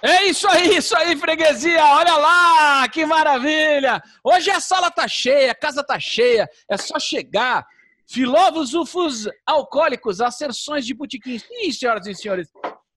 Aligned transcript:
É 0.00 0.24
isso 0.24 0.48
aí, 0.48 0.76
isso 0.76 0.96
aí, 0.96 1.16
freguesia. 1.16 1.84
Olha 1.84 2.16
lá, 2.16 2.88
que 2.88 3.06
maravilha. 3.06 4.02
Hoje 4.24 4.50
a 4.50 4.60
sala 4.60 4.90
tá 4.90 5.06
cheia, 5.06 5.52
a 5.52 5.54
casa 5.54 5.84
tá 5.84 5.98
cheia. 5.98 6.48
É 6.68 6.76
só 6.76 6.98
chegar. 6.98 7.66
Filósofos 8.08 9.28
alcoólicos, 9.46 10.20
asserções 10.20 10.84
de 10.84 10.94
botequim. 10.94 11.38
Sim, 11.38 11.72
senhoras 11.72 12.06
e 12.06 12.14
senhores, 12.14 12.48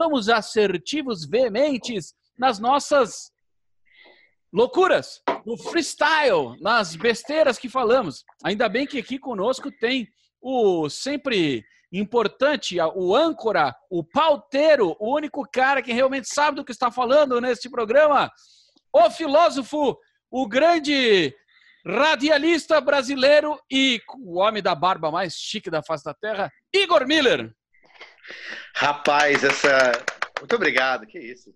somos 0.01 0.29
assertivos, 0.29 1.25
veementes 1.25 2.13
nas 2.37 2.59
nossas 2.59 3.31
loucuras, 4.51 5.21
no 5.45 5.57
freestyle, 5.57 6.59
nas 6.61 6.95
besteiras 6.95 7.57
que 7.57 7.69
falamos. 7.69 8.23
Ainda 8.43 8.67
bem 8.67 8.87
que 8.87 8.97
aqui 8.97 9.19
conosco 9.19 9.71
tem 9.71 10.07
o 10.41 10.89
sempre 10.89 11.63
importante, 11.91 12.77
o 12.95 13.15
âncora, 13.15 13.75
o 13.89 14.03
pauteiro, 14.03 14.95
o 14.99 15.15
único 15.15 15.47
cara 15.49 15.81
que 15.81 15.93
realmente 15.93 16.27
sabe 16.27 16.57
do 16.57 16.65
que 16.65 16.71
está 16.71 16.91
falando 16.91 17.39
neste 17.39 17.69
programa, 17.69 18.31
o 18.91 19.09
filósofo, 19.09 19.97
o 20.29 20.47
grande 20.47 21.35
radialista 21.85 22.81
brasileiro 22.81 23.59
e 23.69 24.01
o 24.19 24.39
homem 24.39 24.63
da 24.63 24.73
barba 24.73 25.11
mais 25.11 25.35
chique 25.35 25.69
da 25.69 25.83
face 25.83 26.03
da 26.03 26.13
terra, 26.13 26.51
Igor 26.73 27.05
Miller. 27.05 27.53
Rapaz, 28.75 29.43
essa. 29.43 29.91
Muito 30.39 30.55
obrigado, 30.55 31.05
que 31.05 31.19
isso. 31.19 31.53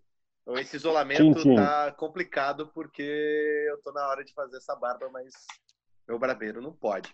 Esse 0.57 0.77
isolamento 0.77 1.39
sim, 1.39 1.49
sim. 1.51 1.55
tá 1.55 1.91
complicado 1.91 2.67
porque 2.73 3.03
eu 3.69 3.81
tô 3.81 3.91
na 3.91 4.07
hora 4.07 4.23
de 4.23 4.33
fazer 4.33 4.57
essa 4.57 4.75
barba, 4.75 5.09
mas 5.11 5.33
meu 6.07 6.17
barbeiro 6.17 6.61
não 6.61 6.73
pode. 6.73 7.13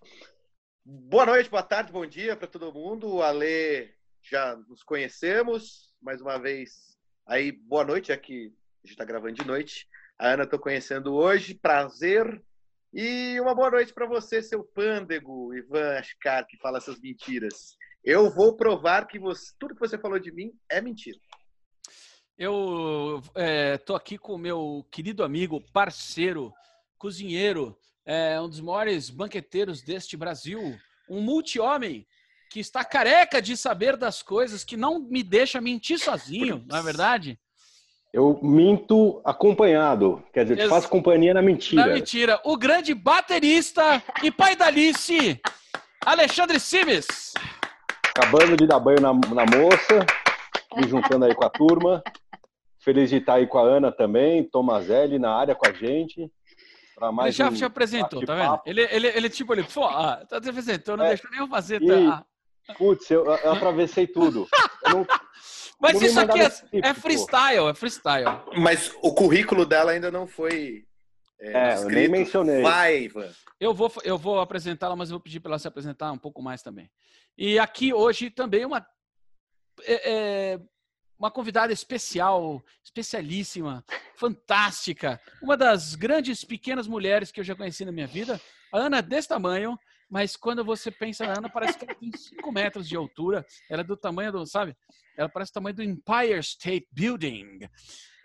Boa 0.87 1.25
noite, 1.25 1.49
boa 1.49 1.63
tarde, 1.63 1.91
bom 1.91 2.05
dia 2.05 2.35
para 2.35 2.47
todo 2.47 2.71
mundo. 2.71 3.23
Ale 3.23 3.91
já 4.21 4.55
nos 4.55 4.83
conhecemos 4.83 5.91
mais 5.99 6.21
uma 6.21 6.37
vez. 6.37 6.95
Aí, 7.25 7.51
boa 7.51 7.83
noite, 7.83 8.11
é 8.11 8.17
que 8.17 8.53
a 8.83 8.87
gente 8.87 8.91
está 8.91 9.03
gravando 9.03 9.33
de 9.33 9.47
noite. 9.47 9.87
A 10.19 10.27
Ana 10.27 10.43
estou 10.43 10.59
conhecendo 10.59 11.15
hoje, 11.15 11.55
prazer. 11.55 12.39
E 12.93 13.39
uma 13.41 13.55
boa 13.55 13.71
noite 13.71 13.95
para 13.95 14.05
você, 14.05 14.43
seu 14.43 14.63
pândego, 14.63 15.55
Ivan 15.55 15.97
Ascar, 15.97 16.45
que 16.45 16.55
fala 16.57 16.77
essas 16.77 17.01
mentiras. 17.01 17.75
Eu 18.03 18.29
vou 18.29 18.55
provar 18.55 19.07
que 19.07 19.17
você, 19.17 19.53
tudo 19.57 19.73
que 19.73 19.81
você 19.81 19.97
falou 19.97 20.19
de 20.19 20.31
mim 20.31 20.53
é 20.69 20.79
mentira. 20.81 21.17
Eu 22.37 23.23
estou 23.75 23.95
é, 23.95 23.99
aqui 23.99 24.19
com 24.19 24.35
o 24.35 24.37
meu 24.37 24.85
querido 24.91 25.23
amigo, 25.23 25.59
parceiro, 25.73 26.53
cozinheiro, 26.95 27.75
é 28.05 28.39
um 28.39 28.47
dos 28.47 28.61
maiores 28.61 29.09
banqueteiros 29.09 29.81
deste 29.81 30.15
Brasil, 30.15 30.77
um 31.09 31.21
multi-homem 31.21 32.05
que 32.51 32.59
está 32.59 32.85
careca 32.85 33.41
de 33.41 33.57
saber 33.57 33.97
das 33.97 34.21
coisas, 34.21 34.63
que 34.63 34.77
não 34.77 34.99
me 34.99 35.23
deixa 35.23 35.59
mentir 35.59 35.99
sozinho, 35.99 36.63
não 36.67 36.77
é 36.77 36.81
verdade? 36.83 37.39
Eu 38.13 38.39
minto 38.41 39.21
acompanhado, 39.25 40.23
quer 40.31 40.43
dizer, 40.43 40.57
te 40.57 40.69
faço 40.69 40.87
companhia 40.87 41.33
na 41.33 41.41
mentira. 41.41 41.85
Na 41.85 41.93
mentira. 41.93 42.39
O 42.45 42.55
grande 42.55 42.93
baterista 42.93 44.01
e 44.23 44.31
pai 44.31 44.55
da 44.55 44.67
Alice, 44.67 45.41
Alexandre 46.05 46.59
Simes. 46.59 47.33
Acabando 48.15 48.55
de 48.55 48.65
dar 48.65 48.79
banho 48.79 49.01
na, 49.01 49.11
na 49.11 49.45
moça, 49.45 50.05
me 50.77 50.87
juntando 50.87 51.25
aí 51.25 51.35
com 51.35 51.43
a 51.43 51.49
turma. 51.49 52.01
Feliz 52.79 53.09
de 53.09 53.17
estar 53.17 53.33
aí 53.33 53.47
com 53.47 53.57
a 53.57 53.63
Ana 53.63 53.91
também, 53.91 54.43
Tomazelli 54.45 55.19
na 55.19 55.35
área 55.35 55.55
com 55.55 55.67
a 55.67 55.73
gente 55.73 56.31
ele 57.21 57.31
já 57.31 57.49
um 57.49 57.53
te 57.53 57.65
apresentou, 57.65 58.25
tá 58.25 58.35
vendo? 58.35 58.61
Ele, 58.65 58.81
ele, 58.91 59.07
ele 59.07 59.29
tipo, 59.29 59.53
ele, 59.53 59.63
pô, 59.63 59.85
ah, 59.85 60.25
tá 60.27 60.39
te 60.39 60.49
apresentou, 60.49 60.95
não 60.95 61.05
é, 61.05 61.09
deixou 61.09 61.29
nem 61.31 61.39
eu 61.39 61.47
fazer. 61.47 61.81
E, 61.81 61.87
tá? 61.87 62.25
Putz, 62.77 63.09
eu, 63.11 63.25
eu 63.25 63.51
atravessei 63.51 64.07
tudo. 64.07 64.47
Eu 64.85 64.89
não, 64.91 65.07
Mas 65.79 66.01
isso 66.01 66.19
aqui 66.19 66.39
é, 66.39 66.89
é, 66.89 66.93
freestyle, 66.93 67.67
é 67.69 67.73
freestyle. 67.73 68.41
Mas 68.57 68.93
o 69.01 69.13
currículo 69.13 69.65
dela 69.65 69.91
ainda 69.91 70.09
não 70.09 70.25
foi. 70.25 70.85
É, 71.39 71.73
é 71.73 71.77
eu 71.77 71.89
nem 71.89 72.07
mencionei. 72.07 72.61
Vai, 72.61 73.03
Ivan. 73.03 73.29
Eu 73.59 73.73
vou, 73.73 73.91
eu 74.03 74.17
vou 74.17 74.39
apresentá-la, 74.39 74.95
mas 74.95 75.09
eu 75.09 75.15
vou 75.15 75.23
pedir 75.23 75.39
para 75.39 75.51
ela 75.51 75.59
se 75.59 75.67
apresentar 75.67 76.11
um 76.11 76.17
pouco 76.17 76.41
mais 76.41 76.61
também. 76.61 76.89
E 77.37 77.59
aqui 77.59 77.93
hoje 77.93 78.29
também 78.29 78.65
uma. 78.65 78.85
É, 79.83 80.53
é 80.53 80.59
uma 81.17 81.31
convidada 81.31 81.71
especial, 81.71 82.63
especialíssima, 82.83 83.83
fantástica, 84.15 85.19
uma 85.41 85.55
das 85.55 85.95
grandes 85.95 86.43
pequenas 86.43 86.87
mulheres 86.87 87.31
que 87.31 87.39
eu 87.39 87.43
já 87.43 87.55
conheci 87.55 87.85
na 87.85 87.91
minha 87.91 88.07
vida. 88.07 88.39
A 88.73 88.79
Ana 88.79 88.97
é 88.97 89.01
desse 89.01 89.29
tamanho, 89.29 89.77
mas 90.09 90.35
quando 90.35 90.63
você 90.63 90.91
pensa 90.91 91.25
na 91.25 91.37
Ana, 91.37 91.49
parece 91.49 91.77
que 91.77 91.85
ela 91.85 91.95
tem 91.95 92.11
5 92.11 92.51
metros 92.51 92.87
de 92.87 92.95
altura. 92.95 93.45
Ela 93.69 93.81
é 93.81 93.83
do 93.83 93.97
tamanho 93.97 94.31
do, 94.31 94.45
sabe? 94.45 94.75
Ela 95.17 95.29
parece 95.29 95.51
o 95.51 95.53
tamanho 95.53 95.75
do 95.75 95.83
Empire 95.83 96.39
State 96.39 96.87
Building. 96.91 97.59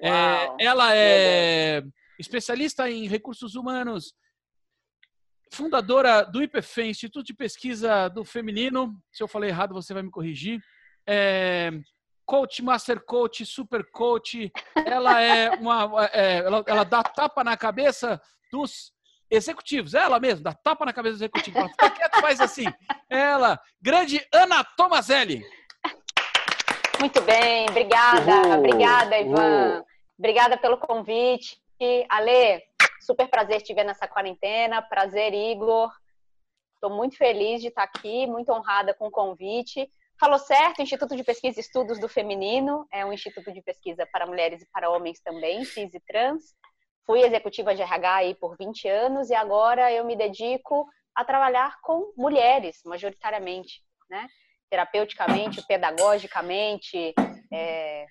É, 0.00 0.64
ela 0.64 0.94
é 0.94 1.82
especialista 2.18 2.90
em 2.90 3.06
recursos 3.06 3.54
humanos, 3.54 4.14
fundadora 5.52 6.22
do 6.22 6.42
IPFEM, 6.42 6.90
Instituto 6.90 7.26
de 7.26 7.34
Pesquisa 7.34 8.08
do 8.08 8.24
Feminino. 8.24 8.94
Se 9.10 9.22
eu 9.22 9.28
falei 9.28 9.50
errado, 9.50 9.74
você 9.74 9.94
vai 9.94 10.02
me 10.02 10.10
corrigir. 10.10 10.62
É, 11.06 11.70
coach, 12.30 12.62
master 12.62 13.00
coach, 13.00 13.44
super 13.44 13.84
coach. 13.91 14.52
Ela 14.86 15.20
é 15.20 15.50
uma. 15.56 16.08
É, 16.12 16.38
ela, 16.38 16.62
ela, 16.64 16.84
dá 16.84 17.02
tapa 17.02 17.42
na 17.42 17.56
cabeça 17.56 18.22
dos 18.52 18.92
executivos. 19.28 19.94
Ela 19.94 20.20
mesma 20.20 20.44
dá 20.44 20.54
tapa 20.54 20.84
na 20.84 20.92
cabeça 20.92 21.14
dos 21.14 21.22
executivos. 21.22 21.58
Ela 21.58 21.69
fica 21.70 21.90
quieta, 21.90 22.20
faz 22.20 22.40
assim. 22.40 22.66
Ela, 23.08 23.60
grande 23.82 24.24
Ana 24.32 24.62
Tomazelli. 24.62 25.44
Muito 27.00 27.20
bem, 27.22 27.69
obrigada. 27.69 28.30
Uhul, 28.30 28.58
obrigada, 28.58 29.19
Ivan. 29.19 29.72
Uhul. 29.72 29.86
Obrigada 30.16 30.56
pelo 30.56 30.78
convite. 30.78 31.60
Ale, 32.08 32.62
super 33.00 33.26
prazer 33.26 33.60
te 33.62 33.74
ver 33.74 33.84
nessa 33.84 34.06
quarentena. 34.06 34.80
Prazer, 34.82 35.34
Igor. 35.34 35.90
Estou 36.74 36.90
muito 36.90 37.16
feliz 37.16 37.60
de 37.60 37.69
estar 37.69 37.82
aqui, 37.82 38.24
muito 38.28 38.52
honrada 38.52 38.94
com 38.94 39.08
o 39.08 39.10
convite. 39.10 39.90
Falou 40.20 40.38
certo, 40.38 40.82
Instituto 40.82 41.16
de 41.16 41.25
Pesquisa 41.25 41.58
e 41.58 41.62
Estudos 41.62 41.98
do 41.98 42.06
Feminino, 42.06 42.86
é 42.92 43.06
um 43.06 43.10
instituto 43.10 43.50
de 43.50 43.62
pesquisa 43.62 44.06
para 44.12 44.26
mulheres 44.26 44.60
e 44.60 44.69
para 44.70 44.91
homens 44.91 45.19
também, 45.19 45.64
cis 45.64 45.94
e 45.94 46.00
trans. 46.00 46.54
Fui 47.06 47.22
executiva 47.22 47.75
de 47.75 47.81
RH 47.81 48.14
aí 48.16 48.34
por 48.34 48.54
20 48.54 48.86
anos 48.86 49.31
e 49.31 49.34
agora 49.34 49.91
eu 49.91 50.04
me 50.04 50.14
dedico 50.14 50.86
a 51.14 51.25
trabalhar 51.25 51.81
com 51.81 52.12
mulheres, 52.19 52.82
majoritariamente, 52.84 53.82
né? 54.10 54.28
Terapeuticamente, 54.69 55.66
pedagogicamente, 55.66 57.14
é, 57.50 58.04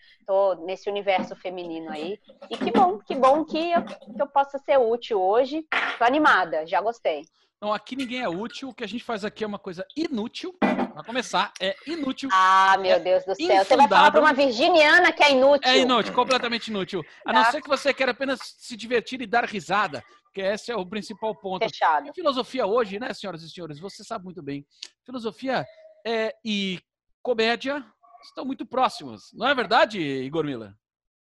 nesse 0.66 0.90
universo 0.90 1.36
feminino 1.36 1.92
aí. 1.92 2.20
E 2.50 2.58
que 2.58 2.72
bom, 2.72 2.98
que 2.98 3.14
bom 3.14 3.46
que 3.46 3.72
eu, 3.72 3.86
que 3.86 4.20
eu 4.20 4.28
possa 4.28 4.58
ser 4.58 4.80
útil 4.80 5.22
hoje. 5.22 5.64
Estou 5.92 6.08
animada, 6.08 6.66
já 6.66 6.82
gostei. 6.82 7.22
Então, 7.62 7.74
aqui 7.74 7.94
ninguém 7.94 8.22
é 8.22 8.30
útil. 8.30 8.70
O 8.70 8.74
que 8.74 8.86
a 8.86 8.88
gente 8.88 9.04
faz 9.04 9.26
aqui 9.26 9.44
é 9.44 9.48
uma 9.48 9.60
coisa 9.60 9.86
inútil. 9.94 10.56
Para 10.60 11.04
começar, 11.04 11.52
é 11.60 11.76
inútil. 11.86 12.30
Ah, 12.32 12.78
meu 12.80 12.94
é 12.94 13.00
Deus 13.00 13.26
do 13.26 13.36
céu. 13.36 13.46
Infundável. 13.46 13.66
Você 13.66 13.76
vai 13.76 13.88
falar 13.90 14.12
para 14.12 14.22
uma 14.22 14.34
virginiana 14.34 15.12
que 15.12 15.22
é 15.22 15.32
inútil. 15.34 15.70
É 15.70 15.78
inútil, 15.80 16.14
completamente 16.14 16.70
inútil. 16.70 17.04
A 17.26 17.34
tá. 17.34 17.40
não 17.40 17.52
ser 17.52 17.62
que 17.62 17.68
você 17.68 17.94
queira 17.94 18.14
apenas 18.14 18.40
se 18.42 18.78
divertir 18.78 19.22
e 19.22 19.28
dar 19.28 19.44
risada. 19.44 20.02
Porque 20.24 20.40
esse 20.40 20.72
é 20.72 20.76
o 20.76 20.86
principal 20.86 21.36
ponto. 21.36 21.68
Fechado. 21.68 22.10
A 22.10 22.14
filosofia 22.14 22.66
hoje, 22.66 22.98
né, 22.98 23.14
senhoras 23.14 23.44
e 23.44 23.50
senhores? 23.50 23.78
Você 23.78 24.06
sabe 24.06 24.24
muito 24.24 24.42
bem. 24.42 24.66
Filosofia 25.06 25.66
é, 26.08 26.34
e 26.46 26.80
comédia 27.22 27.86
estão 28.24 28.46
muito 28.46 28.66
próximos. 28.66 29.34
Não 29.34 29.50
é 29.50 29.54
verdade, 29.54 30.00
Igor 30.00 30.46
Miller? 30.46 30.74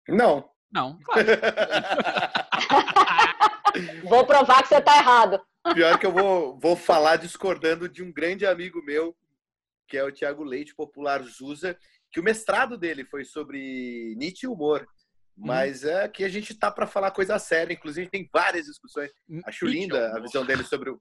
Não. 0.08 0.48
Não, 0.72 0.98
claro. 1.04 1.26
Vou 4.02 4.26
provar 4.26 4.62
que 4.62 4.68
você 4.68 4.78
está 4.78 4.96
errado. 4.96 5.40
Pior 5.74 5.98
que 5.98 6.06
eu 6.06 6.12
vou, 6.12 6.58
vou 6.58 6.76
falar 6.76 7.16
discordando 7.16 7.88
de 7.88 8.02
um 8.02 8.12
grande 8.12 8.46
amigo 8.46 8.82
meu, 8.84 9.16
que 9.88 9.96
é 9.96 10.04
o 10.04 10.12
Tiago 10.12 10.44
Leite, 10.44 10.74
popular 10.74 11.22
Zusa, 11.22 11.76
que 12.10 12.20
o 12.20 12.22
mestrado 12.22 12.76
dele 12.76 13.04
foi 13.04 13.24
sobre 13.24 14.14
Nietzsche 14.16 14.46
e 14.46 14.48
humor. 14.48 14.86
Hum. 15.36 15.46
Mas 15.46 15.84
hum. 15.84 15.88
é 15.88 16.08
que 16.08 16.24
a 16.24 16.28
gente 16.28 16.54
tá 16.54 16.70
para 16.70 16.86
falar 16.86 17.10
coisa 17.10 17.38
séria, 17.38 17.72
inclusive 17.72 18.10
tem 18.10 18.28
várias 18.32 18.66
discussões. 18.66 19.10
Hum, 19.28 19.40
Acho 19.44 19.64
Nietzsche 19.64 19.80
linda 19.80 20.16
a 20.16 20.20
visão 20.20 20.44
dele 20.44 20.64
sobre 20.64 20.90
o, 20.90 21.00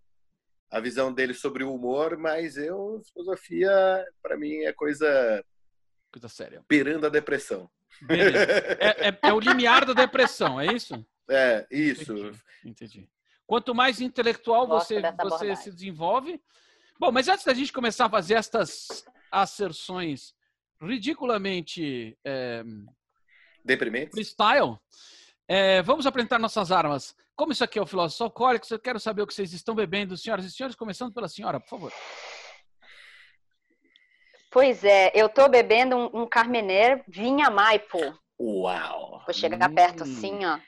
a 0.72 0.80
visão 0.80 1.14
dele 1.14 1.34
sobre 1.34 1.64
o 1.64 1.74
humor, 1.74 2.18
mas 2.18 2.58
eu 2.58 3.02
filosofia 3.14 3.72
para 4.22 4.36
mim 4.38 4.64
é 4.64 4.74
coisa 4.74 5.44
coisa 6.12 6.28
séria. 6.28 6.64
Perando 6.68 7.06
a 7.06 7.10
depressão. 7.10 7.70
É, 8.10 9.10
é, 9.10 9.20
é, 9.22 9.34
o 9.34 9.40
limiar 9.40 9.86
da 9.86 9.94
depressão, 9.94 10.60
é 10.60 10.66
isso? 10.74 11.06
É, 11.30 11.66
isso. 11.72 12.14
Entendi. 12.14 12.40
Entendi. 12.66 13.10
Quanto 13.46 13.76
mais 13.76 14.02
intelectual 14.02 14.68
você, 14.68 15.02
você 15.22 15.56
se 15.56 15.72
desenvolve. 15.72 16.42
Bom, 17.00 17.12
mas 17.12 17.28
antes 17.28 17.44
da 17.46 17.54
gente 17.54 17.74
começar 17.74 18.06
a 18.06 18.10
fazer 18.10 18.36
estas 18.36 19.06
asserções 19.32 20.34
ridiculamente 20.82 22.18
é, 22.24 22.64
deprimentes, 23.64 24.12
freestyle, 24.12 24.78
é, 25.48 25.82
vamos 25.82 26.06
apresentar 26.06 26.40
nossas 26.40 26.72
armas. 26.72 27.16
Como 27.36 27.52
isso 27.52 27.64
aqui 27.64 27.80
é 27.80 27.82
o 27.82 27.88
Filósofo 27.88 28.24
Alcoólicos, 28.26 28.70
eu 28.70 28.80
quero 28.80 29.00
saber 29.00 29.22
o 29.22 29.28
que 29.28 29.34
vocês 29.34 29.54
estão 29.54 29.74
bebendo, 29.74 30.16
senhoras 30.16 30.46
e 30.46 30.52
senhores, 30.52 30.76
começando 30.76 31.14
pela 31.14 31.28
senhora, 31.28 31.60
por 31.60 31.70
favor. 31.70 31.94
Pois 34.52 34.84
é, 34.84 35.12
eu 35.16 35.26
estou 35.26 35.50
bebendo 35.50 35.96
um, 35.98 36.22
um 36.22 36.28
Carmener 36.28 37.04
Vinha 37.08 37.50
Maipo. 37.50 38.00
Uau! 38.40 39.22
Vou 39.26 39.34
chegar 39.34 39.70
Hum. 39.70 39.74
perto 39.74 40.04
assim, 40.04 40.46
ó. 40.46 40.60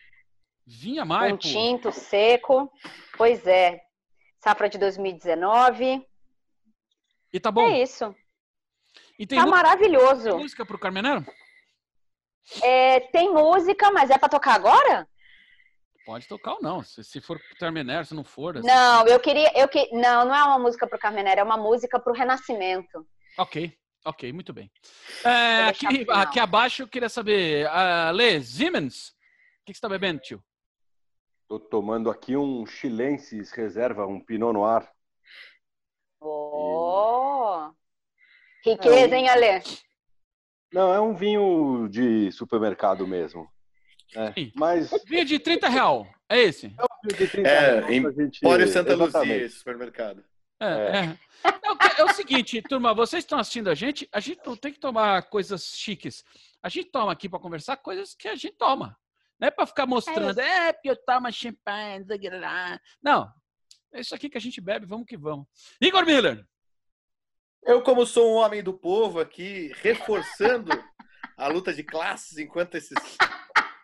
Vinha 0.65 1.03
Um 1.03 1.07
mais, 1.07 1.31
pô. 1.33 1.37
tinto 1.39 1.91
seco. 1.91 2.71
Pois 3.17 3.45
é. 3.45 3.81
Safra 4.43 4.67
de 4.69 4.77
2019. 4.77 6.05
E 7.33 7.39
tá 7.39 7.51
bom. 7.51 7.61
É 7.69 7.81
isso. 7.81 8.15
E 9.19 9.25
tem 9.27 9.39
Tá 9.39 9.45
maravilhoso. 9.45 10.37
música 10.37 10.65
pro 10.65 10.79
Carmenero? 10.79 11.25
É, 12.61 12.99
tem 13.11 13.31
música, 13.33 13.91
mas 13.91 14.09
é 14.09 14.17
pra 14.17 14.29
tocar 14.29 14.53
agora? 14.55 15.07
Pode 16.05 16.27
tocar 16.27 16.53
ou 16.53 16.61
não. 16.61 16.83
Se, 16.83 17.03
se 17.03 17.19
for 17.19 17.39
pro 17.39 17.57
Carmenero, 17.57 18.05
se 18.05 18.13
não 18.13 18.23
for. 18.23 18.57
assim- 18.57 18.67
Não, 18.67 19.07
eu 19.07 19.19
queria. 19.19 19.51
Eu 19.55 19.67
que... 19.67 19.89
Não, 19.91 20.25
não 20.25 20.35
é 20.35 20.43
uma 20.43 20.59
música 20.59 20.85
pro 20.87 20.99
Carmenera, 20.99 21.41
é 21.41 21.43
uma 21.43 21.57
música 21.57 21.99
pro 21.99 22.13
Renascimento. 22.13 23.07
Ok, 23.37 23.75
ok, 24.05 24.31
muito 24.31 24.53
bem. 24.53 24.71
É, 25.23 25.63
aqui, 25.63 26.05
aqui 26.09 26.39
abaixo 26.39 26.83
eu 26.83 26.87
queria 26.87 27.09
saber, 27.09 27.65
uh, 27.67 28.11
Lê, 28.13 28.39
Siemens, 28.41 29.09
o 29.09 29.65
que, 29.65 29.71
que 29.71 29.75
você 29.75 29.81
tá 29.81 29.89
bebendo, 29.89 30.21
tio? 30.21 30.43
Tô 31.47 31.59
tomando 31.59 32.09
aqui 32.09 32.35
um 32.35 32.65
chilensis 32.65 33.51
reserva, 33.51 34.07
um 34.07 34.19
Pinot 34.19 34.53
Noir. 34.53 34.89
Oh! 36.19 37.69
Riqueza, 38.63 39.15
hein, 39.15 39.29
Ale? 39.29 39.61
Não, 40.73 40.91
é 40.93 40.99
um 40.99 41.13
vinho 41.13 41.87
de 41.87 42.31
supermercado 42.31 43.05
mesmo. 43.07 43.47
É, 44.15 44.33
Sim. 44.33 44.51
mas 44.55 44.89
Vinho 45.05 45.25
de 45.25 45.39
30 45.39 45.69
real, 45.69 46.07
é 46.29 46.39
esse? 46.39 46.67
vinho 46.69 47.17
de 47.17 47.27
30 47.27 47.47
É, 47.49 47.79
reais, 47.79 47.89
em 47.91 48.13
gente- 48.13 48.67
Santa 48.71 48.95
Luzia, 48.95 49.37
esse 49.37 49.57
supermercado. 49.57 50.23
É, 50.59 50.65
É. 50.65 50.97
é. 50.97 51.17
É 51.45 52.01
é 52.01 52.03
o 52.03 52.13
seguinte, 52.13 52.61
turma, 52.61 52.93
vocês 52.93 53.23
estão 53.23 53.37
assistindo 53.39 53.69
a 53.69 53.75
gente, 53.75 54.07
a 54.11 54.19
gente 54.19 54.41
não 54.45 54.55
tem 54.55 54.73
que 54.73 54.79
tomar 54.79 55.23
coisas 55.29 55.63
chiques. 55.75 56.23
A 56.61 56.69
gente 56.69 56.89
toma 56.89 57.11
aqui 57.11 57.29
para 57.29 57.39
conversar 57.39 57.77
coisas 57.77 58.13
que 58.15 58.27
a 58.27 58.35
gente 58.35 58.51
toma. 58.57 58.97
Não 59.39 59.47
é 59.47 59.51
para 59.51 59.65
ficar 59.65 59.85
mostrando, 59.85 60.39
é, 60.39 60.71
porque 60.73 60.89
eu 60.89 60.95
tomo 60.95 61.31
champanhe, 61.31 62.05
não. 63.01 63.29
É 63.93 63.99
isso 63.99 64.15
aqui 64.15 64.29
que 64.29 64.37
a 64.37 64.41
gente 64.41 64.59
bebe, 64.61 64.85
vamos 64.85 65.05
que 65.05 65.17
vamos. 65.17 65.45
Igor 65.79 66.05
Miller, 66.05 66.45
Eu, 67.63 67.81
como 67.81 68.05
sou 68.05 68.31
um 68.33 68.35
homem 68.35 68.61
do 68.61 68.73
povo 68.73 69.19
aqui, 69.19 69.71
reforçando 69.81 70.69
a 71.37 71.47
luta 71.47 71.73
de 71.73 71.83
classes, 71.83 72.37
enquanto 72.37 72.75
esses, 72.75 72.97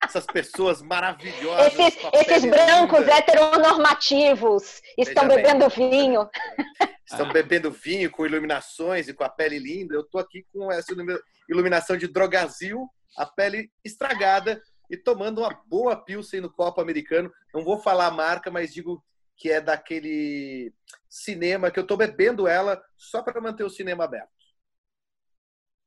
essas 0.03 0.25
pessoas 0.25 0.81
maravilhosas. 0.81 1.74
Esses, 1.74 1.97
esses 2.13 2.45
brancos 2.50 3.00
linda, 3.00 3.18
heteronormativos 3.18 4.81
estão 4.97 5.27
Veja 5.27 5.36
bem. 5.36 5.44
bebendo 5.44 5.69
vinho. 5.69 6.30
estão 7.06 7.31
bebendo 7.31 7.71
vinho 7.71 8.09
com 8.12 8.25
iluminações 8.25 9.07
e 9.07 9.13
com 9.13 9.24
a 9.24 9.30
pele 9.30 9.59
linda. 9.59 9.95
Eu 9.95 10.04
tô 10.07 10.18
aqui 10.18 10.45
com 10.54 10.71
essa 10.71 10.94
ilumi- 10.94 11.19
iluminação 11.50 11.97
de 11.97 12.07
drogazil, 12.07 12.88
a 13.18 13.25
pele 13.25 13.69
estragada 13.83 14.62
e 14.91 14.97
tomando 14.97 15.39
uma 15.39 15.53
boa 15.65 15.95
pilsen 15.95 16.41
no 16.41 16.51
copo 16.51 16.81
americano. 16.81 17.31
Não 17.53 17.63
vou 17.63 17.79
falar 17.79 18.07
a 18.07 18.11
marca, 18.11 18.51
mas 18.51 18.73
digo 18.73 19.01
que 19.38 19.49
é 19.49 19.61
daquele 19.61 20.73
cinema 21.09 21.71
que 21.71 21.79
eu 21.79 21.88
tô 21.88 21.95
bebendo 21.95 22.45
ela 22.47 22.83
só 22.97 23.23
para 23.23 23.39
manter 23.39 23.63
o 23.63 23.69
cinema 23.69 24.03
aberto. 24.03 24.29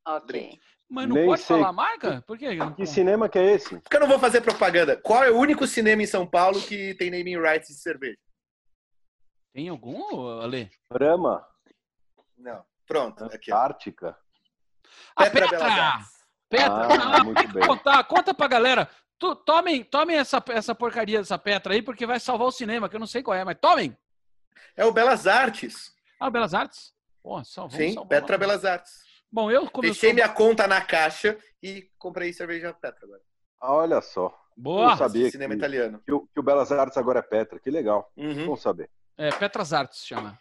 Ok. 0.06 0.58
mas 0.88 1.08
não 1.08 1.16
Nem 1.16 1.26
pode 1.26 1.40
sei. 1.42 1.56
falar 1.56 1.68
a 1.68 1.72
marca? 1.72 2.22
Por 2.26 2.36
quê? 2.38 2.48
Que 2.76 2.86
cinema 2.86 3.28
que 3.28 3.38
é 3.38 3.54
esse? 3.54 3.78
Porque 3.80 3.96
eu 3.96 4.00
não 4.00 4.08
vou 4.08 4.18
fazer 4.18 4.40
propaganda. 4.40 4.96
Qual 4.96 5.22
é 5.22 5.30
o 5.30 5.38
único 5.38 5.66
cinema 5.66 6.02
em 6.02 6.06
São 6.06 6.26
Paulo 6.26 6.60
que 6.62 6.94
tem 6.94 7.10
naming 7.10 7.38
rights 7.40 7.68
de 7.68 7.80
cerveja? 7.80 8.18
Tem 9.52 9.68
algum, 9.68 10.26
Ale? 10.40 10.70
Brahma, 10.90 11.46
Não. 12.36 12.64
Pronto, 12.86 13.24
aqui. 13.24 13.50
Antártica. 13.52 14.18
A 15.16 15.24
Petra 15.24 15.48
Petra! 15.48 15.98
Petra! 16.58 16.74
Ah, 16.74 17.16
Ah, 17.20 17.24
muito 17.24 17.48
bem. 17.52 17.66
contar, 17.66 18.04
conta 18.04 18.32
pra 18.34 18.46
galera. 18.48 18.88
Tu, 19.18 19.34
tomem 19.36 19.82
tomem 19.84 20.16
essa, 20.16 20.42
essa 20.48 20.74
porcaria 20.74 21.18
dessa 21.18 21.38
Petra 21.38 21.72
aí, 21.74 21.82
porque 21.82 22.06
vai 22.06 22.18
salvar 22.20 22.48
o 22.48 22.52
cinema, 22.52 22.88
que 22.88 22.96
eu 22.96 23.00
não 23.00 23.06
sei 23.06 23.22
qual 23.22 23.36
é, 23.36 23.44
mas 23.44 23.56
tomem! 23.60 23.96
É 24.76 24.84
o 24.84 24.92
Belas 24.92 25.26
Artes. 25.26 25.92
Ah, 26.18 26.28
Belas 26.30 26.52
Artes? 26.54 26.92
Pô, 27.22 27.42
salvou, 27.44 27.78
Sim, 27.78 27.92
salvou. 27.94 28.08
Petra 28.08 28.36
Belas 28.36 28.64
Artes. 28.64 28.92
Bom, 29.30 29.50
eu 29.50 29.64
eu 29.72 29.80
Deixei 29.80 30.10
sou- 30.10 30.14
minha 30.14 30.28
conta 30.28 30.66
na 30.68 30.80
caixa 30.80 31.36
e 31.62 31.88
comprei 31.98 32.32
cerveja 32.32 32.72
Petra 32.74 33.04
agora. 33.04 33.20
Ah, 33.60 33.72
Olha 33.74 34.00
só. 34.00 34.36
Boa! 34.56 34.90
Não 34.90 34.96
sabia 34.96 35.30
Cinema 35.30 35.52
que- 35.54 35.58
italiano. 35.58 36.00
Que 36.04 36.12
o, 36.12 36.26
que 36.32 36.38
o 36.38 36.42
Belas 36.42 36.70
Artes 36.70 36.96
agora 36.96 37.18
é 37.18 37.22
Petra. 37.22 37.58
Que 37.58 37.70
legal. 37.70 38.08
Uhum. 38.16 38.46
Bom 38.46 38.56
saber. 38.56 38.88
É, 39.18 39.30
Petras 39.30 39.72
Artes 39.72 40.04
chama. 40.06 40.38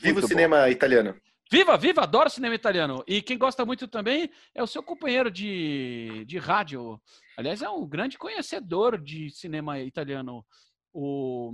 Viva 0.00 0.18
o 0.20 0.26
cinema 0.26 0.68
italiano. 0.68 1.14
Viva, 1.50 1.78
viva! 1.78 2.02
Adoro 2.02 2.28
cinema 2.28 2.54
italiano. 2.54 3.02
E 3.06 3.22
quem 3.22 3.38
gosta 3.38 3.64
muito 3.64 3.88
também 3.88 4.30
é 4.54 4.62
o 4.62 4.66
seu 4.66 4.82
companheiro 4.82 5.30
de, 5.30 6.24
de 6.26 6.36
rádio. 6.38 7.00
Aliás, 7.38 7.62
é 7.62 7.68
um 7.70 7.86
grande 7.86 8.18
conhecedor 8.18 9.00
de 9.00 9.30
cinema 9.30 9.80
italiano, 9.80 10.44
o 10.92 11.52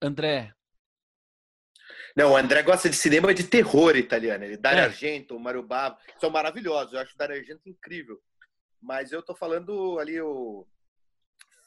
André. 0.00 0.54
Não, 2.16 2.32
o 2.32 2.36
André 2.36 2.62
gosta 2.62 2.88
de 2.88 2.96
cinema 2.96 3.34
de 3.34 3.44
terror 3.44 3.94
italiano. 3.94 4.44
Ele, 4.44 4.56
Dario 4.56 4.80
É. 4.80 4.84
Argento, 4.84 5.38
Mario 5.38 5.62
Bava, 5.62 5.98
são 6.18 6.30
maravilhosos. 6.30 6.94
Eu 6.94 7.00
acho 7.00 7.14
o 7.14 7.18
Dario 7.18 7.36
Argento 7.36 7.68
incrível. 7.68 8.18
Mas 8.80 9.12
eu 9.12 9.22
tô 9.22 9.34
falando 9.34 9.98
ali 9.98 10.18
o 10.20 10.66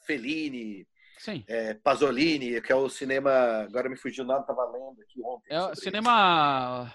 Fellini, 0.06 0.86
Sim. 1.20 1.44
é, 1.46 1.74
Pasolini, 1.74 2.62
que 2.62 2.72
é 2.72 2.74
o 2.74 2.88
cinema. 2.88 3.30
Agora 3.60 3.90
me 3.90 3.96
fugiu 3.96 4.24
o 4.24 4.26
nome, 4.26 4.46
tava 4.46 4.64
lendo 4.70 5.02
aqui 5.02 5.20
ontem. 5.22 5.54
É 5.54 5.60
o 5.60 5.74
cinema. 5.74 6.94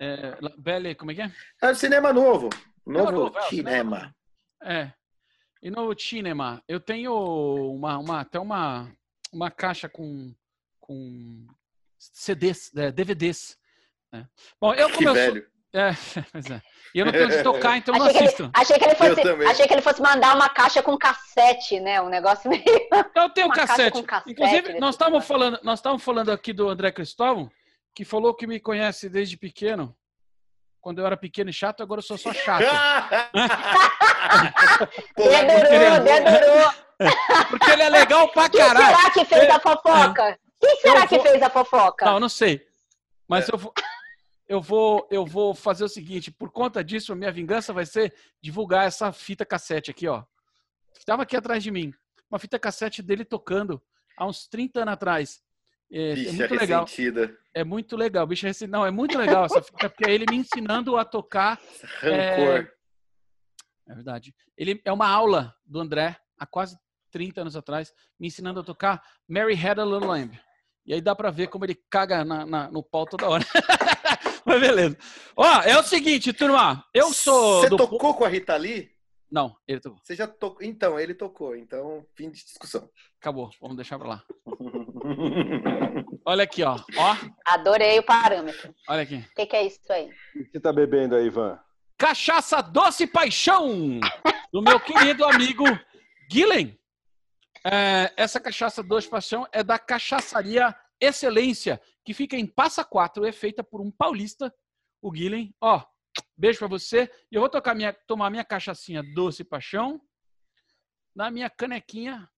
É, 0.00 0.36
Belle, 0.58 0.96
como 0.96 1.12
é 1.12 1.14
que 1.14 1.22
é? 1.22 1.32
É 1.62 1.70
o 1.70 1.74
cinema 1.76 2.12
novo. 2.12 2.50
Cinema 2.82 3.12
Novo 3.12 3.24
novo, 3.26 3.38
é, 3.38 3.42
cinema. 3.42 4.16
É. 4.60 4.92
E 5.62 5.70
no 5.70 5.96
cinema, 5.96 6.60
eu 6.66 6.80
tenho 6.80 7.14
uma, 7.14 7.96
uma 7.96 8.20
até 8.22 8.40
uma, 8.40 8.92
uma 9.32 9.52
caixa 9.52 9.88
com, 9.88 10.34
com 10.80 11.46
CDs, 11.96 12.74
é, 12.76 12.90
DVDs. 12.90 13.56
né? 14.10 14.28
Bom, 14.60 14.74
eu 14.74 14.88
Que 14.88 14.96
como 14.96 15.10
eu 15.10 15.14
sou, 15.14 15.32
velho. 15.32 15.50
É, 15.74 15.90
pois 16.32 16.46
é. 16.50 16.62
E 16.94 17.00
eu 17.00 17.04
não 17.06 17.12
tenho 17.12 17.24
onde 17.26 17.42
tocar, 17.42 17.76
então 17.76 17.92
eu 17.94 17.98
não 17.98 18.06
Achei 18.06 18.18
que, 18.18 18.24
ele, 18.24 18.28
assisto. 18.28 18.50
achei, 18.54 18.78
que 18.78 18.84
ele 18.84 18.94
fosse, 18.94 19.20
achei 19.50 19.66
que 19.66 19.74
ele 19.74 19.82
fosse 19.82 20.00
mandar 20.00 20.36
uma 20.36 20.48
caixa 20.48 20.80
com 20.82 20.96
cassete, 20.96 21.80
né? 21.80 22.00
Um 22.00 22.08
negócio 22.08 22.48
meio. 22.48 22.62
Eu 23.16 23.28
tenho 23.30 23.48
uma 23.48 23.54
caixa 23.54 23.68
cassete. 23.72 23.92
com 23.98 24.04
cassete 24.04 24.30
Inclusive, 24.30 24.78
nós 24.78 24.94
estávamos 24.94 25.26
falando, 25.26 25.58
nós 25.64 25.80
estávamos 25.80 26.04
falando 26.04 26.30
aqui 26.30 26.52
do 26.52 26.68
André 26.68 26.92
Cristóvão, 26.92 27.50
que 27.94 28.04
falou 28.04 28.32
que 28.34 28.46
me 28.46 28.60
conhece 28.60 29.08
desde 29.08 29.36
pequeno. 29.36 29.94
Quando 30.80 31.00
eu 31.00 31.06
era 31.06 31.16
pequeno 31.16 31.50
e 31.50 31.52
chato, 31.52 31.82
agora 31.82 31.98
eu 32.00 32.04
sou 32.04 32.16
só 32.18 32.32
chato. 32.32 32.62
Dedurou, 35.16 36.04
dedurou. 36.04 36.70
Porque 37.50 37.70
ele 37.70 37.82
é 37.82 37.88
legal 37.88 38.28
pra 38.28 38.48
Quem 38.48 38.60
caralho. 38.60 38.96
será 38.96 39.10
que 39.10 39.24
fez 39.24 39.48
a 39.50 39.58
fofoca? 39.60 40.38
Quem 40.60 40.76
será 40.80 41.00
Eu 41.00 41.08
que 41.08 41.16
vou- 41.16 41.24
fez 41.26 41.42
a 41.42 41.50
fofoca? 41.50 42.04
Não, 42.06 42.14
eu 42.14 42.20
não 42.20 42.28
sei. 42.28 42.62
Mas 43.28 43.48
É. 43.48 43.54
eu 43.54 43.58
vou. 43.58 43.72
Eu 44.46 44.60
vou, 44.60 45.08
eu 45.10 45.24
vou 45.24 45.54
fazer 45.54 45.84
o 45.84 45.88
seguinte, 45.88 46.30
por 46.30 46.50
conta 46.50 46.84
disso, 46.84 47.12
a 47.12 47.16
minha 47.16 47.32
vingança 47.32 47.72
vai 47.72 47.86
ser 47.86 48.14
divulgar 48.42 48.86
essa 48.86 49.10
fita 49.12 49.44
cassete 49.46 49.90
aqui, 49.90 50.06
ó. 50.06 50.22
Estava 50.98 51.22
aqui 51.22 51.36
atrás 51.36 51.62
de 51.62 51.70
mim. 51.70 51.92
Uma 52.30 52.38
fita 52.38 52.58
cassete 52.58 53.02
dele 53.02 53.24
tocando 53.24 53.82
há 54.16 54.26
uns 54.26 54.46
30 54.46 54.82
anos 54.82 54.94
atrás. 54.94 55.42
É, 55.90 56.10
é 56.10 56.14
Bicha 56.14 56.32
muito 56.32 56.54
legal. 56.56 56.84
ressentida. 56.84 57.38
É 57.54 57.64
muito 57.64 57.96
legal. 57.96 58.26
Bicho, 58.26 58.46
esse- 58.46 58.66
não, 58.66 58.84
é 58.84 58.90
muito 58.90 59.16
legal 59.16 59.44
essa 59.46 59.62
fita, 59.62 59.88
porque 59.88 60.08
é 60.08 60.12
ele 60.14 60.26
me 60.28 60.36
ensinando 60.36 60.96
a 60.96 61.04
tocar. 61.04 61.60
Rancor. 62.00 62.70
É 63.86 63.94
verdade. 63.94 64.34
Ele 64.56 64.80
é 64.84 64.92
uma 64.92 65.08
aula 65.08 65.54
do 65.64 65.80
André, 65.80 66.16
há 66.38 66.46
quase 66.46 66.76
30 67.10 67.42
anos 67.42 67.54
atrás, 67.56 67.92
me 68.18 68.26
ensinando 68.26 68.60
a 68.60 68.64
tocar 68.64 69.02
Mary 69.28 69.54
Had 69.54 69.78
a 69.78 69.84
Little 69.84 70.06
Lamb. 70.08 70.38
E 70.86 70.92
aí 70.92 71.00
dá 71.00 71.14
pra 71.14 71.30
ver 71.30 71.46
como 71.48 71.64
ele 71.64 71.74
caga 71.90 72.24
na- 72.24 72.44
na- 72.44 72.70
no 72.70 72.82
pau 72.82 73.06
toda 73.06 73.28
hora. 73.28 73.44
Mas 74.46 74.60
beleza. 74.60 74.98
Ó, 75.36 75.60
é 75.62 75.78
o 75.78 75.82
seguinte, 75.82 76.32
turma. 76.32 76.84
Eu 76.92 77.12
sou 77.12 77.60
Você 77.60 77.68
do... 77.68 77.76
tocou 77.76 78.14
com 78.14 78.24
a 78.24 78.28
Rita 78.28 78.56
Lee? 78.56 78.90
Não, 79.30 79.56
ele 79.66 79.80
tocou. 79.80 79.98
Você 80.02 80.14
já 80.14 80.28
tocou? 80.28 80.64
Então, 80.64 81.00
ele 81.00 81.14
tocou. 81.14 81.56
Então, 81.56 82.06
fim 82.14 82.30
de 82.30 82.44
discussão. 82.44 82.88
Acabou. 83.20 83.50
Vamos 83.60 83.76
deixar 83.76 83.98
pra 83.98 84.08
lá. 84.08 84.22
Olha 86.24 86.44
aqui, 86.44 86.62
ó. 86.62 86.76
Ó, 86.96 87.16
Adorei 87.46 87.98
o 87.98 88.02
parâmetro. 88.02 88.74
olha 88.88 89.02
aqui. 89.02 89.16
O 89.16 89.34
que, 89.34 89.46
que 89.46 89.56
é 89.56 89.66
isso 89.66 89.92
aí? 89.92 90.08
O 90.36 90.44
que 90.44 90.50
você 90.52 90.60
tá 90.60 90.72
bebendo 90.72 91.14
aí, 91.14 91.26
Ivan? 91.26 91.58
Cachaça 91.98 92.62
Doce 92.62 93.06
Paixão, 93.06 94.00
do 94.52 94.62
meu 94.62 94.80
querido 94.80 95.24
amigo 95.24 95.64
Guilhem. 96.30 96.78
É, 97.64 98.12
essa 98.16 98.40
cachaça 98.40 98.82
Doce 98.82 99.08
Paixão 99.08 99.46
é 99.52 99.62
da 99.62 99.78
Cachaçaria 99.78 100.74
Excelência, 101.00 101.80
que 102.04 102.12
fica 102.12 102.36
em 102.36 102.46
Passa 102.46 102.84
Quatro, 102.84 103.24
é 103.24 103.32
feita 103.32 103.64
por 103.64 103.80
um 103.80 103.90
paulista, 103.90 104.54
o 105.00 105.10
Guilhem. 105.10 105.54
Ó, 105.60 105.82
beijo 106.36 106.58
pra 106.58 106.68
você. 106.68 107.10
E 107.30 107.34
eu 107.34 107.40
vou 107.40 107.48
tocar 107.48 107.74
minha, 107.74 107.92
tomar 108.06 108.30
minha 108.30 108.44
cachaçinha 108.44 109.02
Doce 109.14 109.42
Paixão 109.42 110.00
na 111.14 111.30
minha 111.30 111.48
canequinha 111.48 112.28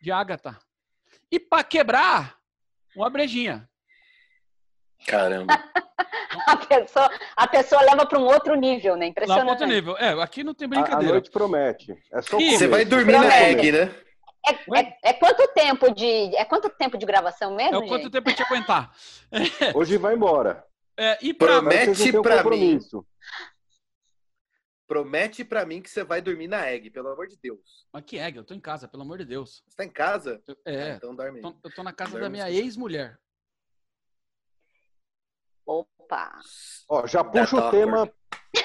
de 0.00 0.10
ágata. 0.10 0.58
E 1.30 1.40
pra 1.40 1.64
quebrar, 1.64 2.38
uma 2.94 3.08
brejinha. 3.08 3.68
Caramba. 5.06 5.54
a, 6.46 6.56
pessoa, 6.56 7.10
a 7.36 7.48
pessoa 7.48 7.82
leva 7.82 8.06
para 8.06 8.18
um 8.18 8.24
outro 8.24 8.54
nível, 8.54 8.96
né? 8.96 9.06
Impressionante. 9.06 9.46
Lá 9.46 9.52
outro 9.52 9.66
nível. 9.66 9.96
É, 9.96 10.10
aqui 10.22 10.44
não 10.44 10.54
tem 10.54 10.68
brincadeira. 10.68 11.06
A, 11.06 11.08
a 11.08 11.12
noite 11.12 11.30
promete. 11.30 11.96
É 12.12 12.20
só 12.20 12.38
Você 12.38 12.68
vai 12.68 12.84
dormir 12.84 13.12
promete. 13.12 13.28
na 13.28 13.48
egg, 13.48 13.72
né? 13.72 13.94
É, 14.46 14.80
é, 14.80 14.98
é, 15.04 15.12
quanto 15.12 15.46
tempo 15.52 15.94
de 15.94 16.34
é 16.36 16.44
quanto 16.44 16.70
tempo 16.70 16.96
de 16.96 17.04
gravação 17.04 17.54
mesmo? 17.54 17.84
É 17.84 17.88
quanto 17.88 18.04
gente? 18.04 18.12
tempo 18.12 18.34
te 18.34 18.42
aguentar? 18.42 18.94
Hoje 19.74 19.98
vai 19.98 20.14
embora. 20.14 20.64
É, 20.96 21.18
e 21.22 21.32
promete 21.32 22.12
para 22.12 22.42
mim. 22.44 22.78
Promete 24.86 25.44
para 25.44 25.64
mim 25.64 25.80
que 25.80 25.88
você 25.88 26.02
vai 26.02 26.20
dormir 26.20 26.48
na 26.48 26.68
egg, 26.68 26.90
pelo 26.90 27.08
amor 27.08 27.28
de 27.28 27.38
Deus. 27.40 27.86
Mas 27.92 28.02
que 28.04 28.18
egg? 28.18 28.36
Eu 28.36 28.44
tô 28.44 28.54
em 28.54 28.60
casa, 28.60 28.88
pelo 28.88 29.02
amor 29.02 29.18
de 29.18 29.24
Deus. 29.24 29.62
Você 29.66 29.76
tá 29.76 29.84
em 29.84 29.90
casa? 29.90 30.42
É. 30.64 30.82
Ah, 30.82 30.96
então 30.96 31.14
dorme. 31.14 31.40
Eu 31.42 31.70
tô 31.72 31.82
na 31.82 31.92
casa 31.92 32.10
dorme 32.10 32.24
da 32.24 32.30
minha 32.30 32.50
ex-mulher. 32.50 33.18
Opa! 35.64 36.40
Ó, 36.88 37.06
já 37.06 37.22
puxa 37.22 37.56
o 37.56 37.70
tema. 37.70 38.12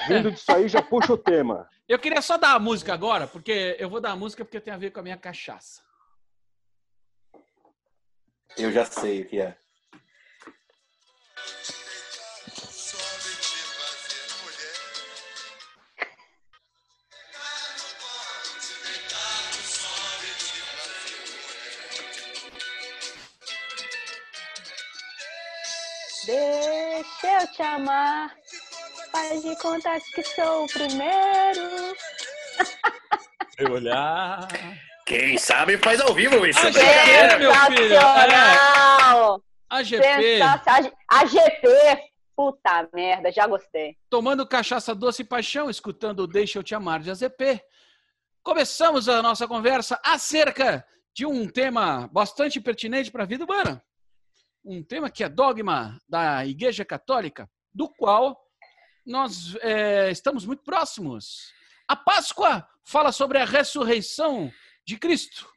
Vindo 0.08 0.32
disso 0.32 0.50
aí, 0.52 0.68
já 0.68 0.82
puxa 0.82 1.12
o 1.12 1.18
tema. 1.18 1.68
Eu 1.88 1.98
queria 1.98 2.20
só 2.20 2.36
dar 2.36 2.54
a 2.54 2.58
música 2.58 2.92
agora, 2.92 3.26
porque 3.26 3.76
eu 3.78 3.88
vou 3.88 4.00
dar 4.00 4.12
a 4.12 4.16
música 4.16 4.44
porque 4.44 4.60
tem 4.60 4.74
a 4.74 4.78
ver 4.78 4.90
com 4.90 5.00
a 5.00 5.02
minha 5.02 5.16
cachaça. 5.16 5.82
Eu 8.56 8.72
já 8.72 8.84
sei 8.84 9.22
o 9.22 9.28
que 9.28 9.40
é. 9.40 9.56
Deixa 26.26 27.42
eu 27.42 27.46
te 27.52 27.62
amar. 27.62 28.34
Faz 29.16 29.42
de 29.42 29.56
conta 29.56 29.98
que 30.14 30.22
sou 30.22 30.64
o 30.64 30.66
primeiro. 30.66 31.96
Eu 33.56 33.72
olhar. 33.72 34.46
Quem 35.06 35.38
sabe 35.38 35.78
faz 35.78 36.02
ao 36.02 36.12
vivo 36.12 36.44
isso. 36.44 36.58
A 36.58 36.70
GP, 36.70 37.38
meu 37.38 37.54
filho. 37.54 37.94
É. 37.94 37.98
A 39.70 39.82
GP. 39.82 40.42
A 41.08 41.24
GP. 41.24 41.68
Puta 42.36 42.86
merda, 42.92 43.32
já 43.32 43.46
gostei. 43.46 43.96
Tomando 44.10 44.46
cachaça 44.46 44.94
doce 44.94 45.22
e 45.22 45.24
paixão, 45.24 45.70
escutando 45.70 46.26
Deixa 46.26 46.58
Eu 46.58 46.62
Te 46.62 46.74
Amar 46.74 47.00
de 47.00 47.10
AZP. 47.10 47.62
Começamos 48.42 49.08
a 49.08 49.22
nossa 49.22 49.48
conversa 49.48 49.98
acerca 50.04 50.86
de 51.14 51.24
um 51.24 51.48
tema 51.48 52.06
bastante 52.12 52.60
pertinente 52.60 53.10
para 53.10 53.22
a 53.22 53.26
vida 53.26 53.46
humana 53.46 53.82
um 54.66 54.82
tema 54.82 55.08
que 55.08 55.22
é 55.22 55.28
dogma 55.28 55.96
da 56.08 56.44
Igreja 56.44 56.84
Católica, 56.84 57.48
do 57.72 57.88
qual 57.88 58.45
nós 59.06 59.54
é, 59.60 60.10
estamos 60.10 60.44
muito 60.44 60.64
próximos. 60.64 61.52
A 61.86 61.94
Páscoa 61.94 62.68
fala 62.84 63.12
sobre 63.12 63.38
a 63.38 63.44
ressurreição 63.44 64.52
de 64.84 64.98
Cristo. 64.98 65.48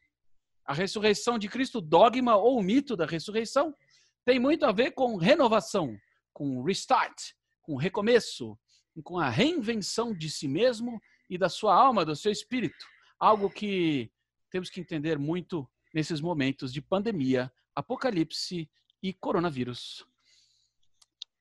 A 0.63 0.73
ressurreição 0.73 1.39
de 1.39 1.49
Cristo, 1.49 1.81
dogma 1.81 2.35
ou 2.35 2.61
mito 2.61 2.95
da 2.95 3.07
ressurreição, 3.07 3.75
tem 4.23 4.37
muito 4.37 4.65
a 4.65 4.71
ver 4.71 4.91
com 4.91 5.17
renovação, 5.17 5.99
com 6.31 6.61
restart, 6.61 7.31
com 7.63 7.75
recomeço, 7.75 8.57
com 9.03 9.17
a 9.17 9.29
reinvenção 9.29 10.13
de 10.13 10.29
si 10.29 10.47
mesmo 10.47 11.01
e 11.27 11.37
da 11.37 11.49
sua 11.49 11.73
alma, 11.73 12.05
do 12.05 12.15
seu 12.15 12.31
espírito. 12.31 12.85
Algo 13.19 13.49
que 13.49 14.11
temos 14.51 14.69
que 14.69 14.79
entender 14.79 15.17
muito 15.17 15.67
nesses 15.93 16.21
momentos 16.21 16.71
de 16.71 16.81
pandemia, 16.81 17.51
apocalipse 17.75 18.69
e 19.01 19.13
coronavírus. 19.13 20.05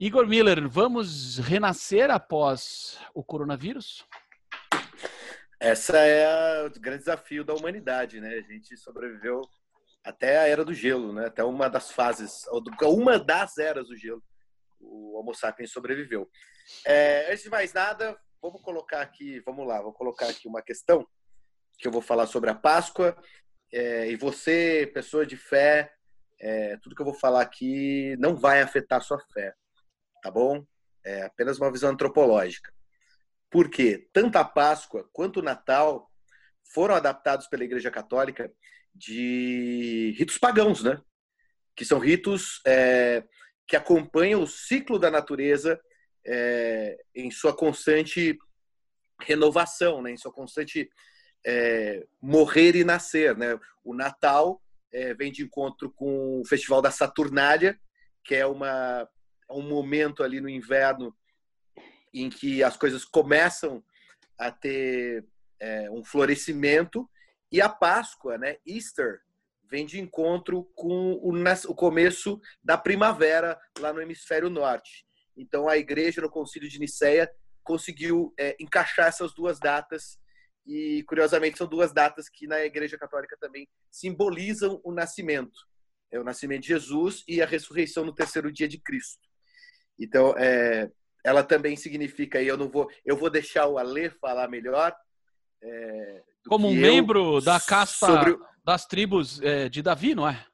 Igor 0.00 0.28
Miller, 0.28 0.68
vamos 0.68 1.38
renascer 1.38 2.08
após 2.08 3.00
o 3.12 3.24
coronavírus? 3.24 4.06
Essa 5.58 5.98
é 5.98 6.66
o 6.66 6.70
grande 6.80 7.00
desafio 7.00 7.44
da 7.44 7.52
humanidade, 7.52 8.20
né? 8.20 8.34
A 8.34 8.40
gente 8.42 8.76
sobreviveu 8.76 9.40
até 10.04 10.38
a 10.38 10.46
era 10.46 10.64
do 10.64 10.72
gelo, 10.72 11.12
né? 11.12 11.26
Até 11.26 11.42
uma 11.42 11.68
das 11.68 11.90
fases, 11.90 12.44
uma 12.80 13.18
das 13.18 13.58
eras 13.58 13.88
do 13.88 13.96
gelo, 13.96 14.22
o 14.78 15.18
Homo 15.18 15.34
sapiens 15.34 15.72
sobreviveu. 15.72 16.30
É, 16.84 17.32
antes 17.32 17.42
de 17.42 17.50
mais 17.50 17.72
nada, 17.72 18.16
vamos 18.40 18.62
colocar 18.62 19.00
aqui, 19.00 19.40
vamos 19.40 19.66
lá, 19.66 19.82
vou 19.82 19.92
colocar 19.92 20.28
aqui 20.28 20.46
uma 20.46 20.62
questão 20.62 21.04
que 21.76 21.88
eu 21.88 21.92
vou 21.92 22.02
falar 22.02 22.26
sobre 22.26 22.50
a 22.50 22.54
Páscoa. 22.54 23.20
É, 23.72 24.08
e 24.08 24.14
você, 24.14 24.88
pessoa 24.94 25.26
de 25.26 25.36
fé, 25.36 25.92
é, 26.40 26.76
tudo 26.76 26.94
que 26.94 27.02
eu 27.02 27.06
vou 27.06 27.14
falar 27.14 27.40
aqui 27.40 28.16
não 28.20 28.36
vai 28.36 28.62
afetar 28.62 29.02
sua 29.02 29.18
fé, 29.34 29.52
tá 30.22 30.30
bom? 30.30 30.64
É 31.04 31.22
apenas 31.22 31.58
uma 31.58 31.70
visão 31.70 31.90
antropológica. 31.90 32.72
Por 33.50 33.70
quê? 33.70 34.08
Tanto 34.12 34.36
a 34.36 34.44
Páscoa 34.44 35.08
quanto 35.12 35.40
o 35.40 35.42
Natal 35.42 36.10
foram 36.72 36.94
adaptados 36.94 37.46
pela 37.46 37.64
Igreja 37.64 37.90
Católica 37.90 38.52
de 38.94 40.14
ritos 40.18 40.38
pagãos, 40.38 40.82
né? 40.82 41.00
Que 41.74 41.84
são 41.84 41.98
ritos 41.98 42.60
é, 42.66 43.24
que 43.66 43.76
acompanham 43.76 44.42
o 44.42 44.46
ciclo 44.46 44.98
da 44.98 45.10
natureza 45.10 45.80
é, 46.26 46.98
em 47.14 47.30
sua 47.30 47.54
constante 47.54 48.36
renovação, 49.20 50.02
né? 50.02 50.10
em 50.10 50.16
sua 50.16 50.32
constante 50.32 50.88
é, 51.44 52.06
morrer 52.20 52.76
e 52.76 52.84
nascer. 52.84 53.36
Né? 53.36 53.58
O 53.84 53.94
Natal 53.94 54.62
é, 54.92 55.14
vem 55.14 55.32
de 55.32 55.42
encontro 55.42 55.90
com 55.90 56.40
o 56.40 56.44
Festival 56.46 56.82
da 56.82 56.90
Saturnália, 56.90 57.78
que 58.24 58.34
é 58.34 58.46
uma, 58.46 59.08
um 59.54 59.62
momento 59.62 60.22
ali 60.22 60.40
no 60.40 60.48
inverno 60.48 61.16
em 62.12 62.30
que 62.30 62.62
as 62.62 62.76
coisas 62.76 63.04
começam 63.04 63.82
a 64.38 64.50
ter 64.50 65.26
é, 65.60 65.90
um 65.90 66.04
florescimento, 66.04 67.08
e 67.50 67.60
a 67.60 67.68
Páscoa, 67.68 68.36
né, 68.36 68.56
Easter, 68.66 69.20
vem 69.70 69.84
de 69.84 70.00
encontro 70.00 70.64
com 70.74 71.12
o, 71.14 71.30
o 71.30 71.74
começo 71.74 72.40
da 72.62 72.76
primavera 72.78 73.58
lá 73.78 73.92
no 73.92 74.00
hemisfério 74.00 74.48
norte. 74.48 75.06
Então 75.36 75.68
a 75.68 75.76
igreja 75.76 76.20
no 76.20 76.30
Concílio 76.30 76.68
de 76.68 76.78
Nicéia 76.78 77.30
conseguiu 77.62 78.32
é, 78.38 78.56
encaixar 78.58 79.08
essas 79.08 79.34
duas 79.34 79.58
datas 79.58 80.18
e 80.66 81.02
curiosamente 81.04 81.58
são 81.58 81.66
duas 81.66 81.92
datas 81.92 82.28
que 82.28 82.46
na 82.46 82.62
Igreja 82.64 82.98
Católica 82.98 83.36
também 83.40 83.68
simbolizam 83.90 84.80
o 84.84 84.92
nascimento. 84.92 85.58
É 86.10 86.18
o 86.18 86.24
nascimento 86.24 86.62
de 86.62 86.68
Jesus 86.68 87.24
e 87.28 87.40
a 87.40 87.46
ressurreição 87.46 88.04
no 88.04 88.14
terceiro 88.14 88.50
dia 88.50 88.68
de 88.68 88.78
Cristo. 88.78 89.27
Então, 89.98 90.34
é, 90.36 90.90
ela 91.24 91.42
também 91.42 91.76
significa, 91.76 92.40
e 92.40 92.46
eu 92.46 92.56
não 92.56 92.68
vou, 92.68 92.88
eu 93.04 93.16
vou 93.16 93.28
deixar 93.28 93.66
o 93.66 93.78
Alê 93.78 94.10
falar 94.10 94.48
melhor. 94.48 94.94
É, 95.62 96.22
Como 96.48 96.68
um 96.68 96.74
membro 96.74 97.40
da 97.40 97.60
casta 97.60 98.06
sobre, 98.06 98.38
das 98.64 98.86
tribos 98.86 99.40
é, 99.42 99.68
de 99.68 99.82
Davi, 99.82 100.14
não 100.14 100.28
é? 100.28 100.46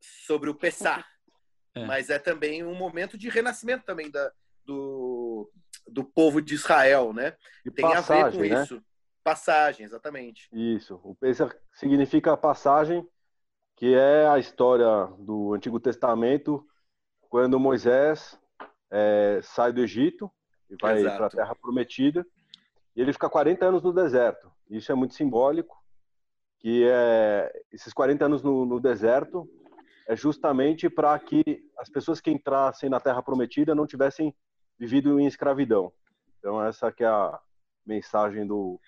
Sobre 0.00 0.48
o 0.48 0.54
Pessah. 0.54 1.04
É. 1.74 1.84
Mas 1.84 2.10
é 2.10 2.18
também 2.18 2.64
um 2.64 2.74
momento 2.74 3.18
de 3.18 3.28
renascimento 3.28 3.84
também 3.84 4.10
da, 4.10 4.32
do, 4.64 5.50
do 5.86 6.02
povo 6.04 6.40
de 6.40 6.54
Israel, 6.54 7.12
né? 7.12 7.36
De 7.64 7.70
Tem 7.70 7.84
passagem, 7.84 8.22
a 8.22 8.28
ver 8.28 8.36
com 8.36 8.54
né? 8.54 8.62
isso. 8.62 8.82
Passagem, 9.22 9.84
exatamente. 9.84 10.48
Isso. 10.52 11.00
O 11.04 11.14
Pesach 11.14 11.54
significa 11.74 12.36
passagem, 12.36 13.06
que 13.76 13.94
é 13.94 14.26
a 14.26 14.38
história 14.38 15.06
do 15.18 15.52
Antigo 15.52 15.78
Testamento, 15.78 16.66
quando 17.28 17.60
Moisés 17.60 18.38
é, 18.90 19.40
sai 19.42 19.72
do 19.72 19.80
Egito 19.80 20.30
e 20.70 20.76
vai 20.80 21.02
para 21.02 21.26
a 21.26 21.30
Terra 21.30 21.54
Prometida, 21.54 22.26
e 22.94 23.00
ele 23.00 23.12
fica 23.12 23.28
40 23.28 23.64
anos 23.66 23.82
no 23.82 23.92
deserto. 23.92 24.50
Isso 24.68 24.90
é 24.92 24.94
muito 24.94 25.14
simbólico, 25.14 25.76
que 26.58 26.84
é 26.84 27.50
esses 27.72 27.92
40 27.92 28.24
anos 28.24 28.42
no, 28.42 28.66
no 28.66 28.80
deserto 28.80 29.48
é 30.06 30.16
justamente 30.16 30.88
para 30.88 31.18
que 31.18 31.42
as 31.78 31.88
pessoas 31.90 32.20
que 32.20 32.30
entrassem 32.30 32.88
na 32.88 32.98
Terra 32.98 33.22
Prometida 33.22 33.74
não 33.74 33.86
tivessem 33.86 34.34
vivido 34.78 35.20
em 35.20 35.26
escravidão. 35.26 35.92
Então 36.38 36.62
essa 36.64 36.90
que 36.90 37.04
é 37.04 37.06
a 37.06 37.38
mensagem 37.86 38.46
do, 38.46 38.80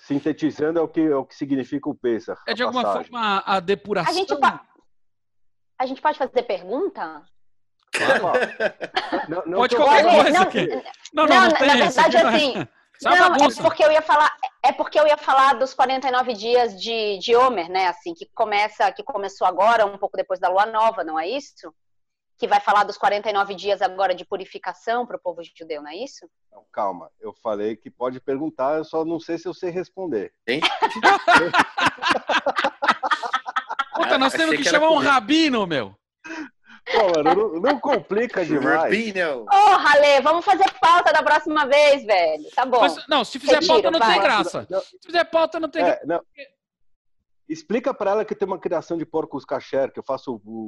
Sintetizando 0.00 0.78
é 0.78 0.82
o 0.82 0.88
que, 0.88 1.00
é 1.00 1.16
o 1.16 1.24
que 1.24 1.34
significa 1.34 1.88
o 1.88 1.94
Pesach. 1.94 2.40
É 2.46 2.54
de 2.54 2.62
alguma 2.62 2.82
passagem. 2.82 3.10
forma 3.10 3.42
a 3.44 3.60
depuração. 3.60 4.12
A 4.12 4.16
gente, 4.16 4.34
a 5.78 5.86
gente 5.86 6.00
pode 6.00 6.18
fazer 6.18 6.42
pergunta? 6.44 7.24
não, 9.28 9.42
não 9.46 9.58
pode 9.58 9.76
qualquer 9.76 10.04
coisa 10.04 10.30
não, 10.30 10.42
aqui. 10.42 10.66
Não, 10.66 11.26
não, 11.26 11.26
não, 11.26 11.48
não 11.48 11.66
na 11.66 11.74
verdade, 11.76 12.16
assim. 12.16 12.54
Não, 13.00 13.12
é 13.12 13.62
porque 13.62 13.84
eu 13.84 13.92
ia 13.92 14.02
falar, 14.02 14.36
é 14.60 14.72
porque 14.72 14.98
eu 14.98 15.06
ia 15.06 15.16
falar 15.16 15.54
dos 15.54 15.72
49 15.72 16.34
dias 16.34 16.76
de, 16.76 17.16
de 17.18 17.36
Homer, 17.36 17.70
né? 17.70 17.86
Assim, 17.86 18.12
que 18.12 18.28
começa, 18.34 18.90
que 18.90 19.04
começou 19.04 19.46
agora, 19.46 19.86
um 19.86 19.96
pouco 19.96 20.16
depois 20.16 20.40
da 20.40 20.48
lua 20.48 20.66
nova, 20.66 21.04
não 21.04 21.16
é 21.16 21.28
isso? 21.28 21.72
que 22.38 22.46
vai 22.46 22.60
falar 22.60 22.84
dos 22.84 22.96
49 22.96 23.54
dias 23.56 23.82
agora 23.82 24.14
de 24.14 24.24
purificação 24.24 25.04
para 25.04 25.16
o 25.16 25.20
povo 25.20 25.42
judeu, 25.42 25.82
não 25.82 25.90
é 25.90 25.96
isso? 25.96 26.24
Não, 26.52 26.64
calma, 26.72 27.10
eu 27.20 27.34
falei 27.42 27.76
que 27.76 27.90
pode 27.90 28.20
perguntar, 28.20 28.78
eu 28.78 28.84
só 28.84 29.04
não 29.04 29.18
sei 29.18 29.36
se 29.38 29.48
eu 29.48 29.54
sei 29.54 29.70
responder. 29.70 30.32
Hein? 30.46 30.60
Puta, 33.92 34.16
nós 34.16 34.32
temos 34.32 34.56
que, 34.56 34.62
que 34.62 34.68
chamar 34.70 34.90
um 34.90 34.98
rabino, 34.98 35.66
meu. 35.66 35.92
Pô, 36.92 37.22
mano, 37.22 37.52
não, 37.52 37.60
não 37.60 37.80
complica 37.80 38.44
demais. 38.44 38.94
Oh, 39.50 39.76
Ralê, 39.76 40.20
vamos 40.20 40.44
fazer 40.44 40.70
pauta 40.80 41.12
da 41.12 41.22
próxima 41.22 41.66
vez, 41.66 42.04
velho. 42.04 42.44
Tá 42.54 42.64
bom. 42.64 42.80
Mas, 42.80 43.06
não, 43.08 43.24
se 43.24 43.38
fizer 43.38 43.54
Retiro, 43.54 43.74
pauta 43.74 43.90
não 43.90 43.98
vai. 43.98 44.12
tem 44.12 44.22
graça. 44.22 44.66
Se 44.66 45.06
fizer 45.06 45.24
pauta 45.24 45.60
não 45.60 45.68
tem 45.68 45.82
é, 45.82 46.00
graça. 46.04 46.24
Explica 47.48 47.94
para 47.94 48.10
ela 48.10 48.24
que 48.24 48.34
tem 48.34 48.46
uma 48.46 48.58
criação 48.58 48.98
de 48.98 49.06
porcos 49.06 49.44
caché, 49.44 49.88
que 49.88 49.98
eu 49.98 50.04
faço 50.04 50.40
o 50.44 50.66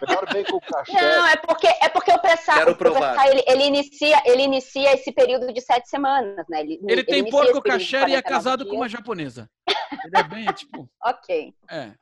melhor 0.00 0.24
bacon 0.32 0.60
caché. 0.60 0.92
Não, 0.92 1.26
é 1.26 1.36
porque, 1.36 1.66
é 1.66 1.88
porque 1.88 2.12
o 2.12 2.18
pressar, 2.18 2.68
o 2.68 2.76
pressar 2.76 3.26
ele, 3.26 3.42
ele, 3.46 3.64
inicia, 3.64 4.22
ele 4.24 4.42
inicia 4.42 4.92
esse 4.94 5.10
período 5.10 5.52
de 5.52 5.60
sete 5.60 5.88
semanas, 5.88 6.46
né? 6.48 6.60
Ele, 6.60 6.74
ele, 6.74 6.92
ele 6.92 7.04
tem 7.04 7.28
porco 7.28 7.60
caché 7.60 8.08
e 8.08 8.14
é 8.14 8.22
casado 8.22 8.62
dias. 8.62 8.70
com 8.70 8.76
uma 8.76 8.88
japonesa. 8.88 9.50
Ele 9.68 10.16
é 10.16 10.22
bem, 10.22 10.46
tipo... 10.52 10.88
ok. 11.04 11.54
É. 11.68 11.92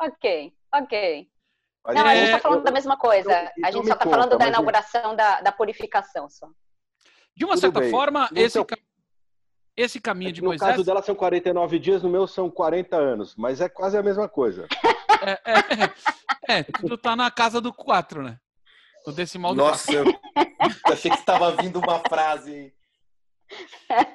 Ok, 0.00 0.52
ok. 0.74 1.28
Não, 1.94 2.06
a 2.06 2.14
gente 2.14 2.24
está 2.26 2.38
falando 2.40 2.62
da 2.62 2.70
mesma 2.70 2.96
coisa. 2.96 3.30
Então, 3.30 3.68
a 3.68 3.70
gente 3.70 3.86
só 3.86 3.94
está 3.94 4.08
falando 4.08 4.36
da 4.36 4.48
inauguração 4.48 5.14
da, 5.14 5.40
da 5.40 5.52
purificação 5.52 6.28
só. 6.28 6.48
De 7.36 7.44
uma 7.44 7.56
certa 7.56 7.80
bem. 7.80 7.90
forma, 7.90 8.28
esse, 8.34 8.52
seu... 8.52 8.66
esse 9.76 10.00
caminho 10.00 10.30
é 10.30 10.32
de 10.32 10.40
no 10.40 10.48
Moisés... 10.48 10.68
No 10.68 10.74
caso 10.74 10.84
dela 10.84 11.02
são 11.02 11.14
49 11.14 11.78
dias, 11.78 12.02
no 12.02 12.08
meu 12.08 12.26
são 12.26 12.50
40 12.50 12.96
anos, 12.96 13.36
mas 13.36 13.60
é 13.60 13.68
quase 13.68 13.96
a 13.96 14.02
mesma 14.02 14.28
coisa. 14.28 14.66
é, 15.22 15.32
é, 15.32 16.58
é, 16.58 16.62
tudo 16.62 16.96
tá 16.96 17.14
na 17.14 17.30
casa 17.30 17.60
do 17.60 17.72
4, 17.72 18.22
né? 18.22 18.38
No 19.06 19.12
decimal 19.12 19.54
do 19.54 19.58
Nossa, 19.58 19.92
4. 19.92 20.10
eu 20.10 20.92
achei 20.92 21.10
que 21.10 21.18
estava 21.18 21.52
vindo 21.52 21.78
uma 21.78 22.00
frase. 22.08 22.74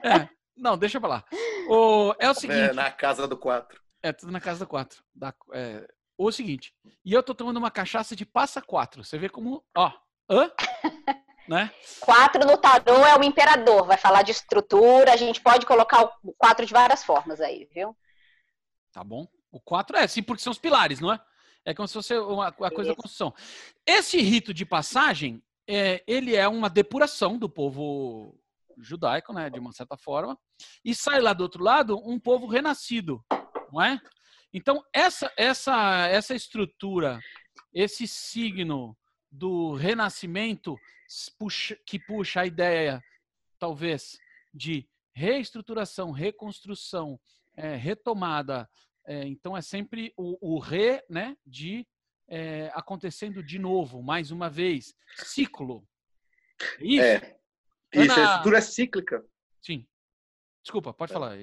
É, 0.04 0.28
não, 0.58 0.78
deixa 0.78 1.00
pra 1.00 1.10
lá. 1.10 1.24
O, 1.70 2.14
é 2.20 2.30
o 2.30 2.34
seguinte... 2.34 2.60
É, 2.60 2.74
na 2.74 2.92
casa 2.92 3.28
do 3.28 3.38
4. 3.38 3.80
É, 4.04 4.12
tudo 4.12 4.32
na 4.32 4.42
casa 4.42 4.66
do 4.66 4.68
4. 4.68 5.02
Da, 5.16 5.34
é, 5.54 5.88
o 6.30 6.32
seguinte, 6.32 6.74
e 7.04 7.14
eu 7.14 7.24
tô 7.24 7.34
tomando 7.34 7.58
uma 7.58 7.72
cachaça 7.72 8.16
de 8.16 8.26
passa 8.26 8.62
4. 8.62 9.04
Você 9.04 9.18
vê 9.18 9.30
como, 9.30 9.64
ó, 9.76 9.92
hã? 10.30 10.52
né? 11.48 11.72
4 12.00 12.46
no 12.46 12.58
tarô 12.58 13.06
é 13.06 13.18
o 13.18 13.24
imperador, 13.24 13.86
vai 13.86 13.98
falar 13.98 14.22
de 14.22 14.32
estrutura, 14.32 15.14
a 15.14 15.18
gente 15.18 15.42
pode 15.42 15.66
colocar 15.66 16.04
o 16.24 16.34
4 16.38 16.66
de 16.66 16.74
várias 16.74 17.04
formas 17.04 17.42
aí, 17.42 17.68
viu? 17.74 17.96
Tá 18.92 19.04
bom. 19.04 19.28
O 19.52 19.60
4 19.60 19.98
é, 19.98 20.08
sim, 20.08 20.24
porque 20.24 20.44
são 20.44 20.52
os 20.52 20.60
pilares, 20.60 21.00
não 21.00 21.12
é? 21.12 21.20
É 21.66 21.74
como 21.74 21.88
se 21.88 21.94
fosse 21.94 22.18
uma, 22.18 22.54
uma 22.58 22.72
coisa 22.72 22.92
da 22.92 22.96
construção. 22.96 23.34
Esse 23.86 24.20
rito 24.22 24.54
de 24.54 24.66
passagem, 24.66 25.44
é, 25.68 26.04
ele 26.08 26.36
é 26.36 26.48
uma 26.48 26.70
depuração 26.70 27.38
do 27.38 27.50
povo 27.50 28.38
judaico, 28.78 29.34
né, 29.34 29.50
de 29.50 29.60
uma 29.60 29.72
certa 29.72 29.96
forma, 29.96 30.38
e 30.84 30.96
sai 30.96 31.20
lá 31.20 31.34
do 31.34 31.44
outro 31.44 31.64
lado 31.64 31.98
um 32.04 32.20
povo 32.20 32.48
renascido, 32.48 33.24
não 33.72 33.82
é? 33.82 34.02
Então, 34.54 34.84
essa, 34.94 35.32
essa, 35.38 36.08
essa 36.08 36.36
estrutura, 36.36 37.20
esse 37.74 38.08
signo 38.08 38.98
do 39.30 39.74
renascimento 39.74 40.78
que 41.86 42.00
puxa 42.00 42.42
a 42.42 42.46
ideia, 42.46 43.02
talvez, 43.58 44.18
de 44.54 44.88
reestruturação, 45.14 46.12
reconstrução, 46.12 47.20
é, 47.56 47.76
retomada. 47.76 48.70
É, 49.06 49.26
então, 49.26 49.56
é 49.56 49.62
sempre 49.62 50.14
o, 50.18 50.56
o 50.56 50.60
re 50.60 51.04
né, 51.10 51.36
de 51.46 51.88
é, 52.28 52.72
acontecendo 52.74 53.44
de 53.44 53.60
novo, 53.60 54.02
mais 54.02 54.32
uma 54.32 54.50
vez. 54.50 54.94
Ciclo. 55.16 55.88
É 56.80 56.86
isso. 56.86 57.04
É. 57.04 57.42
Isso, 57.94 58.12
Ana... 58.14 58.22
a 58.22 58.30
estrutura 58.30 58.62
cíclica. 58.62 59.26
Sim. 59.62 59.86
Desculpa, 60.64 60.94
pode 60.94 61.12
falar. 61.12 61.38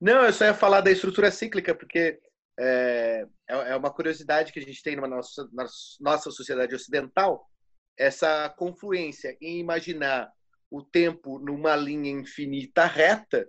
Não, 0.00 0.24
eu 0.24 0.32
só 0.32 0.44
ia 0.44 0.54
falar 0.54 0.80
da 0.80 0.90
estrutura 0.90 1.30
cíclica, 1.30 1.74
porque 1.74 2.18
é, 2.58 3.26
é, 3.48 3.54
é 3.54 3.76
uma 3.76 3.92
curiosidade 3.92 4.52
que 4.52 4.58
a 4.58 4.62
gente 4.62 4.82
tem 4.82 4.96
na 4.96 5.06
nossa, 5.06 5.48
na 5.52 5.66
nossa 6.00 6.30
sociedade 6.30 6.74
ocidental, 6.74 7.48
essa 7.96 8.48
confluência 8.50 9.36
em 9.40 9.58
imaginar 9.58 10.30
o 10.70 10.82
tempo 10.82 11.38
numa 11.38 11.76
linha 11.76 12.10
infinita 12.10 12.84
reta, 12.84 13.48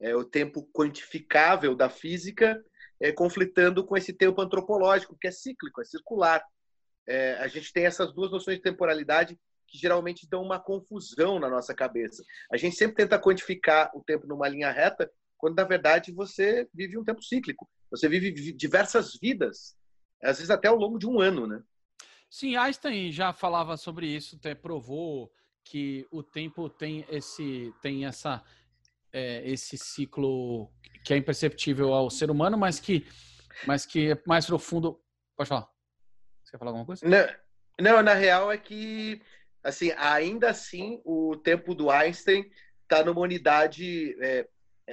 é, 0.00 0.14
o 0.14 0.24
tempo 0.24 0.68
quantificável 0.72 1.74
da 1.74 1.88
física, 1.88 2.62
é, 3.00 3.12
conflitando 3.12 3.84
com 3.84 3.96
esse 3.96 4.12
tempo 4.12 4.40
antropológico, 4.40 5.16
que 5.20 5.26
é 5.26 5.30
cíclico, 5.30 5.80
é 5.80 5.84
circular. 5.84 6.44
É, 7.06 7.34
a 7.34 7.48
gente 7.48 7.72
tem 7.72 7.86
essas 7.86 8.12
duas 8.14 8.30
noções 8.30 8.56
de 8.56 8.62
temporalidade 8.62 9.38
que 9.66 9.78
geralmente 9.78 10.28
dão 10.28 10.42
uma 10.42 10.60
confusão 10.60 11.38
na 11.38 11.48
nossa 11.48 11.74
cabeça. 11.74 12.22
A 12.52 12.56
gente 12.56 12.76
sempre 12.76 12.96
tenta 12.96 13.18
quantificar 13.18 13.90
o 13.94 14.02
tempo 14.02 14.26
numa 14.26 14.48
linha 14.48 14.70
reta, 14.70 15.10
quando 15.44 15.56
na 15.56 15.64
verdade 15.64 16.10
você 16.10 16.66
vive 16.72 16.96
um 16.96 17.04
tempo 17.04 17.22
cíclico. 17.22 17.68
Você 17.90 18.08
vive 18.08 18.32
diversas 18.54 19.18
vidas, 19.20 19.76
às 20.22 20.38
vezes 20.38 20.48
até 20.48 20.68
ao 20.68 20.74
longo 20.74 20.98
de 20.98 21.06
um 21.06 21.20
ano, 21.20 21.46
né? 21.46 21.62
Sim, 22.30 22.56
Einstein 22.56 23.12
já 23.12 23.30
falava 23.30 23.76
sobre 23.76 24.06
isso, 24.06 24.36
até 24.36 24.54
provou 24.54 25.30
que 25.62 26.06
o 26.10 26.22
tempo 26.22 26.70
tem 26.70 27.04
esse 27.10 27.74
tem 27.82 28.06
essa 28.06 28.42
é, 29.12 29.46
esse 29.46 29.76
ciclo 29.76 30.72
que 31.04 31.12
é 31.12 31.18
imperceptível 31.18 31.92
ao 31.92 32.08
ser 32.08 32.30
humano, 32.30 32.56
mas 32.56 32.80
que 32.80 33.06
mas 33.66 33.84
que 33.84 34.12
é 34.12 34.22
mais 34.26 34.46
profundo. 34.46 34.98
Pode 35.36 35.50
falar. 35.50 35.68
Você 36.42 36.52
quer 36.52 36.58
falar 36.58 36.70
alguma 36.70 36.86
coisa? 36.86 37.06
Não, 37.06 37.26
não 37.78 38.02
na 38.02 38.14
real 38.14 38.50
é 38.50 38.56
que 38.56 39.20
assim 39.62 39.92
ainda 39.98 40.48
assim 40.48 41.02
o 41.04 41.36
tempo 41.36 41.74
do 41.74 41.90
Einstein 41.90 42.50
está 42.84 43.04
numa 43.04 43.20
unidade 43.20 44.16
é, 44.22 44.38
é, 44.40 44.48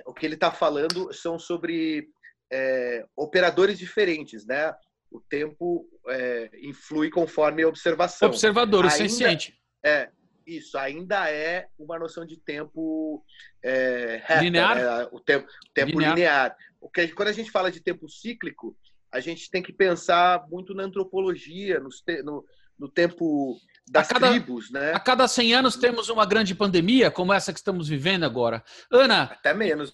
o 0.05 0.13
que 0.13 0.25
ele 0.25 0.35
está 0.35 0.51
falando 0.51 1.11
são 1.13 1.37
sobre 1.37 2.07
é, 2.51 3.05
operadores 3.15 3.77
diferentes, 3.77 4.45
né? 4.45 4.73
O 5.09 5.19
tempo 5.19 5.87
é, 6.07 6.49
influi 6.61 7.09
conforme 7.09 7.63
a 7.63 7.67
observação. 7.67 8.29
Observador, 8.29 8.85
o 8.85 8.89
senciente. 8.89 9.57
É, 9.83 10.09
isso, 10.45 10.77
ainda 10.77 11.29
é 11.29 11.67
uma 11.77 11.99
noção 11.99 12.25
de 12.25 12.37
tempo 12.37 13.23
é, 13.63 14.21
reta, 14.23 14.41
linear. 14.41 14.75
Né? 14.75 15.09
O 15.11 15.19
tempo, 15.19 15.47
tempo 15.73 15.91
linear. 15.91 16.15
linear. 16.15 16.57
O 16.79 16.89
que, 16.89 17.07
quando 17.09 17.29
a 17.29 17.33
gente 17.33 17.51
fala 17.51 17.71
de 17.71 17.81
tempo 17.81 18.09
cíclico, 18.09 18.77
a 19.11 19.19
gente 19.19 19.49
tem 19.49 19.61
que 19.61 19.73
pensar 19.73 20.47
muito 20.49 20.73
na 20.73 20.83
antropologia, 20.83 21.79
no, 21.79 21.89
no, 22.23 22.45
no 22.79 22.89
tempo 22.89 23.57
das 23.89 24.07
cada, 24.07 24.29
tribos, 24.29 24.71
né? 24.71 24.93
A 24.93 24.99
cada 24.99 25.27
100 25.27 25.53
anos 25.53 25.75
temos 25.75 26.09
uma 26.09 26.25
grande 26.25 26.55
pandemia, 26.55 27.11
como 27.11 27.33
essa 27.33 27.51
que 27.51 27.59
estamos 27.59 27.87
vivendo 27.87 28.23
agora. 28.23 28.63
Ana. 28.91 29.23
Até 29.23 29.53
menos. 29.53 29.91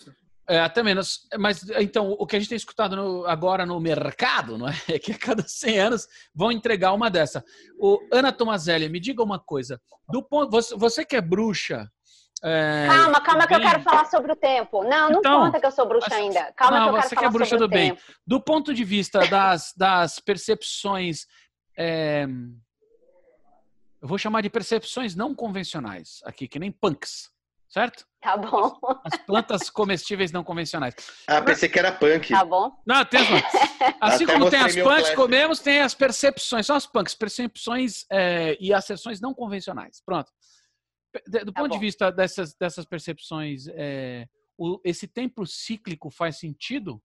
É, 0.49 0.61
até 0.61 0.81
menos. 0.81 1.27
Mas 1.37 1.67
então, 1.71 2.11
o 2.11 2.25
que 2.25 2.35
a 2.37 2.39
gente 2.39 2.47
tem 2.47 2.55
escutado 2.55 2.95
no, 2.95 3.25
agora 3.25 3.65
no 3.65 3.79
mercado, 3.79 4.57
não 4.57 4.69
é? 4.69 4.73
é 4.95 4.99
que 4.99 5.11
a 5.11 5.17
cada 5.17 5.43
100 5.45 5.79
anos 5.79 6.07
vão 6.33 6.51
entregar 6.51 6.93
uma 6.93 7.09
dessa. 7.09 7.43
O 7.77 7.99
Ana 8.13 8.31
Tomazelli, 8.31 8.87
me 8.87 8.99
diga 8.99 9.21
uma 9.21 9.39
coisa. 9.39 9.79
Do 10.07 10.23
ponto, 10.23 10.49
você, 10.49 10.75
você 10.75 11.03
que 11.03 11.17
é 11.17 11.21
bruxa. 11.21 11.89
É, 12.43 12.85
calma, 12.87 13.19
calma, 13.19 13.47
que 13.47 13.55
eu 13.55 13.59
quero 13.59 13.81
falar 13.81 14.05
sobre 14.05 14.31
o 14.31 14.35
tempo. 14.35 14.83
Não, 14.83 15.09
não 15.09 15.19
então, 15.19 15.39
conta 15.41 15.59
que 15.59 15.65
eu 15.65 15.71
sou 15.71 15.87
bruxa 15.87 16.13
ainda. 16.13 16.53
Calma, 16.55 16.79
não, 16.79 16.83
que 16.85 16.89
eu 16.89 16.93
quero 16.93 17.09
você 17.09 17.15
falar 17.15 17.21
que 17.21 17.35
é 17.35 17.37
bruxa 17.37 17.57
do 17.57 17.67
bem. 17.67 17.89
Tempo. 17.89 18.01
Do 18.25 18.39
ponto 18.39 18.73
de 18.73 18.83
vista 18.85 19.19
das, 19.27 19.73
das 19.75 20.19
percepções. 20.19 21.25
É, 21.77 22.25
eu 24.01 24.07
vou 24.07 24.17
chamar 24.17 24.41
de 24.41 24.49
percepções 24.49 25.15
não 25.15 25.33
convencionais 25.33 26.19
aqui, 26.23 26.47
que 26.47 26.59
nem 26.59 26.71
punks, 26.71 27.31
certo? 27.69 28.05
Tá 28.21 28.37
bom. 28.37 28.77
As 29.03 29.17
plantas 29.25 29.69
comestíveis 29.69 30.31
não 30.31 30.43
convencionais. 30.43 30.95
Ah, 31.27 31.41
pensei 31.41 31.69
que 31.69 31.79
era 31.79 31.91
punk. 31.91 32.29
Tá 32.29 32.43
bom. 32.43 32.71
Não, 32.85 33.05
tem 33.05 33.19
as 33.19 33.27
Assim 34.01 34.23
Até 34.25 34.33
como 34.33 34.49
tem 34.49 34.59
as 34.59 34.75
punks, 34.75 35.15
comemos, 35.15 35.59
tem 35.59 35.79
as 35.79 35.93
percepções. 35.93 36.65
São 36.65 36.75
as 36.75 36.85
punks, 36.85 37.15
percepções 37.15 38.05
é, 38.11 38.57
e 38.59 38.73
asserções 38.73 39.21
não 39.21 39.33
convencionais. 39.33 40.01
Pronto. 40.05 40.31
Do 41.27 41.51
tá 41.51 41.61
ponto 41.61 41.69
bom. 41.69 41.75
de 41.75 41.79
vista 41.79 42.11
dessas, 42.11 42.53
dessas 42.55 42.85
percepções, 42.85 43.67
é, 43.69 44.27
o, 44.57 44.79
esse 44.83 45.07
tempo 45.07 45.45
cíclico 45.45 46.09
faz 46.09 46.37
sentido? 46.37 47.01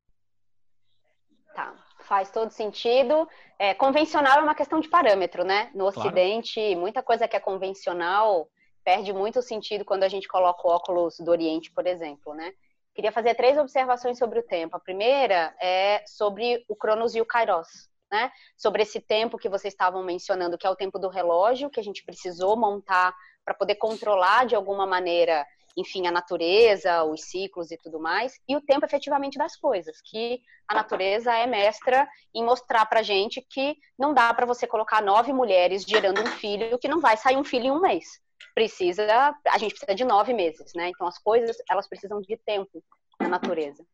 Tá. 1.54 1.74
Faz 2.12 2.30
todo 2.30 2.50
sentido. 2.50 3.26
É, 3.58 3.72
convencional 3.72 4.40
é 4.40 4.42
uma 4.42 4.54
questão 4.54 4.80
de 4.80 4.86
parâmetro, 4.86 5.44
né? 5.44 5.70
No 5.74 5.86
Ocidente, 5.86 6.60
claro. 6.60 6.78
muita 6.78 7.02
coisa 7.02 7.26
que 7.26 7.34
é 7.34 7.40
convencional 7.40 8.50
perde 8.84 9.14
muito 9.14 9.40
sentido 9.40 9.82
quando 9.82 10.02
a 10.02 10.08
gente 10.08 10.28
coloca 10.28 10.68
o 10.68 10.70
óculos 10.70 11.18
do 11.20 11.30
Oriente, 11.30 11.72
por 11.72 11.86
exemplo, 11.86 12.34
né? 12.34 12.52
Queria 12.94 13.10
fazer 13.10 13.34
três 13.34 13.56
observações 13.56 14.18
sobre 14.18 14.40
o 14.40 14.42
tempo. 14.42 14.76
A 14.76 14.78
primeira 14.78 15.56
é 15.58 16.04
sobre 16.06 16.62
o 16.68 16.76
Cronos 16.76 17.14
e 17.14 17.20
o 17.22 17.24
Kairos, 17.24 17.88
né? 18.10 18.30
Sobre 18.58 18.82
esse 18.82 19.00
tempo 19.00 19.38
que 19.38 19.48
vocês 19.48 19.72
estavam 19.72 20.02
mencionando, 20.02 20.58
que 20.58 20.66
é 20.66 20.70
o 20.70 20.76
tempo 20.76 20.98
do 20.98 21.08
relógio, 21.08 21.70
que 21.70 21.80
a 21.80 21.82
gente 21.82 22.04
precisou 22.04 22.58
montar 22.58 23.14
para 23.42 23.54
poder 23.54 23.76
controlar 23.76 24.44
de 24.44 24.54
alguma 24.54 24.86
maneira 24.86 25.46
enfim, 25.76 26.06
a 26.06 26.12
natureza, 26.12 27.04
os 27.04 27.24
ciclos 27.24 27.70
e 27.70 27.76
tudo 27.76 28.00
mais, 28.00 28.40
e 28.48 28.56
o 28.56 28.60
tempo 28.60 28.84
efetivamente 28.84 29.38
das 29.38 29.56
coisas, 29.56 30.00
que 30.02 30.40
a 30.68 30.74
natureza 30.74 31.32
é 31.32 31.46
mestra 31.46 32.08
em 32.34 32.44
mostrar 32.44 32.86
pra 32.86 33.02
gente 33.02 33.40
que 33.40 33.76
não 33.98 34.14
dá 34.14 34.32
para 34.32 34.46
você 34.46 34.66
colocar 34.66 35.02
nove 35.02 35.32
mulheres 35.32 35.84
gerando 35.84 36.20
um 36.20 36.26
filho 36.26 36.78
que 36.78 36.88
não 36.88 37.00
vai 37.00 37.16
sair 37.16 37.36
um 37.36 37.44
filho 37.44 37.66
em 37.66 37.70
um 37.70 37.80
mês. 37.80 38.20
Precisa, 38.54 39.04
a 39.48 39.58
gente 39.58 39.70
precisa 39.70 39.94
de 39.94 40.04
nove 40.04 40.32
meses, 40.32 40.72
né? 40.74 40.88
Então 40.88 41.06
as 41.06 41.18
coisas, 41.18 41.56
elas 41.70 41.88
precisam 41.88 42.20
de 42.20 42.36
tempo 42.36 42.82
na 43.22 43.28
natureza. 43.28 43.84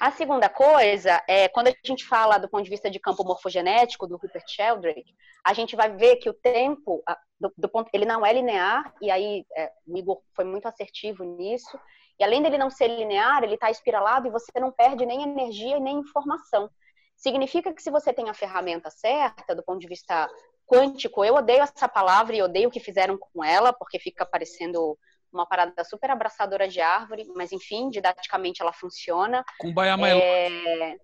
A 0.00 0.10
segunda 0.10 0.48
coisa 0.48 1.22
é 1.28 1.48
quando 1.48 1.68
a 1.68 1.72
gente 1.84 2.04
fala 2.06 2.38
do 2.38 2.48
ponto 2.48 2.64
de 2.64 2.70
vista 2.70 2.90
de 2.90 3.00
campo 3.00 3.24
morfogenético 3.24 4.06
do 4.06 4.16
Rupert 4.16 4.46
Sheldrake, 4.46 5.14
a 5.44 5.54
gente 5.54 5.74
vai 5.74 5.90
ver 5.96 6.16
que 6.16 6.28
o 6.28 6.34
tempo 6.34 7.02
do, 7.40 7.52
do 7.56 7.68
ponto, 7.68 7.88
ele 7.92 8.04
não 8.04 8.24
é 8.24 8.32
linear 8.32 8.92
e 9.00 9.10
aí 9.10 9.44
é, 9.56 9.70
o 9.86 9.96
Igor 9.96 10.20
foi 10.34 10.44
muito 10.44 10.66
assertivo 10.66 11.24
nisso. 11.24 11.78
E 12.18 12.24
além 12.24 12.42
dele 12.42 12.58
não 12.58 12.70
ser 12.70 12.88
linear, 12.88 13.42
ele 13.42 13.54
está 13.54 13.70
espiralado 13.70 14.26
e 14.26 14.30
você 14.30 14.50
não 14.60 14.72
perde 14.72 15.06
nem 15.06 15.22
energia 15.22 15.78
nem 15.78 15.98
informação. 15.98 16.68
Significa 17.16 17.72
que 17.72 17.82
se 17.82 17.90
você 17.90 18.12
tem 18.12 18.28
a 18.28 18.34
ferramenta 18.34 18.90
certa, 18.90 19.54
do 19.54 19.62
ponto 19.62 19.80
de 19.80 19.88
vista 19.88 20.28
quântico, 20.66 21.24
eu 21.24 21.34
odeio 21.34 21.62
essa 21.62 21.88
palavra 21.88 22.36
e 22.36 22.42
odeio 22.42 22.68
o 22.68 22.70
que 22.70 22.78
fizeram 22.78 23.16
com 23.18 23.42
ela, 23.42 23.72
porque 23.72 23.98
fica 23.98 24.26
parecendo 24.26 24.98
uma 25.32 25.46
parada 25.46 25.84
super 25.84 26.10
abraçadora 26.10 26.68
de 26.68 26.80
árvore, 26.80 27.26
mas 27.34 27.52
enfim, 27.52 27.90
didaticamente 27.90 28.62
ela 28.62 28.72
funciona. 28.72 29.44
Com 29.58 29.72
baiamelo. 29.72 30.20
É... 30.20 30.96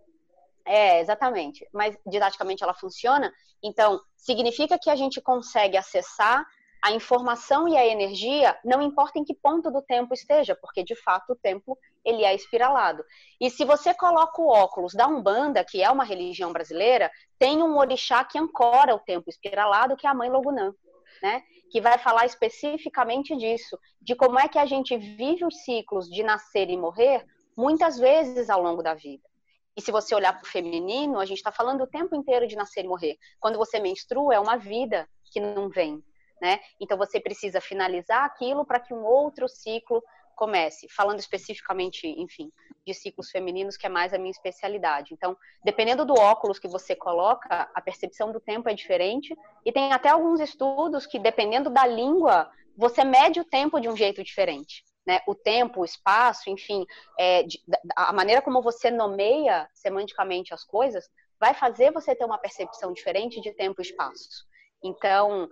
é, 0.65 1.01
exatamente. 1.01 1.69
Mas 1.73 1.97
didaticamente 2.07 2.63
ela 2.63 2.75
funciona, 2.75 3.33
então 3.63 4.01
significa 4.17 4.79
que 4.79 4.91
a 4.91 4.97
gente 4.97 5.21
consegue 5.21 5.77
acessar 5.77 6.47
a 6.85 6.93
informação 6.93 7.67
e 7.67 7.79
a 7.79 7.87
energia, 7.87 8.55
não 8.63 8.83
importa 8.83 9.19
em 9.19 9.25
que 9.25 9.33
ponto 9.33 9.71
do 9.71 9.81
tempo 9.81 10.13
esteja, 10.13 10.55
porque 10.55 10.85
de 10.85 10.95
fato 10.95 11.33
o 11.33 11.37
tempo 11.37 11.79
ele 12.05 12.23
é 12.25 12.35
espiralado. 12.35 13.03
E 13.41 13.49
se 13.49 13.65
você 13.65 13.95
coloca 13.95 14.43
o 14.43 14.49
óculos 14.49 14.93
da 14.93 15.07
Umbanda, 15.07 15.65
que 15.65 15.83
é 15.83 15.91
uma 15.91 16.05
religião 16.05 16.53
brasileira, 16.53 17.11
tem 17.39 17.63
um 17.63 17.79
orixá 17.79 18.23
que 18.23 18.39
ancora 18.39 18.95
o 18.95 18.99
tempo 18.99 19.31
espiralado, 19.31 19.97
que 19.97 20.07
é 20.07 20.11
a 20.11 20.15
mãe 20.15 20.29
Logunã, 20.29 20.75
né? 21.23 21.43
Que 21.75 21.81
vai 21.81 21.99
falar 21.99 22.25
especificamente 22.25 23.37
disso, 23.37 23.77
de 24.01 24.15
como 24.15 24.39
é 24.39 24.47
que 24.47 24.59
a 24.59 24.65
gente 24.65 24.97
vive 24.97 25.45
os 25.45 25.65
ciclos 25.65 26.09
de 26.09 26.23
nascer 26.23 26.71
e 26.71 26.77
morrer 26.77 27.27
muitas 27.57 27.99
vezes 27.99 28.49
ao 28.49 28.63
longo 28.63 28.83
da 28.83 28.95
vida. 28.95 29.29
E 29.77 29.83
se 29.83 29.91
você 29.91 30.15
olhar 30.15 30.33
para 30.33 30.47
o 30.47 30.49
feminino, 30.49 31.19
a 31.19 31.25
gente 31.25 31.39
está 31.39 31.51
falando 31.51 31.83
o 31.83 31.87
tempo 31.89 32.15
inteiro 32.15 32.47
de 32.47 32.55
nascer 32.55 32.85
e 32.85 32.89
morrer. 32.89 33.19
Quando 33.41 33.59
você 33.59 33.81
menstrua, 33.81 34.37
é 34.37 34.39
uma 34.39 34.57
vida 34.57 35.09
que 35.33 35.41
não 35.41 35.69
vem 35.69 36.01
né? 36.45 36.61
Então 36.79 36.99
você 36.99 37.19
precisa 37.19 37.61
finalizar 37.61 38.25
aquilo 38.25 38.67
para 38.67 38.79
que 38.79 38.93
um 38.93 39.03
outro 39.03 39.49
ciclo 39.49 40.03
comece. 40.35 40.87
Falando 40.89 41.19
especificamente, 41.19 42.07
enfim, 42.07 42.51
de 42.87 42.93
ciclos 42.93 43.31
femininos, 43.31 43.77
que 43.77 43.87
é 43.87 43.89
mais 43.89 44.13
a 44.13 44.19
minha 44.19 44.31
especialidade. 44.31 45.15
Então, 45.15 45.37
dependendo 45.65 46.05
do 46.05 46.15
óculos 46.15 46.59
que 46.59 46.69
você 46.69 46.95
coloca, 46.95 47.71
a 47.75 47.81
percepção 47.81 48.33
do 48.33 48.41
tempo 48.41 48.69
é 48.69 48.75
diferente. 48.75 49.35
E 49.65 49.73
tem 49.73 49.93
até 49.93 50.09
alguns 50.09 50.41
estudos 50.41 51.07
que, 51.07 51.19
dependendo 51.19 51.71
da 51.71 51.87
língua, 51.87 52.51
você 52.77 53.05
mede 53.05 53.41
o 53.41 53.45
tempo 53.45 53.81
de 53.81 53.89
um 53.89 53.97
jeito 53.97 54.23
diferente. 54.23 54.85
Né? 55.07 55.21
O 55.27 55.35
tempo, 55.35 55.81
o 55.81 55.85
espaço, 55.85 56.49
enfim, 56.51 56.85
é, 57.19 57.43
de, 57.43 57.61
a 57.95 58.13
maneira 58.13 58.41
como 58.41 58.63
você 58.63 58.91
nomeia 58.91 59.69
semanticamente 59.75 60.55
as 60.55 60.65
coisas 60.65 61.09
vai 61.39 61.53
fazer 61.53 61.93
você 61.93 62.15
ter 62.15 62.25
uma 62.25 62.39
percepção 62.39 62.93
diferente 62.93 63.41
de 63.41 63.53
tempo 63.53 63.81
e 63.81 63.85
espaço. 63.85 64.47
Então, 64.83 65.49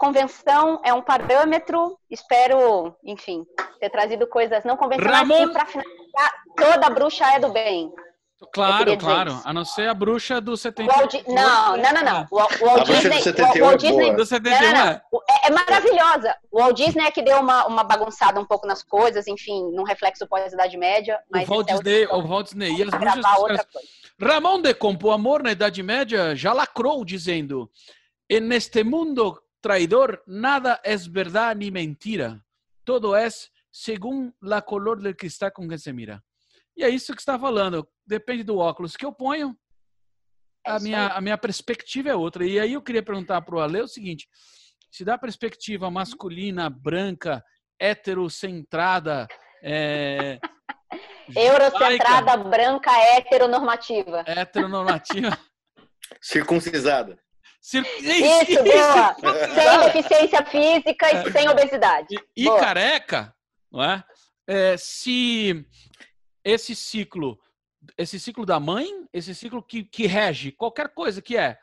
convenção 0.00 0.80
é 0.82 0.94
um 0.94 1.02
parâmetro. 1.02 1.98
Espero, 2.10 2.96
enfim, 3.04 3.44
ter 3.78 3.90
trazido 3.90 4.26
coisas 4.26 4.64
não 4.64 4.76
convencionais. 4.76 5.28
Ramon... 5.28 5.52
para 5.52 5.66
finalizar, 5.66 6.32
toda 6.56 6.90
bruxa 6.90 7.26
é 7.26 7.38
do 7.38 7.52
bem. 7.52 7.92
Claro, 8.54 8.96
claro. 8.96 9.38
A 9.44 9.52
não 9.52 9.66
ser 9.66 9.86
a 9.86 9.92
bruxa 9.92 10.40
do 10.40 10.56
71. 10.56 10.88
Walt... 10.88 11.14
Não, 11.28 11.76
não, 11.76 11.92
não, 11.92 12.02
não. 12.02 12.26
O 12.30 12.36
Walt 12.36 12.86
Disney. 12.86 13.18
Do 13.18 13.22
71 13.22 13.66
Walt 13.66 13.80
Disney... 13.80 14.08
É, 14.08 14.14
do 14.14 14.24
71 14.24 14.60
não, 14.60 14.72
não, 14.72 14.84
não. 14.86 15.20
É, 15.28 15.46
é, 15.46 15.50
maravilhosa. 15.50 16.36
O 16.50 16.58
Walt 16.58 16.74
Disney 16.74 17.04
é 17.04 17.10
que 17.10 17.20
deu 17.20 17.38
uma, 17.38 17.66
uma 17.66 17.84
bagunçada 17.84 18.40
um 18.40 18.46
pouco 18.46 18.66
nas 18.66 18.82
coisas, 18.82 19.26
enfim, 19.26 19.70
num 19.72 19.82
reflexo 19.82 20.26
pós-Idade 20.26 20.78
Média. 20.78 21.20
Mas 21.30 21.46
o 21.46 21.52
Walt 21.52 21.68
é 21.68 21.72
Disney, 21.74 22.06
o 22.06 22.22
Walt 22.22 22.46
Disney 22.46 22.76
e 22.76 22.82
as 22.82 22.88
bruxas. 22.88 23.66
Ramon 24.18 24.62
de 24.62 24.72
Campo 24.72 25.10
Amor, 25.10 25.42
na 25.42 25.52
Idade 25.52 25.82
Média, 25.82 26.34
já 26.34 26.54
lacrou 26.54 27.04
dizendo: 27.04 27.70
neste 28.40 28.82
mundo 28.82 29.38
traidor, 29.60 30.22
nada 30.26 30.80
es 30.84 31.10
verdad 31.10 31.56
ni 31.56 31.70
mentira. 31.70 32.44
Todo 32.84 33.16
es 33.16 33.52
segundo 33.70 34.34
a 34.50 34.62
color 34.62 35.00
do 35.02 35.14
cristal 35.14 35.52
com 35.52 35.68
que 35.68 35.78
se 35.78 35.92
mira. 35.92 36.22
E 36.76 36.82
é 36.82 36.88
isso 36.88 37.14
que 37.14 37.20
está 37.20 37.38
falando. 37.38 37.88
Depende 38.04 38.42
do 38.42 38.58
óculos 38.58 38.96
que 38.96 39.04
eu 39.04 39.12
ponho, 39.12 39.56
a 40.66 40.78
minha, 40.78 41.08
a 41.08 41.20
minha 41.20 41.38
perspectiva 41.38 42.10
é 42.10 42.14
outra. 42.14 42.44
E 42.44 42.58
aí 42.58 42.74
eu 42.74 42.82
queria 42.82 43.02
perguntar 43.02 43.40
para 43.42 43.56
o 43.56 43.60
Ale 43.60 43.80
o 43.80 43.88
seguinte: 43.88 44.28
se 44.90 45.04
da 45.04 45.16
perspectiva 45.16 45.90
masculina, 45.90 46.68
branca, 46.68 47.44
heterocentrada, 47.78 49.26
é, 49.62 50.38
Eurocentrada, 51.34 52.36
branca, 52.38 52.90
heteronormativa. 53.16 54.24
Heteronormativa. 54.26 55.38
Circuncisada. 56.20 57.18
Cir... 57.60 57.84
Isso, 58.00 58.52
isso, 58.52 58.64
boa. 58.64 59.14
sem 59.54 59.92
deficiência 59.92 60.46
física 60.46 61.12
e 61.12 61.30
sem 61.30 61.48
obesidade. 61.48 62.16
E, 62.34 62.46
e 62.46 62.58
careca, 62.58 63.36
não 63.70 63.84
é? 63.84 64.04
é? 64.46 64.76
Se 64.78 65.66
esse 66.42 66.74
ciclo, 66.74 67.38
esse 67.98 68.18
ciclo 68.18 68.46
da 68.46 68.58
mãe, 68.58 68.88
esse 69.12 69.34
ciclo 69.34 69.62
que, 69.62 69.84
que 69.84 70.06
rege 70.06 70.52
qualquer 70.52 70.88
coisa 70.94 71.20
que 71.20 71.36
é 71.36 71.58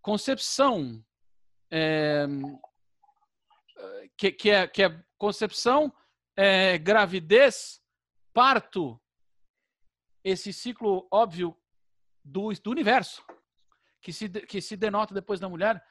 concepção, 0.00 1.04
é, 1.72 2.26
que, 4.16 4.30
que, 4.30 4.50
é, 4.50 4.68
que 4.68 4.84
é 4.84 5.04
concepção, 5.18 5.92
é, 6.36 6.78
gravidez, 6.78 7.80
parto, 8.32 9.00
esse 10.22 10.52
ciclo 10.52 11.08
óbvio 11.10 11.56
do, 12.24 12.52
do 12.62 12.70
universo 12.70 13.24
que 14.00 14.12
se, 14.12 14.28
que 14.28 14.60
se 14.60 14.76
denota 14.76 15.14
depois 15.14 15.40
da 15.40 15.48
mulher, 15.48 15.82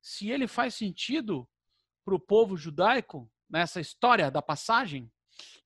se 0.00 0.30
ele 0.30 0.46
faz 0.46 0.74
sentido 0.74 1.48
para 2.04 2.14
o 2.14 2.20
povo 2.20 2.56
judaico 2.56 3.30
nessa 3.48 3.80
história 3.80 4.30
da 4.30 4.40
passagem 4.40 5.10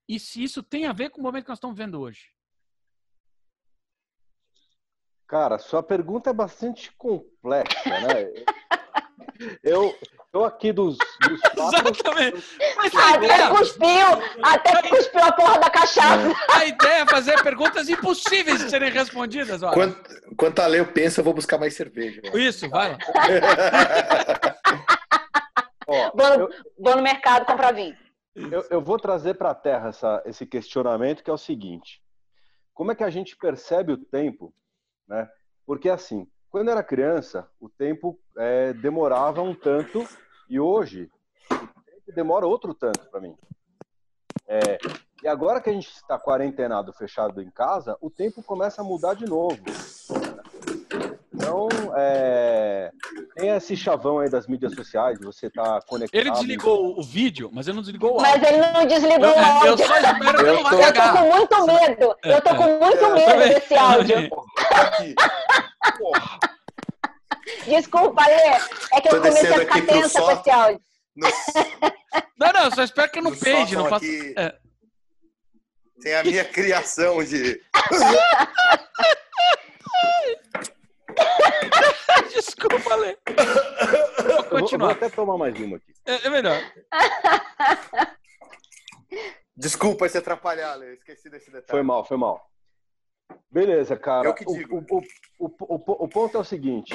e 0.08 0.18
se 0.18 0.42
isso 0.42 0.62
tem 0.62 0.86
a 0.86 0.92
ver 0.92 1.10
com 1.10 1.20
o 1.20 1.22
momento 1.22 1.44
que 1.44 1.50
nós 1.50 1.58
estamos 1.58 1.76
vendo 1.76 2.00
hoje. 2.00 2.32
Cara, 5.26 5.58
sua 5.58 5.82
pergunta 5.82 6.30
é 6.30 6.32
bastante 6.32 6.90
complexa, 6.96 7.88
né? 7.88 8.24
Eu, 9.62 9.96
eu 10.32 10.44
aqui 10.44 10.72
dos, 10.72 10.98
dos 10.98 11.40
quatro... 11.54 11.90
Exatamente. 11.90 12.44
Mas 12.76 12.94
até 12.94 13.24
ideia... 13.24 13.48
cuspiu, 13.50 14.06
até 14.42 14.88
cuspiu 14.88 15.22
a 15.22 15.32
porra 15.32 15.58
da 15.58 15.70
cachaça. 15.70 16.32
A 16.54 16.66
ideia 16.66 17.02
é 17.02 17.06
fazer 17.06 17.42
perguntas 17.42 17.88
impossíveis 17.88 18.58
de 18.58 18.70
serem 18.70 18.90
respondidas. 18.90 19.62
Olha. 19.62 19.72
Quanto, 19.72 20.36
quanto 20.36 20.60
a 20.60 20.66
Leo 20.66 20.86
pensa, 20.92 21.20
eu 21.20 21.24
vou 21.24 21.34
buscar 21.34 21.58
mais 21.58 21.74
cerveja. 21.74 22.20
Isso, 22.34 22.68
vai. 22.68 22.96
Ó, 25.86 26.12
vou, 26.14 26.26
eu, 26.26 26.48
vou, 26.78 26.96
no 26.96 27.02
mercado 27.02 27.46
comprar 27.46 27.72
vinho. 27.72 27.96
Eu, 28.36 28.64
eu 28.70 28.80
vou 28.80 28.96
trazer 28.98 29.34
para 29.34 29.50
a 29.50 29.54
Terra 29.54 29.88
essa, 29.88 30.22
esse 30.24 30.46
questionamento 30.46 31.24
que 31.24 31.30
é 31.30 31.32
o 31.32 31.38
seguinte. 31.38 32.00
Como 32.72 32.92
é 32.92 32.94
que 32.94 33.02
a 33.02 33.10
gente 33.10 33.36
percebe 33.36 33.92
o 33.92 33.98
tempo, 33.98 34.54
né? 35.08 35.28
Porque 35.66 35.88
assim, 35.88 36.28
quando 36.50 36.68
eu 36.68 36.72
era 36.72 36.82
criança, 36.82 37.46
o 37.60 37.68
tempo 37.68 38.18
é, 38.36 38.72
demorava 38.72 39.40
um 39.40 39.54
tanto 39.54 40.06
e 40.48 40.58
hoje 40.58 41.08
o 41.50 41.56
tempo 41.56 42.12
demora 42.14 42.46
outro 42.46 42.74
tanto 42.74 43.08
para 43.08 43.20
mim. 43.20 43.36
É, 44.48 44.78
e 45.22 45.28
agora 45.28 45.60
que 45.60 45.70
a 45.70 45.72
gente 45.72 45.88
está 45.88 46.18
quarentenado, 46.18 46.92
fechado 46.92 47.40
em 47.40 47.50
casa, 47.50 47.96
o 48.00 48.10
tempo 48.10 48.42
começa 48.42 48.80
a 48.80 48.84
mudar 48.84 49.14
de 49.14 49.26
novo. 49.26 49.58
Então, 51.32 51.68
é, 51.96 52.90
tem 53.36 53.50
esse 53.50 53.76
chavão 53.76 54.18
aí 54.18 54.28
das 54.28 54.46
mídias 54.46 54.74
sociais, 54.74 55.18
você 55.20 55.46
está 55.46 55.80
conectado. 55.82 56.20
Ele 56.20 56.30
desligou 56.32 56.98
o 56.98 57.02
vídeo, 57.02 57.48
mas 57.52 57.68
ele 57.68 57.76
não 57.76 57.82
desligou 57.82 58.16
o 58.16 58.20
áudio. 58.20 58.32
Mas 58.32 58.42
ele 58.42 58.58
não 58.58 58.86
desligou 58.86 59.28
eu, 59.28 59.36
o 59.36 59.38
áudio. 59.38 59.68
Eu 59.68 59.78
só 59.78 59.96
espero 59.98 60.36
que 60.36 60.44
eu, 60.44 60.64
tô, 60.64 60.80
eu 60.80 60.92
tô 60.92 61.12
com 61.12 61.26
muito 61.28 61.66
medo. 61.66 62.16
Eu 62.24 62.42
tô 62.42 62.56
com 62.56 62.78
muito 62.78 63.10
medo 63.14 63.54
desse 63.54 63.74
áudio. 63.74 64.30
Desculpa, 67.66 68.26
Lê. 68.26 68.34
É 68.92 69.00
que 69.00 69.08
eu 69.08 69.20
comecei 69.20 69.52
a 69.52 69.58
ficar 69.58 69.86
tensa 69.86 70.20
com 70.20 70.30
esse 70.30 70.50
áudio. 70.50 70.80
No... 71.16 71.28
Não, 72.38 72.52
não, 72.52 72.70
só 72.70 72.82
espero 72.82 73.10
que 73.10 73.20
não 73.20 73.36
page. 73.36 73.76
Não 73.76 73.88
faça... 73.88 74.06
É. 74.06 74.58
Tem 76.00 76.14
a 76.14 76.24
minha 76.24 76.44
criação 76.44 77.22
de. 77.22 77.60
Desculpa, 82.34 82.94
Lê. 82.94 83.18
Vou 84.24 84.44
continuar. 84.44 84.60
Vou, 84.60 84.78
vou, 84.78 84.90
até 84.90 85.10
tomar 85.10 85.36
mais 85.36 85.58
uma 85.60 85.76
aqui. 85.76 85.92
É, 86.06 86.26
é 86.26 86.30
melhor. 86.30 86.58
Desculpa 89.54 90.08
se 90.08 90.16
atrapalhar, 90.16 90.74
Lê. 90.76 90.94
Esqueci 90.94 91.28
desse 91.28 91.50
detalhe. 91.50 91.68
Foi 91.68 91.82
mal, 91.82 92.02
foi 92.04 92.16
mal. 92.16 92.49
Beleza, 93.50 93.96
cara. 93.96 94.30
O, 94.30 94.76
o, 94.76 95.46
o, 95.46 96.04
o, 96.04 96.08
ponto 96.08 96.36
é 96.36 96.40
o 96.40 96.44
seguinte: 96.44 96.94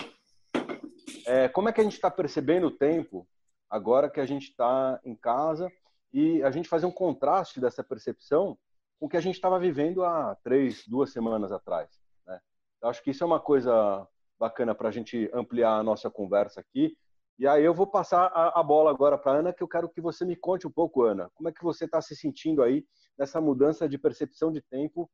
é, 1.26 1.48
como 1.50 1.70
é 1.70 1.74
que 1.74 1.82
a 1.82 1.84
gente 1.84 1.94
está 1.94 2.10
percebendo 2.10 2.68
o 2.68 2.72
tempo 2.72 3.28
agora 3.70 4.10
que 4.10 4.20
a 4.20 4.26
gente 4.26 4.50
está 4.50 5.00
em 5.04 5.16
casa 5.16 5.72
e 6.14 6.42
a 6.44 6.52
gente 6.52 6.70
fazer 6.70 6.86
um 6.86 6.92
contraste 6.92 7.60
dessa 7.60 7.84
percepção 7.84 8.58
com 9.00 9.08
o 9.08 9.10
que 9.10 9.18
a 9.18 9.22
gente 9.22 9.36
estava 9.36 9.60
vivendo 9.60 10.04
há 10.06 10.36
três, 10.44 10.88
duas 10.88 11.12
semanas 11.12 11.52
atrás. 11.52 11.90
Né? 12.26 12.40
Eu 12.82 12.90
acho 12.90 13.04
que 13.04 13.12
isso 13.12 13.24
é 13.24 13.28
uma 13.28 13.40
coisa 13.40 14.08
bacana 14.40 14.74
para 14.74 14.90
a 14.90 14.92
gente 14.92 15.30
ampliar 15.34 15.78
a 15.78 15.84
nossa 15.84 16.10
conversa 16.10 16.62
aqui. 16.62 16.98
E 17.38 17.46
aí 17.46 17.66
eu 17.66 17.74
vou 17.74 17.88
passar 17.88 18.28
a, 18.28 18.60
a 18.60 18.64
bola 18.64 18.90
agora 18.90 19.18
para 19.18 19.40
Ana, 19.40 19.52
que 19.52 19.62
eu 19.62 19.68
quero 19.68 19.90
que 19.90 20.00
você 20.00 20.24
me 20.24 20.38
conte 20.38 20.66
um 20.66 20.72
pouco, 20.72 21.04
Ana, 21.04 21.30
como 21.36 21.50
é 21.50 21.52
que 21.52 21.64
você 21.64 21.84
está 21.84 22.02
se 22.02 22.16
sentindo 22.16 22.64
aí 22.64 22.86
nessa 23.18 23.42
mudança 23.42 23.90
de 23.90 23.98
percepção 23.98 24.54
de 24.54 24.62
tempo 24.62 25.10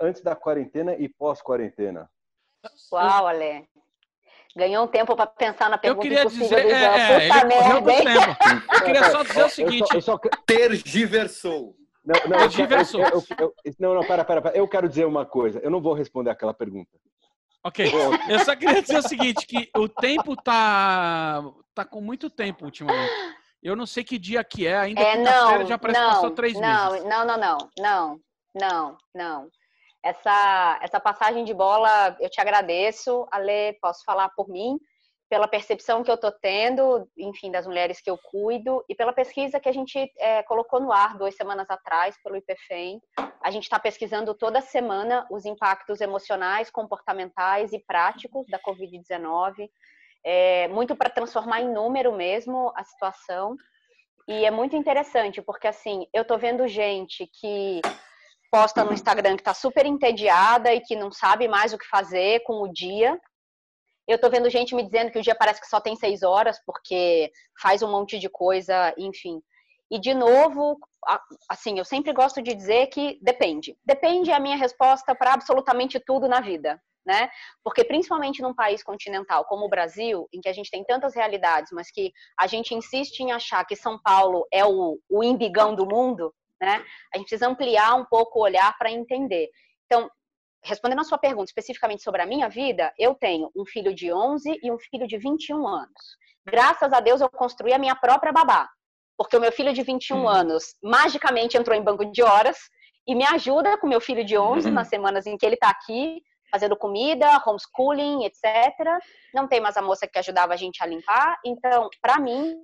antes 0.00 0.22
da 0.22 0.34
quarentena 0.34 0.94
e 0.94 1.08
pós-quarentena? 1.08 2.10
Uau, 2.92 3.26
Ale. 3.26 3.68
Ganhou 4.56 4.84
um 4.84 4.88
tempo 4.88 5.14
para 5.14 5.26
pensar 5.26 5.68
na 5.68 5.76
pergunta 5.76 6.06
eu 6.06 6.10
queria 6.10 6.24
dizer, 6.24 6.62
do 6.62 6.70
É, 6.70 7.28
Puta 7.28 7.46
merda, 7.46 7.82
tempo. 7.82 8.74
Eu 8.74 8.84
queria 8.84 9.10
só 9.10 9.22
dizer 9.22 9.44
o 9.44 9.48
seguinte... 9.50 9.94
Eu 9.94 10.00
só, 10.00 10.14
eu 10.14 10.20
só... 10.22 10.40
Tergiversou. 10.46 11.76
Não, 12.02 12.14
não, 12.26 12.38
Tergiversou. 12.38 13.02
Eu, 13.02 13.22
eu, 13.38 13.54
não, 13.78 13.94
não, 13.94 14.06
pera, 14.06 14.24
pera, 14.24 14.40
pera. 14.40 14.56
Eu 14.56 14.66
quero 14.66 14.88
dizer 14.88 15.04
uma 15.04 15.26
coisa. 15.26 15.58
Eu 15.58 15.70
não 15.70 15.82
vou 15.82 15.92
responder 15.92 16.30
aquela 16.30 16.54
pergunta. 16.54 16.90
Ok. 17.64 17.92
Eu 18.28 18.38
só 18.38 18.54
queria 18.54 18.80
dizer 18.80 18.98
o 18.98 19.02
seguinte, 19.02 19.44
que 19.44 19.68
o 19.76 19.88
tempo 19.88 20.36
tá, 20.36 21.42
tá 21.74 21.84
com 21.84 22.00
muito 22.00 22.30
tempo 22.30 22.64
ultimamente. 22.64 23.12
Eu 23.60 23.74
não 23.74 23.84
sei 23.84 24.04
que 24.04 24.18
dia 24.18 24.44
que 24.44 24.66
é, 24.66 24.76
ainda 24.76 25.00
é, 25.00 25.16
não, 25.16 25.66
já 25.66 25.76
parece 25.76 26.00
não, 26.00 26.08
que 26.08 26.14
passou 26.14 26.30
três 26.30 26.54
não, 26.54 26.92
meses. 26.92 27.04
Não, 27.04 27.26
não, 27.26 27.36
não, 27.36 27.58
não, 27.76 28.20
não, 28.54 28.98
não. 29.12 29.50
Essa, 30.06 30.78
essa 30.82 31.00
passagem 31.00 31.44
de 31.44 31.52
bola, 31.52 32.16
eu 32.20 32.30
te 32.30 32.40
agradeço. 32.40 33.26
Ale, 33.32 33.72
posso 33.80 34.04
falar 34.04 34.28
por 34.30 34.48
mim? 34.48 34.78
pela 35.28 35.48
percepção 35.48 36.04
que 36.04 36.10
eu 36.10 36.14
estou 36.14 36.30
tendo, 36.30 37.08
enfim, 37.16 37.50
das 37.50 37.66
mulheres 37.66 38.00
que 38.00 38.08
eu 38.08 38.16
cuido 38.16 38.84
e 38.88 38.94
pela 38.94 39.12
pesquisa 39.12 39.58
que 39.58 39.68
a 39.68 39.72
gente 39.72 39.98
é, 40.18 40.42
colocou 40.44 40.80
no 40.80 40.92
ar 40.92 41.18
duas 41.18 41.34
semanas 41.34 41.68
atrás 41.68 42.16
pelo 42.22 42.36
IPFEM. 42.36 43.00
A 43.42 43.50
gente 43.50 43.64
está 43.64 43.78
pesquisando 43.78 44.34
toda 44.34 44.60
semana 44.60 45.26
os 45.30 45.44
impactos 45.44 46.00
emocionais, 46.00 46.70
comportamentais 46.70 47.72
e 47.72 47.78
práticos 47.80 48.46
da 48.46 48.60
Covid-19, 48.60 49.68
é, 50.24 50.68
muito 50.68 50.94
para 50.94 51.10
transformar 51.10 51.60
em 51.60 51.72
número 51.72 52.12
mesmo 52.12 52.72
a 52.76 52.84
situação. 52.84 53.56
E 54.28 54.44
é 54.44 54.50
muito 54.50 54.76
interessante, 54.76 55.42
porque 55.42 55.66
assim, 55.66 56.06
eu 56.12 56.22
estou 56.22 56.38
vendo 56.38 56.66
gente 56.68 57.26
que 57.26 57.80
posta 58.50 58.84
no 58.84 58.92
Instagram 58.92 59.36
que 59.36 59.42
está 59.42 59.54
super 59.54 59.86
entediada 59.86 60.72
e 60.72 60.80
que 60.80 60.96
não 60.96 61.10
sabe 61.10 61.48
mais 61.48 61.72
o 61.72 61.78
que 61.78 61.86
fazer 61.86 62.42
com 62.44 62.62
o 62.62 62.72
dia, 62.72 63.18
eu 64.06 64.20
tô 64.20 64.30
vendo 64.30 64.48
gente 64.48 64.74
me 64.74 64.84
dizendo 64.84 65.10
que 65.10 65.18
o 65.18 65.22
dia 65.22 65.34
parece 65.34 65.60
que 65.60 65.66
só 65.66 65.80
tem 65.80 65.96
seis 65.96 66.22
horas, 66.22 66.60
porque 66.64 67.30
faz 67.60 67.82
um 67.82 67.90
monte 67.90 68.18
de 68.18 68.28
coisa, 68.28 68.94
enfim. 68.96 69.42
E, 69.90 69.98
de 69.98 70.14
novo, 70.14 70.78
assim, 71.48 71.78
eu 71.78 71.84
sempre 71.84 72.12
gosto 72.12 72.40
de 72.40 72.54
dizer 72.54 72.86
que 72.86 73.18
depende. 73.20 73.76
Depende 73.84 74.30
é 74.30 74.34
a 74.34 74.40
minha 74.40 74.56
resposta 74.56 75.14
para 75.14 75.32
absolutamente 75.32 75.98
tudo 76.00 76.28
na 76.28 76.40
vida, 76.40 76.80
né? 77.04 77.28
Porque, 77.64 77.84
principalmente 77.84 78.42
num 78.42 78.54
país 78.54 78.82
continental 78.82 79.44
como 79.44 79.66
o 79.66 79.68
Brasil, 79.68 80.28
em 80.32 80.40
que 80.40 80.48
a 80.48 80.52
gente 80.52 80.70
tem 80.70 80.84
tantas 80.84 81.14
realidades, 81.14 81.72
mas 81.72 81.90
que 81.90 82.12
a 82.38 82.46
gente 82.46 82.74
insiste 82.74 83.20
em 83.20 83.32
achar 83.32 83.64
que 83.64 83.76
São 83.76 83.98
Paulo 84.00 84.46
é 84.52 84.64
o, 84.64 84.98
o 85.08 85.24
imbigão 85.24 85.74
do 85.74 85.86
mundo, 85.86 86.32
né? 86.60 86.84
A 87.14 87.18
gente 87.18 87.28
precisa 87.28 87.48
ampliar 87.48 87.94
um 87.94 88.04
pouco 88.04 88.38
o 88.38 88.42
olhar 88.42 88.76
para 88.78 88.90
entender. 88.90 89.48
Então, 89.86 90.10
respondendo 90.64 91.00
a 91.00 91.04
sua 91.04 91.18
pergunta 91.18 91.50
especificamente 91.50 92.02
sobre 92.02 92.22
a 92.22 92.26
minha 92.26 92.48
vida, 92.48 92.92
eu 92.98 93.14
tenho 93.14 93.50
um 93.56 93.64
filho 93.64 93.94
de 93.94 94.12
11 94.12 94.58
e 94.62 94.70
um 94.70 94.78
filho 94.78 95.06
de 95.06 95.16
21 95.16 95.66
anos. 95.66 96.16
Graças 96.46 96.92
a 96.92 97.00
Deus 97.00 97.20
eu 97.20 97.30
construí 97.30 97.72
a 97.72 97.78
minha 97.78 97.94
própria 97.94 98.32
babá, 98.32 98.68
porque 99.16 99.36
o 99.36 99.40
meu 99.40 99.52
filho 99.52 99.72
de 99.72 99.82
21 99.82 100.16
uhum. 100.16 100.28
anos 100.28 100.76
magicamente 100.82 101.56
entrou 101.56 101.76
em 101.76 101.82
banco 101.82 102.04
de 102.04 102.22
horas 102.22 102.56
e 103.06 103.14
me 103.14 103.24
ajuda 103.24 103.78
com 103.78 103.86
meu 103.86 104.00
filho 104.00 104.24
de 104.24 104.36
11 104.36 104.68
uhum. 104.68 104.74
nas 104.74 104.88
semanas 104.88 105.26
em 105.26 105.36
que 105.36 105.46
ele 105.46 105.54
está 105.54 105.70
aqui 105.70 106.20
fazendo 106.50 106.76
comida, 106.76 107.42
homeschooling, 107.44 108.24
etc. 108.24 108.44
Não 109.34 109.48
tem 109.48 109.60
mais 109.60 109.76
a 109.76 109.82
moça 109.82 110.06
que 110.06 110.18
ajudava 110.18 110.54
a 110.54 110.56
gente 110.56 110.82
a 110.82 110.86
limpar, 110.86 111.38
então, 111.44 111.88
para 112.00 112.20
mim, 112.20 112.56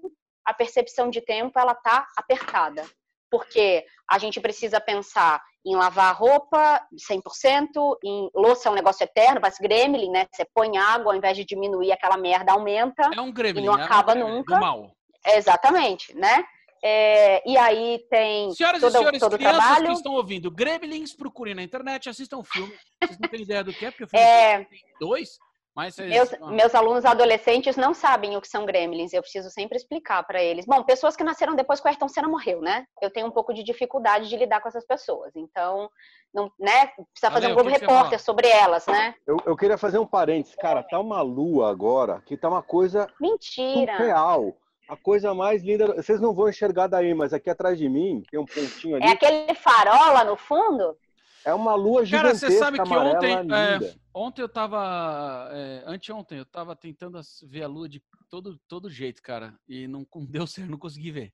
a 0.44 0.54
percepção 0.54 1.10
de 1.10 1.20
tempo 1.20 1.58
ela 1.58 1.74
tá 1.74 2.06
apertada 2.16 2.84
porque 3.32 3.86
a 4.10 4.18
gente 4.18 4.38
precisa 4.38 4.78
pensar 4.78 5.42
em 5.64 5.74
lavar 5.74 6.14
roupa 6.14 6.86
100%, 7.10 7.96
em 8.04 8.28
louça 8.34 8.68
é 8.68 8.72
um 8.72 8.74
negócio 8.74 9.02
eterno, 9.02 9.40
parece 9.40 9.62
gremlin, 9.62 10.10
né? 10.10 10.26
Você 10.30 10.44
põe 10.54 10.76
água, 10.76 11.12
ao 11.12 11.16
invés 11.16 11.34
de 11.34 11.44
diminuir 11.44 11.92
aquela 11.92 12.18
merda, 12.18 12.52
aumenta. 12.52 13.10
É 13.14 13.20
um 13.20 13.32
gremlin, 13.32 13.62
e 13.62 13.64
não 13.64 13.78
é 13.78 13.82
acaba 13.82 14.14
um 14.14 14.36
nunca. 14.36 14.58
mal. 14.58 14.94
Exatamente, 15.26 16.14
né? 16.14 16.44
É, 16.84 17.48
e 17.48 17.56
aí 17.56 18.04
tem 18.10 18.50
Senhoras 18.52 18.80
todo, 18.80 18.90
e 18.90 18.98
senhores, 18.98 19.20
todo 19.20 19.38
crianças 19.38 19.64
trabalho. 19.64 19.86
que 19.86 19.92
estão 19.92 20.12
ouvindo, 20.12 20.50
Gremlins, 20.50 21.14
procurem 21.14 21.54
na 21.54 21.62
internet, 21.62 22.08
assistam 22.08 22.38
o 22.38 22.44
filme. 22.44 22.74
Vocês 23.00 23.18
não 23.20 23.28
têm 23.28 23.42
ideia 23.42 23.64
do 23.64 23.72
que 23.72 23.86
é, 23.86 23.90
porque 23.90 24.04
o 24.04 24.08
filme 24.08 24.26
é... 24.26 24.64
tem 24.64 24.80
dois. 25.00 25.38
Mas 25.74 25.96
meus, 25.96 26.30
meus, 26.50 26.74
alunos 26.74 27.04
adolescentes 27.04 27.76
não 27.76 27.94
sabem 27.94 28.36
o 28.36 28.42
que 28.42 28.48
são 28.48 28.66
gremlins, 28.66 29.12
eu 29.12 29.22
preciso 29.22 29.50
sempre 29.50 29.78
explicar 29.78 30.22
para 30.22 30.42
eles. 30.42 30.66
Bom, 30.66 30.82
pessoas 30.82 31.16
que 31.16 31.24
nasceram 31.24 31.56
depois 31.56 31.80
que 31.80 31.86
o 31.86 31.88
Ayrton 31.88 32.08
Senna 32.08 32.28
morreu, 32.28 32.60
né? 32.60 32.84
Eu 33.00 33.10
tenho 33.10 33.26
um 33.26 33.30
pouco 33.30 33.54
de 33.54 33.62
dificuldade 33.62 34.28
de 34.28 34.36
lidar 34.36 34.60
com 34.60 34.68
essas 34.68 34.86
pessoas, 34.86 35.34
então, 35.34 35.90
não, 36.32 36.52
né? 36.60 36.88
Precisa 37.12 37.30
fazer 37.30 37.46
um 37.46 37.54
Globo 37.54 37.70
Repórter 37.70 38.20
sobre 38.20 38.48
elas, 38.48 38.86
né? 38.86 39.14
Eu, 39.26 39.38
eu, 39.46 39.56
queria 39.56 39.78
fazer 39.78 39.98
um 39.98 40.06
parênteses, 40.06 40.54
cara, 40.56 40.82
tá 40.82 40.98
uma 41.00 41.22
lua 41.22 41.70
agora 41.70 42.20
que 42.26 42.36
tá 42.36 42.48
uma 42.48 42.62
coisa 42.62 43.08
Mentira. 43.18 43.96
real. 43.96 44.54
A 44.88 44.96
coisa 44.96 45.32
mais 45.32 45.62
linda, 45.62 45.94
vocês 45.94 46.20
não 46.20 46.34
vão 46.34 46.50
enxergar 46.50 46.86
daí, 46.86 47.14
mas 47.14 47.32
aqui 47.32 47.48
atrás 47.48 47.78
de 47.78 47.88
mim 47.88 48.22
tem 48.30 48.38
um 48.38 48.44
pontinho 48.44 48.96
ali. 48.96 49.06
É 49.06 49.12
aquele 49.12 49.54
farol 49.54 50.12
lá 50.12 50.22
no 50.22 50.36
fundo? 50.36 50.98
É 51.44 51.54
uma 51.54 51.74
lua 51.74 52.04
gigantesca, 52.04 52.46
Cara, 52.46 52.52
você 52.52 52.58
sabe 52.58 52.82
que 52.82 52.94
ontem, 52.94 53.34
é, 53.34 53.94
ontem 54.14 54.42
eu 54.42 54.48
tava, 54.48 55.48
é, 55.52 55.82
anteontem 55.86 56.38
eu 56.38 56.46
tava 56.46 56.76
tentando 56.76 57.20
ver 57.44 57.62
a 57.62 57.68
lua 57.68 57.88
de 57.88 58.02
todo, 58.28 58.58
todo 58.68 58.90
jeito, 58.90 59.22
cara, 59.22 59.54
e 59.68 59.86
não 59.86 60.06
deu 60.28 60.46
certo, 60.46 60.68
não 60.70 60.78
consegui 60.78 61.10
ver. 61.10 61.32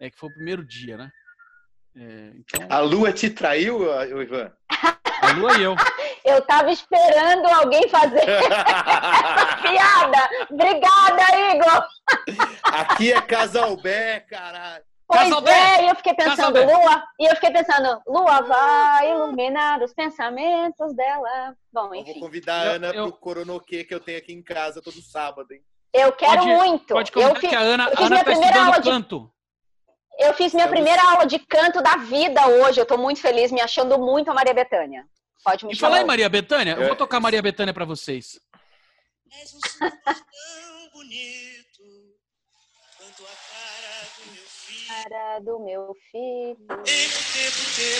É 0.00 0.10
que 0.10 0.18
foi 0.18 0.30
o 0.30 0.34
primeiro 0.34 0.64
dia, 0.64 0.96
né? 0.96 1.10
É, 1.96 2.32
então... 2.36 2.66
A 2.70 2.78
lua 2.80 3.12
te 3.12 3.28
traiu, 3.28 3.82
Ivan? 4.22 4.52
A 5.22 5.32
lua 5.32 5.58
e 5.58 5.62
eu. 5.62 5.74
Eu 6.22 6.42
tava 6.42 6.70
esperando 6.70 7.46
alguém 7.46 7.88
fazer 7.88 8.28
essa 8.28 9.56
piada. 9.62 10.30
Obrigada, 10.50 11.22
Igor. 11.54 11.86
Aqui 12.62 13.10
é 13.10 13.22
Casalbé, 13.22 14.20
caralho. 14.20 14.84
Pois 15.10 15.46
é, 15.48 15.84
e 15.84 15.88
eu 15.88 15.96
fiquei 15.96 16.14
pensando. 16.14 16.64
Lua, 16.64 17.04
e 17.18 17.26
eu 17.26 17.34
fiquei 17.34 17.50
pensando, 17.50 18.00
Lua 18.06 18.42
vai 18.42 19.10
iluminar 19.10 19.82
os 19.82 19.92
pensamentos 19.92 20.94
dela. 20.94 21.56
Bom, 21.72 21.92
enfim. 21.92 22.10
Eu 22.10 22.14
vou 22.14 22.28
convidar 22.28 22.54
a 22.54 22.70
Ana 22.70 22.86
eu, 22.94 23.08
pro 23.08 23.18
Coronoque 23.18 23.82
que 23.82 23.92
eu 23.92 23.98
tenho 23.98 24.18
aqui 24.18 24.32
em 24.32 24.40
casa 24.40 24.80
todo 24.80 25.02
sábado, 25.02 25.50
hein? 25.50 25.60
Eu 25.92 26.12
quero 26.12 26.42
pode, 26.42 26.54
muito. 26.54 26.94
Pode 26.94 27.10
eu 27.12 27.34
fiz, 27.34 27.50
que 27.50 27.56
a 27.56 27.58
Ana, 27.58 27.84
eu 27.86 27.90
fiz 27.90 27.98
Ana 27.98 28.08
minha 28.10 28.24
tá 28.24 28.30
primeira 28.30 28.64
aula 28.64 28.82
canto. 28.82 29.32
De, 30.16 30.26
eu 30.26 30.34
fiz 30.34 30.54
minha 30.54 30.66
Estamos... 30.66 30.70
primeira 30.70 31.10
aula 31.10 31.26
de 31.26 31.38
canto 31.40 31.82
da 31.82 31.96
vida 31.96 32.46
hoje. 32.46 32.80
Eu 32.80 32.86
tô 32.86 32.96
muito 32.96 33.20
feliz, 33.20 33.50
me 33.50 33.60
achando 33.60 33.98
muito 33.98 34.30
a 34.30 34.34
Maria 34.34 34.54
Bethânia. 34.54 35.04
Pode 35.42 35.66
me 35.66 35.72
e 35.72 35.76
falar 35.76 36.02
em 36.02 36.04
Maria 36.04 36.28
Bethânia, 36.28 36.74
eu 36.74 36.86
vou 36.86 36.94
tocar 36.94 37.18
Maria 37.18 37.42
Bethânia 37.42 37.74
para 37.74 37.84
vocês. 37.84 38.38
És 39.40 39.54
um 39.54 39.60
tão 39.80 40.90
bonito 40.92 41.82
quanto 42.96 43.24
a 43.24 43.34
cara 43.50 43.79
do 45.42 45.58
meu 45.60 45.96
filho. 46.10 46.56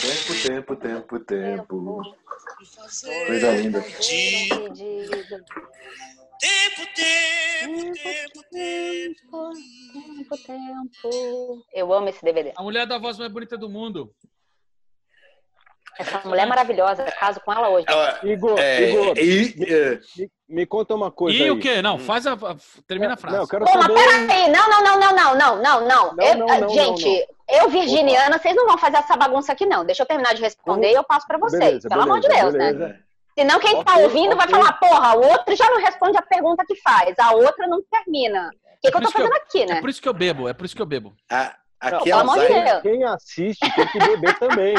Tempo, 0.01 0.43
tempo, 0.43 0.77
tempo, 0.77 1.21
tempo. 1.21 2.03
Coisa 3.27 3.53
linda. 3.53 3.81
Tempo, 3.83 4.75
tempo, 6.95 7.93
tempo, 7.93 8.43
tempo. 8.51 9.53
Tempo, 9.93 10.37
tempo. 10.47 11.67
Eu 11.73 11.93
amo 11.93 12.09
esse 12.09 12.23
DVD. 12.23 12.53
A 12.57 12.63
mulher 12.63 12.87
da 12.87 12.99
voz 12.99 13.19
mais 13.19 13.33
bonita 13.33 13.57
do 13.57 13.69
mundo. 13.69 14.15
Essa 16.01 16.27
mulher 16.27 16.43
é 16.43 16.47
maravilhosa, 16.47 17.05
caso 17.05 17.41
com 17.41 17.53
ela 17.53 17.69
hoje. 17.69 17.87
Igor, 18.23 18.59
é, 18.59 18.91
Igor 18.91 19.15
me, 19.15 20.31
me, 20.49 20.67
conta 20.67 20.95
uma 20.95 21.11
coisa. 21.11 21.39
E 21.39 21.45
aí. 21.45 21.51
o 21.51 21.59
quê? 21.59 21.83
Não, 21.83 21.99
faz 21.99 22.27
a. 22.27 22.37
Termina 22.87 23.13
a 23.13 23.15
é, 23.15 23.17
frase. 23.17 23.37
Não, 23.37 23.45
eu 23.45 23.49
quero 23.49 23.65
Pô, 23.65 23.73
saber... 23.73 23.95
peraí. 23.95 24.51
Não, 24.51 24.69
não, 24.69 24.83
não, 24.83 25.01
não, 25.01 25.15
não, 25.15 25.35
não, 25.37 25.57
não, 25.57 25.81
não. 25.87 26.15
não, 26.15 26.27
eu, 26.27 26.39
não, 26.39 26.51
ah, 26.51 26.61
não 26.61 26.69
gente, 26.71 27.27
eu, 27.49 27.69
virginiana, 27.69 28.39
vocês 28.39 28.55
não 28.55 28.67
vão 28.67 28.79
fazer 28.79 28.97
essa 28.97 29.17
bagunça 29.17 29.53
aqui, 29.53 29.67
não. 29.67 29.85
Deixa 29.85 30.03
eu 30.03 30.07
terminar 30.07 30.35
de 30.35 30.43
responder 30.43 30.91
e 30.91 30.95
eu 30.95 31.05
passo 31.05 31.27
para 31.27 31.39
vocês. 31.39 31.61
Beleza, 31.61 31.89
pelo 31.89 32.03
beleza, 32.03 32.13
amor 32.13 32.21
de 32.21 32.29
Deus, 32.29 32.55
né? 32.55 32.73
beleza. 32.73 32.89
né? 32.89 33.01
Senão 33.39 33.61
quem 33.61 33.79
está 33.79 33.97
ouvindo 33.97 34.37
vai 34.37 34.49
falar, 34.49 34.73
porra, 34.75 35.17
o 35.17 35.25
outro 35.25 35.55
já 35.57 35.69
não 35.71 35.81
responde 35.81 36.17
a 36.17 36.23
pergunta 36.23 36.65
que 36.67 36.77
faz, 36.77 37.19
a 37.19 37.33
outra 37.33 37.67
não 37.67 37.81
termina. 37.91 38.49
O 38.49 38.81
que, 38.81 38.89
é 38.89 38.91
que 38.91 38.97
eu 38.97 39.03
tô 39.03 39.11
fazendo 39.11 39.33
eu, 39.33 39.37
aqui, 39.37 39.67
né? 39.67 39.79
É 39.79 39.81
por 39.81 39.91
isso 39.91 40.03
que 40.03 40.09
eu 40.09 40.15
bebo, 40.15 40.49
é 40.49 40.53
por 40.53 40.65
isso 40.65 40.75
que 40.75 40.83
eu 40.83 40.87
bebo. 40.87 41.15
A, 41.31 41.55
aqui 41.81 42.11
não, 42.11 42.37
é 42.37 42.81
Quem 42.81 43.05
assiste 43.05 43.75
tem 43.75 43.87
que 43.89 43.99
beber 43.99 44.39
também. 44.39 44.75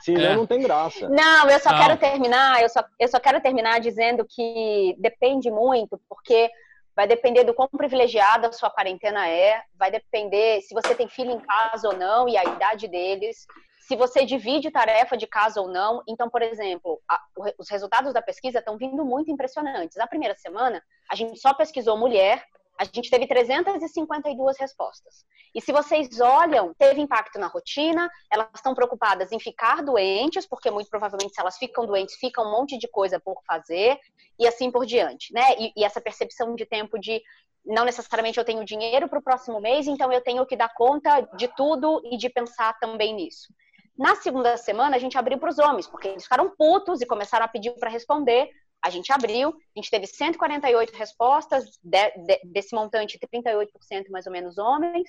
Senão 0.00 0.32
é. 0.32 0.36
não 0.36 0.46
tem 0.46 0.60
graça. 0.60 1.08
Não, 1.08 1.48
eu 1.48 1.58
só 1.60 1.70
não. 1.70 1.78
quero 1.78 1.96
terminar, 1.96 2.62
eu 2.62 2.68
só, 2.68 2.84
eu 2.98 3.08
só 3.08 3.18
quero 3.20 3.40
terminar 3.40 3.80
dizendo 3.80 4.26
que 4.28 4.96
depende 4.98 5.50
muito, 5.50 6.00
porque 6.08 6.50
vai 6.94 7.06
depender 7.06 7.44
do 7.44 7.52
quão 7.52 7.68
privilegiada 7.68 8.48
a 8.48 8.52
sua 8.52 8.70
quarentena 8.70 9.28
é, 9.28 9.62
vai 9.78 9.90
depender 9.90 10.62
se 10.62 10.72
você 10.72 10.94
tem 10.94 11.08
filho 11.08 11.32
em 11.32 11.40
casa 11.40 11.88
ou 11.88 11.96
não 11.96 12.26
e 12.26 12.36
a 12.38 12.44
idade 12.44 12.88
deles, 12.88 13.46
se 13.86 13.94
você 13.94 14.24
divide 14.24 14.70
tarefa 14.70 15.16
de 15.16 15.26
casa 15.26 15.60
ou 15.60 15.68
não. 15.68 16.02
Então, 16.08 16.28
por 16.30 16.42
exemplo, 16.42 17.00
a, 17.08 17.20
os 17.58 17.68
resultados 17.68 18.14
da 18.14 18.22
pesquisa 18.22 18.58
estão 18.58 18.78
vindo 18.78 19.04
muito 19.04 19.30
impressionantes. 19.30 19.96
Na 19.96 20.06
primeira 20.06 20.34
semana, 20.34 20.82
a 21.10 21.14
gente 21.14 21.38
só 21.38 21.52
pesquisou 21.52 21.98
mulher, 21.98 22.42
a 22.78 22.84
gente 22.84 23.10
teve 23.10 23.26
352 23.26 24.58
respostas. 24.58 25.24
E 25.54 25.60
se 25.60 25.72
vocês 25.72 26.20
olham, 26.20 26.74
teve 26.74 27.00
impacto 27.00 27.38
na 27.38 27.46
rotina, 27.46 28.10
elas 28.30 28.48
estão 28.54 28.74
preocupadas 28.74 29.32
em 29.32 29.40
ficar 29.40 29.82
doentes, 29.82 30.46
porque 30.46 30.70
muito 30.70 30.90
provavelmente 30.90 31.34
se 31.34 31.40
elas 31.40 31.56
ficam 31.56 31.86
doentes, 31.86 32.16
fica 32.16 32.42
um 32.42 32.50
monte 32.50 32.78
de 32.78 32.88
coisa 32.88 33.18
por 33.18 33.42
fazer, 33.46 33.98
e 34.38 34.46
assim 34.46 34.70
por 34.70 34.84
diante, 34.84 35.32
né? 35.32 35.54
E, 35.58 35.72
e 35.76 35.84
essa 35.84 36.00
percepção 36.00 36.54
de 36.54 36.66
tempo 36.66 36.98
de 36.98 37.22
não 37.64 37.84
necessariamente 37.84 38.38
eu 38.38 38.44
tenho 38.44 38.64
dinheiro 38.64 39.08
para 39.08 39.18
o 39.18 39.22
próximo 39.22 39.60
mês, 39.60 39.86
então 39.86 40.12
eu 40.12 40.20
tenho 40.20 40.46
que 40.46 40.56
dar 40.56 40.72
conta 40.72 41.22
de 41.36 41.48
tudo 41.56 42.00
e 42.04 42.16
de 42.16 42.28
pensar 42.28 42.78
também 42.78 43.14
nisso. 43.14 43.52
Na 43.98 44.14
segunda 44.14 44.56
semana, 44.56 44.96
a 44.96 44.98
gente 44.98 45.16
abriu 45.16 45.38
para 45.38 45.50
os 45.50 45.58
homens, 45.58 45.86
porque 45.86 46.08
eles 46.08 46.24
ficaram 46.24 46.54
putos 46.54 47.00
e 47.00 47.06
começaram 47.06 47.46
a 47.46 47.48
pedir 47.48 47.72
para 47.72 47.90
responder. 47.90 48.50
A 48.82 48.90
gente 48.90 49.12
abriu, 49.12 49.48
a 49.48 49.78
gente 49.78 49.90
teve 49.90 50.06
148 50.06 50.94
respostas, 50.94 51.64
de, 51.82 52.10
de, 52.10 52.40
desse 52.44 52.74
montante, 52.74 53.18
38% 53.18 54.10
mais 54.10 54.26
ou 54.26 54.32
menos 54.32 54.58
homens. 54.58 55.08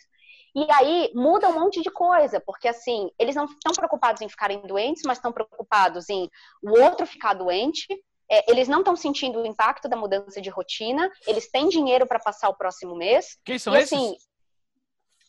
E 0.55 0.65
aí 0.71 1.11
muda 1.13 1.49
um 1.49 1.59
monte 1.59 1.81
de 1.81 1.91
coisa, 1.91 2.39
porque 2.39 2.67
assim, 2.67 3.09
eles 3.19 3.35
não 3.35 3.45
estão 3.45 3.73
preocupados 3.73 4.21
em 4.21 4.29
ficarem 4.29 4.61
doentes, 4.65 5.03
mas 5.05 5.17
estão 5.17 5.31
preocupados 5.31 6.09
em 6.09 6.29
o 6.63 6.79
outro 6.79 7.05
ficar 7.05 7.33
doente. 7.33 7.85
É, 8.29 8.51
eles 8.51 8.67
não 8.67 8.79
estão 8.79 8.95
sentindo 8.95 9.39
o 9.39 9.45
impacto 9.45 9.87
da 9.87 9.95
mudança 9.95 10.41
de 10.41 10.49
rotina, 10.49 11.09
eles 11.25 11.49
têm 11.49 11.69
dinheiro 11.69 12.05
para 12.05 12.19
passar 12.19 12.49
o 12.49 12.55
próximo 12.55 12.95
mês. 12.95 13.37
Quem 13.45 13.57
são 13.57 13.73
e, 13.75 13.79
esses? 13.79 13.93
Assim, 13.93 14.17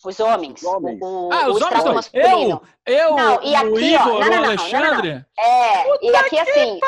os 0.05 0.21
homens. 0.21 0.63
Os 0.63 0.69
homens. 0.69 0.99
O, 1.03 1.29
ah, 1.33 1.49
os 1.49 1.61
homens 1.61 1.85
masculino. 1.85 2.63
Eu, 2.85 2.95
eu, 2.95 3.17
não, 3.17 3.43
e 3.43 3.55
aqui, 3.55 3.69
o 3.69 3.81
Igor, 3.81 4.07
ó, 4.07 4.21
não, 4.21 4.31
não, 4.31 4.43
o 4.43 4.45
Alexandre. 4.47 5.13
Não, 5.13 5.45
é, 5.45 5.85
Puta 5.85 6.07
e 6.07 6.17
aqui 6.17 6.39
assim. 6.39 6.81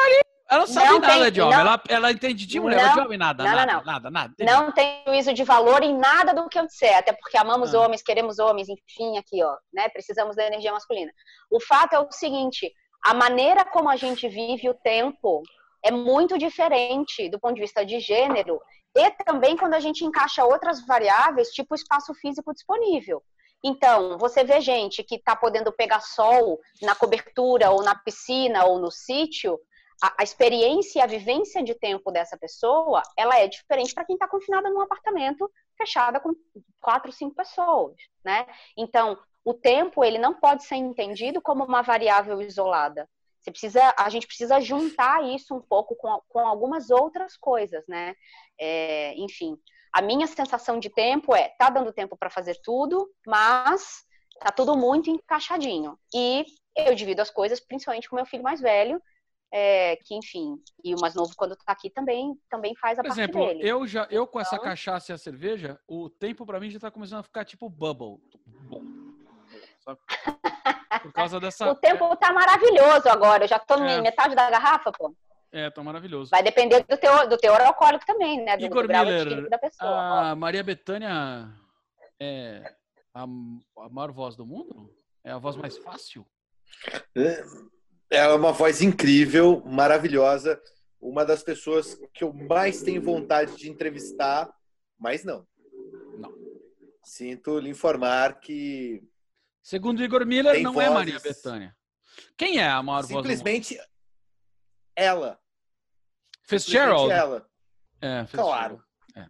Ela 0.51 0.61
não 0.61 0.67
sabe 0.67 0.89
não 0.89 0.99
nada 0.99 1.23
tem, 1.23 1.33
de 1.33 1.41
homem, 1.41 1.55
não, 1.55 1.61
ela, 1.61 1.83
ela 1.89 2.11
entende 2.11 2.45
de 2.45 2.59
mulher, 2.59 2.85
não, 2.85 2.95
de 2.95 3.01
homem 3.01 3.17
nada, 3.17 3.45
não, 3.45 3.55
nada, 3.55 3.73
não, 3.73 3.85
nada, 3.85 4.11
nada. 4.11 4.35
Não 4.41 4.73
tem 4.73 5.03
juízo 5.07 5.33
de 5.33 5.45
valor 5.45 5.83
em 5.85 5.97
nada 5.97 6.35
do 6.35 6.49
que 6.49 6.59
eu 6.59 6.67
disser, 6.67 6.97
até 6.97 7.13
porque 7.13 7.37
amamos 7.37 7.73
ah. 7.73 7.81
homens, 7.81 8.03
queremos 8.03 8.41
homens, 8.41 8.69
enfim, 8.69 9.17
aqui, 9.17 9.45
ó, 9.45 9.57
né? 9.73 9.89
Precisamos 9.91 10.35
da 10.35 10.45
energia 10.45 10.73
masculina. 10.73 11.13
O 11.51 11.61
fato 11.61 11.95
é 11.95 12.01
o 12.01 12.11
seguinte, 12.11 12.73
a 13.05 13.15
maneira 13.15 13.65
como 13.65 13.89
a 13.89 13.95
gente 13.95 14.29
vive 14.29 14.69
o 14.69 14.75
tempo 14.75 15.43
é 15.85 15.93
muito 15.93 16.37
diferente 16.37 17.29
do 17.31 17.39
ponto 17.39 17.55
de 17.55 17.61
vista 17.61 17.87
de 17.87 18.01
gênero 18.01 18.61
e 18.97 19.11
também 19.25 19.57
quando 19.57 19.75
a 19.75 19.81
gente 19.81 20.05
encaixa 20.05 20.45
outras 20.45 20.85
variáveis, 20.85 21.51
tipo 21.51 21.75
o 21.75 21.77
espaço 21.77 22.13
físico 22.15 22.53
disponível. 22.53 23.23
Então, 23.65 24.19
você 24.19 24.43
vê 24.43 24.61
gente 24.61 25.05
que 25.05 25.17
está 25.17 25.37
podendo 25.37 25.71
pegar 25.71 26.01
sol 26.01 26.59
na 26.83 26.95
cobertura, 26.95 27.71
ou 27.71 27.83
na 27.83 27.95
piscina, 27.95 28.65
ou 28.65 28.79
no 28.79 28.91
sítio, 28.91 29.61
a, 30.03 30.15
a, 30.19 30.23
experiência 30.23 30.99
e 30.99 31.03
a 31.03 31.07
vivência 31.07 31.63
de 31.63 31.75
tempo 31.75 32.11
dessa 32.11 32.37
pessoa, 32.37 33.03
ela 33.17 33.39
é 33.39 33.47
diferente 33.47 33.95
para 33.95 34.05
quem 34.05 34.15
está 34.15 34.27
confinada 34.27 34.71
num 34.71 34.81
apartamento 34.81 35.51
fechada 35.77 36.21
com 36.21 36.33
quatro, 36.81 37.13
cinco 37.13 37.35
pessoas, 37.35 37.97
né? 38.25 38.47
Então, 38.77 39.19
o 39.45 39.55
tempo, 39.55 40.05
ele 40.05 40.19
não 40.19 40.35
pode 40.35 40.65
ser 40.65 40.77
entendido 40.77 41.41
como 41.41 41.65
uma 41.65 41.83
variável 41.83 42.41
isolada. 42.41 43.09
Você 43.41 43.51
precisa, 43.51 43.95
a 43.97 44.11
gente 44.11 44.27
precisa 44.27 44.61
juntar 44.61 45.25
isso 45.25 45.55
um 45.55 45.63
pouco 45.63 45.97
com, 45.97 46.21
com 46.29 46.41
algumas 46.41 46.91
outras 46.91 47.37
coisas, 47.37 47.87
né? 47.89 48.15
É, 48.59 49.15
enfim, 49.17 49.57
a 49.93 50.03
minha 50.03 50.27
sensação 50.27 50.79
de 50.79 50.91
tempo 50.91 51.35
é, 51.35 51.49
tá 51.59 51.71
dando 51.71 51.93
tempo 51.93 52.17
para 52.17 52.31
fazer 52.31 52.61
tudo, 52.63 53.11
mas 53.27 54.05
tá 54.39 54.53
tudo 54.53 54.77
muito 54.77 55.11
encaixadinho. 55.11 55.99
E 56.15 56.45
eu 56.77 56.95
divido 56.95 57.23
as 57.23 57.31
coisas, 57.31 57.61
principalmente 57.61 58.09
com 58.09 58.17
meu 58.17 58.27
filho 58.27 58.43
mais 58.43 58.61
velho, 58.61 59.03
é, 59.53 59.97
que 59.97 60.15
enfim, 60.15 60.57
e 60.85 60.95
o 60.95 61.01
mais 61.01 61.15
novo 61.15 61.33
quando 61.37 61.57
tá 61.57 61.73
aqui 61.73 61.91
também 61.91 62.39
também 62.49 62.75
faz 62.77 62.99
a 62.99 63.03
Por 63.03 63.09
parte 63.09 63.21
exemplo, 63.21 63.47
dele. 63.47 63.69
eu 63.69 63.87
já 63.87 64.07
eu 64.11 64.27
com 64.27 64.41
essa 64.41 64.55
então 64.57 64.65
cachaça 64.65 65.13
e 65.13 65.15
a 65.15 65.19
cerveja, 65.19 65.79
o 65.89 66.09
tempo 66.09 66.47
para 66.47 66.61
mim 66.61 66.71
já 66.71 66.79
tá 66.79 66.91
começando 66.91 67.21
a 67.21 67.25
ficar 67.25 67.45
tipo 67.45 67.69
bubble. 67.69 68.19
Por 71.03 71.13
causa 71.13 71.41
dessa 71.41 71.67
O 71.71 71.75
tempo 71.75 72.15
tá 72.17 72.33
maravilhoso 72.33 73.09
agora, 73.09 73.45
eu 73.45 73.49
já 73.49 73.59
tô 73.59 73.75
é. 73.75 74.01
metade 74.01 74.35
da 74.35 74.51
garrafa, 74.51 74.93
pô. 74.93 75.15
É, 75.53 75.69
tá 75.69 75.83
maravilhoso. 75.83 76.31
Vai 76.31 76.45
depender 76.45 76.85
do 76.85 76.97
teu, 76.97 77.29
do 77.29 77.37
teor 77.37 77.61
alcoólico 77.61 78.07
também, 78.07 78.45
né? 78.45 78.57
Do, 78.57 78.65
Igor 78.65 78.83
do 78.83 78.89
grau 78.89 79.05
Miller, 79.05 79.49
da 79.49 79.59
pessoa. 79.59 80.31
A 80.31 80.37
Maria 80.37 80.63
Bethânia 80.63 81.49
é 82.21 82.73
a, 83.13 83.25
a 83.25 83.89
maior 83.91 84.13
voz 84.13 84.37
do 84.37 84.47
mundo? 84.47 84.95
É 85.25 85.33
a 85.33 85.39
voz 85.39 85.57
mais 85.57 85.77
fácil? 85.79 86.25
É, 87.17 87.43
é 88.11 88.27
uma 88.29 88.53
voz 88.53 88.83
incrível, 88.83 89.63
maravilhosa. 89.65 90.61
Uma 91.01 91.25
das 91.25 91.43
pessoas 91.43 91.99
que 92.13 92.25
eu 92.25 92.33
mais 92.33 92.83
tenho 92.83 93.01
vontade 93.01 93.57
de 93.57 93.71
entrevistar, 93.71 94.53
mas 94.99 95.25
não. 95.25 95.47
Não. 96.19 96.35
Sinto 97.03 97.59
lhe 97.59 97.71
informar 97.71 98.41
que. 98.41 99.03
Segundo 99.63 100.03
Igor 100.03 100.27
Miller, 100.27 100.61
não 100.61 100.73
é 100.73 100.75
vozes... 100.75 100.91
é 100.91 100.95
Maria 100.95 101.21
Bethânia. 101.21 101.77
Quem 102.37 102.59
é 102.59 102.69
a 102.69 102.83
maior 102.83 102.99
voz 102.99 103.09
do 103.09 103.15
mundo? 103.15 103.23
Simplesmente 103.23 103.81
ela. 104.95 105.39
Fitzgerald? 106.43 107.11
Ela. 107.13 107.49
É, 108.03 108.25
Claro. 108.31 108.83
É. 109.15 109.27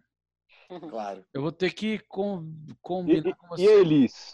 Claro. 0.89 1.25
Eu 1.33 1.43
vou 1.43 1.53
ter 1.53 1.73
que 1.73 1.99
com, 2.09 2.53
combinar 2.81 3.31
e, 3.31 3.35
com 3.35 3.49
você. 3.49 3.63
E 3.63 3.67
Elis? 3.67 4.31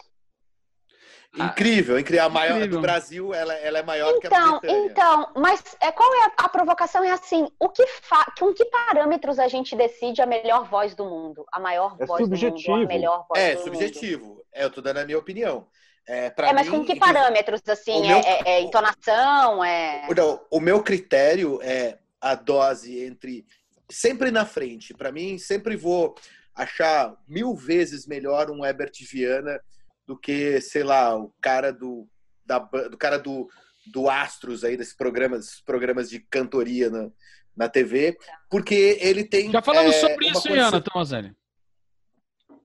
Incrível, 1.37 1.99
incrível. 1.99 2.25
A 2.25 2.29
maior 2.29 2.57
incrível. 2.57 2.77
do 2.77 2.81
Brasil, 2.81 3.33
ela, 3.33 3.53
ela 3.53 3.79
é 3.79 3.83
maior 3.83 4.09
então, 4.09 4.19
que 4.19 4.27
a 4.27 4.51
Britânia. 4.59 4.85
Então, 4.85 5.31
mas 5.35 5.61
é, 5.79 5.91
qual 5.91 6.13
é 6.13 6.25
a, 6.25 6.31
a 6.45 6.49
provocação? 6.49 7.03
É 7.03 7.11
assim, 7.11 7.47
o 7.59 7.69
que 7.69 7.85
fa, 7.87 8.25
com 8.37 8.53
que 8.53 8.65
parâmetros 8.65 9.39
a 9.39 9.47
gente 9.47 9.75
decide 9.75 10.21
a 10.21 10.25
melhor 10.25 10.67
voz 10.67 10.95
do 10.95 11.05
mundo? 11.05 11.45
A 11.51 11.59
maior 11.59 11.95
é 11.99 12.05
voz 12.05 12.23
subjetivo. 12.23 12.57
do 12.57 12.71
mundo, 12.71 12.85
a 12.85 12.87
melhor 12.87 13.25
voz 13.29 13.41
É, 13.41 13.55
do 13.55 13.63
subjetivo. 13.63 14.25
Mundo. 14.25 14.43
É, 14.53 14.63
eu 14.63 14.71
tô 14.71 14.81
dando 14.81 14.97
a 14.97 15.05
minha 15.05 15.17
opinião. 15.17 15.67
É, 16.07 16.33
é 16.35 16.53
mas 16.53 16.69
mim, 16.69 16.79
com 16.79 16.85
que 16.85 16.95
parâmetros, 16.95 17.61
assim? 17.67 18.01
Meu, 18.01 18.17
é, 18.17 18.41
é, 18.45 18.61
entonação? 18.61 19.63
É... 19.63 20.07
Não, 20.15 20.41
o 20.49 20.59
meu 20.59 20.81
critério 20.81 21.59
é 21.61 21.97
a 22.19 22.33
dose 22.33 23.03
entre... 23.03 23.45
Sempre 23.89 24.31
na 24.31 24.45
frente. 24.45 24.93
Para 24.93 25.11
mim, 25.11 25.37
sempre 25.37 25.75
vou 25.75 26.15
achar 26.55 27.15
mil 27.27 27.53
vezes 27.55 28.07
melhor 28.07 28.49
um 28.49 28.65
Herbert 28.65 28.93
Viana 29.01 29.61
do 30.07 30.17
que, 30.17 30.61
sei 30.61 30.83
lá, 30.83 31.15
o 31.15 31.33
cara 31.41 31.71
do, 31.71 32.07
da, 32.45 32.59
do 32.59 32.97
cara 32.97 33.19
do, 33.19 33.49
do 33.85 34.09
Astros 34.09 34.63
aí, 34.63 34.77
desses 34.77 34.95
programas, 34.95 35.61
programas 35.61 36.09
de 36.09 36.19
cantoria 36.19 36.89
na, 36.89 37.11
na 37.55 37.69
TV, 37.69 38.17
porque 38.49 38.97
ele 39.01 39.25
tem. 39.25 39.51
Já 39.51 39.61
falamos 39.61 39.95
é, 39.95 39.99
sobre 39.99 40.27
isso, 40.27 40.41
condição... 40.41 40.67
Ana 40.67 40.81
Tomazelli. 40.81 41.35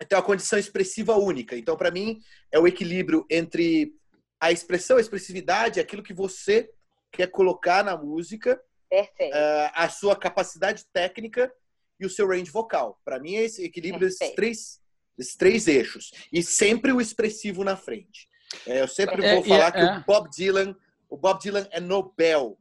Tem 0.08 0.18
uma 0.18 0.24
condição 0.24 0.58
expressiva 0.58 1.16
única. 1.16 1.56
Então, 1.56 1.76
para 1.76 1.90
mim, 1.90 2.20
é 2.50 2.58
o 2.58 2.66
equilíbrio 2.66 3.24
entre 3.30 3.94
a 4.40 4.50
expressão, 4.50 4.96
a 4.96 5.00
expressividade, 5.00 5.78
aquilo 5.78 6.02
que 6.02 6.12
você 6.12 6.68
quer 7.12 7.28
colocar 7.28 7.84
na 7.84 7.96
música, 7.96 8.60
uh, 8.92 9.70
a 9.74 9.88
sua 9.88 10.16
capacidade 10.16 10.84
técnica 10.92 11.52
e 12.00 12.06
o 12.06 12.10
seu 12.10 12.26
range 12.26 12.50
vocal. 12.50 13.00
Para 13.04 13.20
mim, 13.20 13.36
é 13.36 13.44
esse 13.44 13.64
equilíbrio 13.64 14.08
desses 14.08 14.34
três, 14.34 14.81
esses 15.18 15.36
três 15.36 15.68
eixos. 15.68 16.10
E 16.32 16.42
sempre 16.42 16.92
o 16.92 17.00
expressivo 17.00 17.64
na 17.64 17.76
frente. 17.76 18.28
É, 18.66 18.82
eu 18.82 18.88
sempre 18.88 19.24
é, 19.24 19.34
vou 19.34 19.44
falar 19.44 19.68
é, 19.68 19.72
que 19.72 19.78
o 19.78 19.88
é. 19.88 20.04
Bob 20.06 20.28
Dylan, 20.30 20.76
o 21.08 21.16
Bob 21.16 21.40
Dylan 21.40 21.66
é 21.70 21.80
Nobel. 21.80 22.58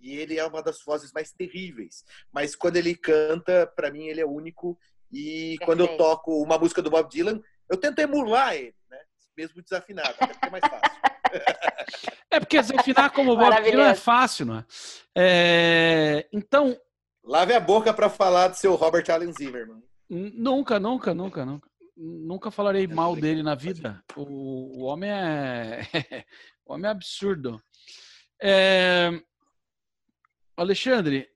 E 0.00 0.16
ele 0.16 0.38
é 0.38 0.46
uma 0.46 0.62
das 0.62 0.82
vozes 0.84 1.12
mais 1.12 1.32
terríveis. 1.32 2.04
Mas 2.32 2.54
quando 2.54 2.76
ele 2.76 2.94
canta, 2.94 3.66
para 3.66 3.90
mim 3.90 4.06
ele 4.06 4.20
é 4.20 4.26
único. 4.26 4.78
E 5.10 5.56
Perfeito. 5.58 5.64
quando 5.64 5.80
eu 5.80 5.96
toco 5.96 6.42
uma 6.42 6.58
música 6.58 6.82
do 6.82 6.90
Bob 6.90 7.08
Dylan, 7.10 7.40
eu 7.68 7.76
tento 7.76 7.98
emular 7.98 8.54
ele, 8.54 8.74
né? 8.90 8.98
Mesmo 9.36 9.62
desafinado, 9.62 10.14
até 10.20 10.46
é 10.46 10.50
mais 10.50 10.62
fácil. 10.62 10.98
é 12.30 12.40
porque 12.40 12.60
desafinar 12.60 13.10
como 13.12 13.32
o 13.32 13.36
Bob 13.36 13.62
Dylan 13.62 13.88
é 13.88 13.94
fácil, 13.94 14.46
não 14.46 14.58
é? 14.58 14.64
é... 15.16 16.28
Então. 16.32 16.78
Lave 17.24 17.52
a 17.54 17.60
boca 17.60 17.92
para 17.92 18.08
falar 18.08 18.48
do 18.48 18.56
seu 18.56 18.74
Robert 18.74 19.04
Allen 19.10 19.32
Zimmerman. 19.32 19.82
Nunca, 20.08 20.80
nunca, 20.80 21.14
nunca, 21.14 21.44
nunca. 21.44 21.68
Nunca 21.96 22.50
falarei 22.50 22.86
mal 22.86 23.16
dele 23.16 23.42
na 23.42 23.54
vida. 23.54 24.02
O, 24.16 24.80
o 24.80 24.84
homem 24.84 25.10
é. 25.10 25.80
o 26.64 26.74
homem 26.74 26.86
é 26.86 26.92
absurdo. 26.92 27.60
É... 28.40 29.10
Alexandre. 30.56 31.28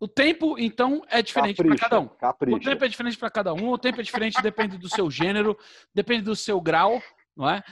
O 0.00 0.08
tempo, 0.08 0.58
então, 0.58 1.02
é 1.08 1.20
diferente 1.20 1.62
para 1.62 1.76
cada 1.76 2.00
um. 2.00 2.08
Capricha. 2.08 2.56
O 2.56 2.60
tempo 2.60 2.84
é 2.84 2.88
diferente 2.88 3.18
para 3.18 3.30
cada 3.30 3.52
um. 3.52 3.68
O 3.68 3.78
tempo 3.78 4.00
é 4.00 4.02
diferente, 4.02 4.42
depende 4.42 4.78
do 4.78 4.88
seu 4.88 5.10
gênero, 5.10 5.58
depende 5.94 6.22
do 6.22 6.34
seu 6.34 6.58
grau, 6.58 7.02
não 7.36 7.50
é? 7.50 7.62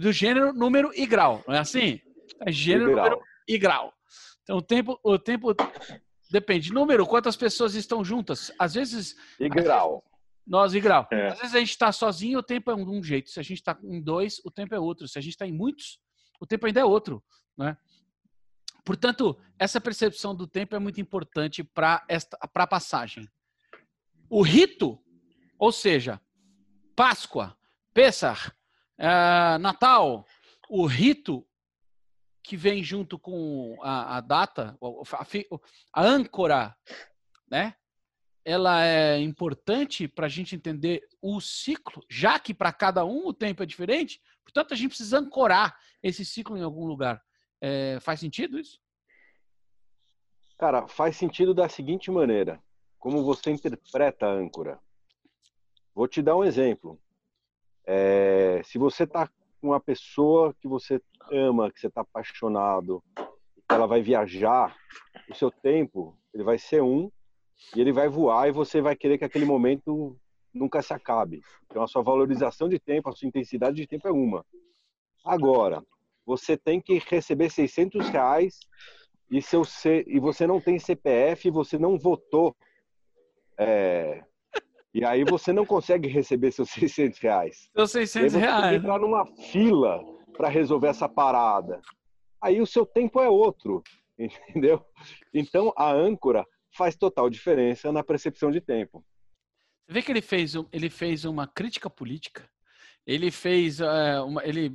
Do 0.00 0.10
gênero, 0.10 0.54
número 0.54 0.90
e 0.94 1.06
grau, 1.06 1.44
não 1.46 1.54
é 1.54 1.58
assim? 1.58 2.00
É 2.40 2.50
gênero, 2.50 2.92
e 2.92 2.94
número 2.94 3.20
e 3.46 3.58
grau. 3.58 3.92
Então, 4.42 4.56
o 4.56 4.62
tempo, 4.62 4.98
o 5.02 5.18
tempo 5.18 5.54
Depende. 6.30 6.72
Número, 6.72 7.06
quantas 7.06 7.36
pessoas 7.36 7.74
estão 7.74 8.04
juntas. 8.04 8.52
Às 8.58 8.74
vezes. 8.74 9.16
E 9.38 9.48
grau. 9.48 10.04
Nós 10.46 10.74
e 10.74 10.80
grau. 10.80 11.06
É. 11.12 11.28
Às 11.28 11.38
vezes 11.40 11.54
a 11.54 11.58
gente 11.58 11.70
está 11.70 11.92
sozinho, 11.92 12.38
o 12.38 12.42
tempo 12.42 12.70
é 12.70 12.74
um, 12.74 12.98
um 12.98 13.02
jeito. 13.02 13.30
Se 13.30 13.40
a 13.40 13.42
gente 13.42 13.58
está 13.58 13.76
em 13.82 14.00
dois, 14.00 14.40
o 14.44 14.50
tempo 14.50 14.74
é 14.74 14.78
outro. 14.78 15.08
Se 15.08 15.18
a 15.18 15.22
gente 15.22 15.32
está 15.32 15.46
em 15.46 15.52
muitos, 15.52 16.00
o 16.40 16.46
tempo 16.46 16.66
ainda 16.66 16.80
é 16.80 16.84
outro. 16.84 17.22
Né? 17.56 17.76
Portanto, 18.84 19.38
essa 19.58 19.80
percepção 19.80 20.34
do 20.34 20.46
tempo 20.46 20.74
é 20.74 20.78
muito 20.78 21.00
importante 21.00 21.62
para 21.62 22.04
a 22.40 22.66
passagem. 22.66 23.28
O 24.28 24.42
rito, 24.42 24.98
ou 25.58 25.72
seja, 25.72 26.20
Páscoa, 26.94 27.56
Pessah, 27.92 28.52
uh, 28.98 29.58
Natal, 29.58 30.24
o 30.68 30.86
rito 30.86 31.46
que 32.42 32.56
vem 32.56 32.82
junto 32.82 33.18
com 33.18 33.76
a, 33.82 34.16
a 34.16 34.20
data, 34.20 34.78
a, 34.82 36.00
a, 36.00 36.04
âncora, 36.04 36.76
né? 37.50 37.74
Ela 38.44 38.84
é 38.84 39.18
importante 39.20 40.08
para 40.08 40.26
a 40.26 40.28
gente 40.28 40.56
entender 40.56 41.06
o 41.20 41.40
ciclo, 41.40 42.02
já 42.08 42.38
que 42.38 42.54
para 42.54 42.72
cada 42.72 43.04
um 43.04 43.26
o 43.26 43.34
tempo 43.34 43.62
é 43.62 43.66
diferente. 43.66 44.20
Portanto, 44.42 44.72
a 44.72 44.76
gente 44.76 44.88
precisa 44.88 45.18
ancorar 45.18 45.78
esse 46.02 46.24
ciclo 46.24 46.56
em 46.56 46.62
algum 46.62 46.86
lugar. 46.86 47.22
É, 47.60 47.98
faz 48.00 48.18
sentido 48.18 48.58
isso? 48.58 48.80
Cara, 50.58 50.88
faz 50.88 51.16
sentido 51.16 51.54
da 51.54 51.68
seguinte 51.68 52.10
maneira: 52.10 52.62
como 52.98 53.22
você 53.22 53.50
interpreta 53.50 54.26
a 54.26 54.32
âncora. 54.32 54.80
Vou 55.94 56.08
te 56.08 56.22
dar 56.22 56.36
um 56.36 56.44
exemplo. 56.44 57.00
É, 57.84 58.62
se 58.64 58.78
você 58.78 59.04
está 59.04 59.26
com 59.60 59.68
uma 59.68 59.80
pessoa 59.80 60.54
que 60.60 60.68
você 60.68 61.00
ama, 61.30 61.70
que 61.70 61.80
você 61.80 61.86
está 61.86 62.00
apaixonado, 62.02 63.02
ela 63.68 63.86
vai 63.86 64.02
viajar, 64.02 64.76
o 65.30 65.34
seu 65.34 65.50
tempo 65.50 66.16
ele 66.34 66.42
vai 66.42 66.58
ser 66.58 66.82
um 66.82 67.10
e 67.74 67.80
ele 67.80 67.92
vai 67.92 68.08
voar 68.08 68.48
e 68.48 68.52
você 68.52 68.80
vai 68.80 68.96
querer 68.96 69.18
que 69.18 69.24
aquele 69.24 69.44
momento 69.44 70.16
nunca 70.52 70.82
se 70.82 70.92
acabe. 70.92 71.42
Então 71.66 71.82
a 71.82 71.86
sua 71.86 72.02
valorização 72.02 72.68
de 72.68 72.78
tempo, 72.78 73.08
a 73.08 73.12
sua 73.12 73.28
intensidade 73.28 73.76
de 73.76 73.86
tempo 73.86 74.08
é 74.08 74.12
uma. 74.12 74.44
Agora, 75.24 75.82
você 76.24 76.56
tem 76.56 76.80
que 76.80 76.98
receber 77.08 77.50
600 77.50 78.08
reais 78.08 78.58
e, 79.30 79.40
seu 79.40 79.64
C, 79.64 80.04
e 80.06 80.18
você 80.18 80.46
não 80.46 80.60
tem 80.60 80.78
CPF, 80.78 81.50
você 81.50 81.78
não 81.78 81.98
votou. 81.98 82.56
É, 83.58 84.24
e 84.92 85.04
aí 85.04 85.24
você 85.24 85.52
não 85.52 85.64
consegue 85.64 86.08
receber 86.08 86.50
seus 86.50 86.70
600 86.70 87.18
reais. 87.18 87.70
Seus 87.74 87.92
600 87.92 88.34
reais. 88.34 88.54
Você 88.54 88.60
tem 88.62 88.70
que 88.70 88.76
entrar 88.76 88.98
numa 88.98 89.26
fila 89.26 90.02
para 90.40 90.48
resolver 90.48 90.88
essa 90.88 91.06
parada. 91.06 91.82
Aí 92.40 92.62
o 92.62 92.66
seu 92.66 92.86
tempo 92.86 93.20
é 93.20 93.28
outro, 93.28 93.82
entendeu? 94.18 94.82
Então 95.34 95.70
a 95.76 95.92
âncora 95.92 96.46
faz 96.74 96.96
total 96.96 97.28
diferença 97.28 97.92
na 97.92 98.02
percepção 98.02 98.50
de 98.50 98.58
tempo. 98.58 99.04
Você 99.86 99.92
vê 99.92 100.00
que 100.00 100.10
ele 100.10 100.22
fez, 100.22 100.54
ele 100.72 100.88
fez 100.88 101.26
uma 101.26 101.46
crítica 101.46 101.90
política 101.90 102.48
ele 103.06 103.30
fez, 103.30 103.80
uh, 103.80 104.24
uma, 104.26 104.44
ele, 104.44 104.72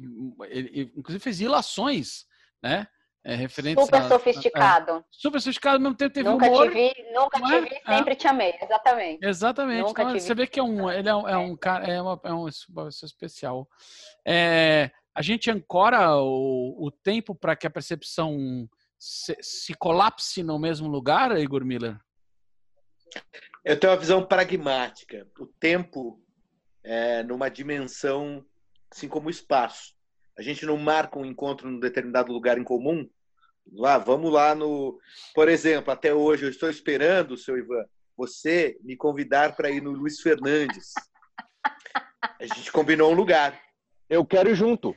ele, 0.50 0.92
inclusive 0.96 1.24
fez 1.24 1.40
ilações, 1.40 2.26
né? 2.62 2.88
É, 3.24 3.34
referentes 3.34 3.84
super 3.84 4.02
a, 4.02 4.08
sofisticado. 4.08 4.92
A, 4.92 4.98
a, 4.98 5.04
super 5.10 5.40
sofisticado, 5.40 5.78
ao 5.78 5.82
mesmo 5.82 5.96
tempo 5.96 6.14
teve 6.14 6.30
nunca 6.30 6.46
humor. 6.46 6.68
Te 6.68 6.74
vi, 6.74 6.94
nunca 7.12 7.42
te 7.42 7.54
é? 7.54 7.62
vi, 7.62 7.70
sempre 7.70 8.12
é. 8.12 8.16
te 8.16 8.28
amei, 8.28 8.54
exatamente. 8.62 9.26
Exatamente. 9.26 9.90
Então, 9.90 10.12
você 10.12 10.36
vi. 10.36 10.42
vê 10.42 10.48
que 10.48 10.60
é 10.60 10.64
um, 10.64 10.92
ele 10.92 11.10
é 11.10 11.16
um, 11.16 11.28
é 11.28 11.38
um 11.38 11.56
cara, 11.56 11.88
é, 11.88 12.00
uma, 12.00 12.20
é 12.24 12.34
um 12.34 12.48
especial. 12.48 13.68
É, 14.24 14.92
a 15.16 15.22
gente 15.22 15.50
ancora 15.50 16.18
o, 16.18 16.76
o 16.78 16.92
tempo 16.92 17.34
para 17.34 17.56
que 17.56 17.66
a 17.66 17.70
percepção 17.70 18.70
se, 19.00 19.36
se 19.42 19.74
colapse 19.74 20.44
no 20.44 20.60
mesmo 20.60 20.88
lugar, 20.90 21.38
Igor 21.40 21.64
Miller? 21.64 21.98
Eu 23.64 23.80
tenho 23.80 23.94
uma 23.94 24.00
visão 24.00 24.26
pragmática. 24.26 25.26
O 25.40 25.48
tempo 25.48 26.22
é, 26.84 27.24
numa 27.24 27.50
dimensão 27.50 28.46
assim 28.92 29.08
como 29.08 29.28
o 29.28 29.32
espaço. 29.32 29.94
A 30.38 30.42
gente 30.42 30.66
não 30.66 30.78
marca 30.78 31.18
um 31.18 31.26
encontro 31.26 31.70
num 31.70 31.80
determinado 31.80 32.32
lugar 32.32 32.58
em 32.58 32.64
comum. 32.64 33.10
Lá, 33.74 33.98
vamos 33.98 34.32
lá 34.32 34.54
no. 34.54 35.00
Por 35.34 35.50
exemplo, 35.50 35.92
até 35.92 36.14
hoje 36.14 36.46
eu 36.46 36.50
estou 36.50 36.70
esperando, 36.70 37.38
seu 37.38 37.58
Ivan, 37.58 37.86
você 38.16 38.78
me 38.82 38.96
convidar 38.96 39.56
para 39.56 39.72
ir 39.72 39.82
no 39.82 39.92
Luiz 39.92 40.20
Fernandes. 40.20 40.94
A 42.40 42.46
gente 42.46 42.72
combinou 42.72 43.12
um 43.12 43.16
lugar. 43.16 43.60
Eu 44.10 44.26
quero 44.26 44.50
ir 44.50 44.56
junto. 44.56 44.96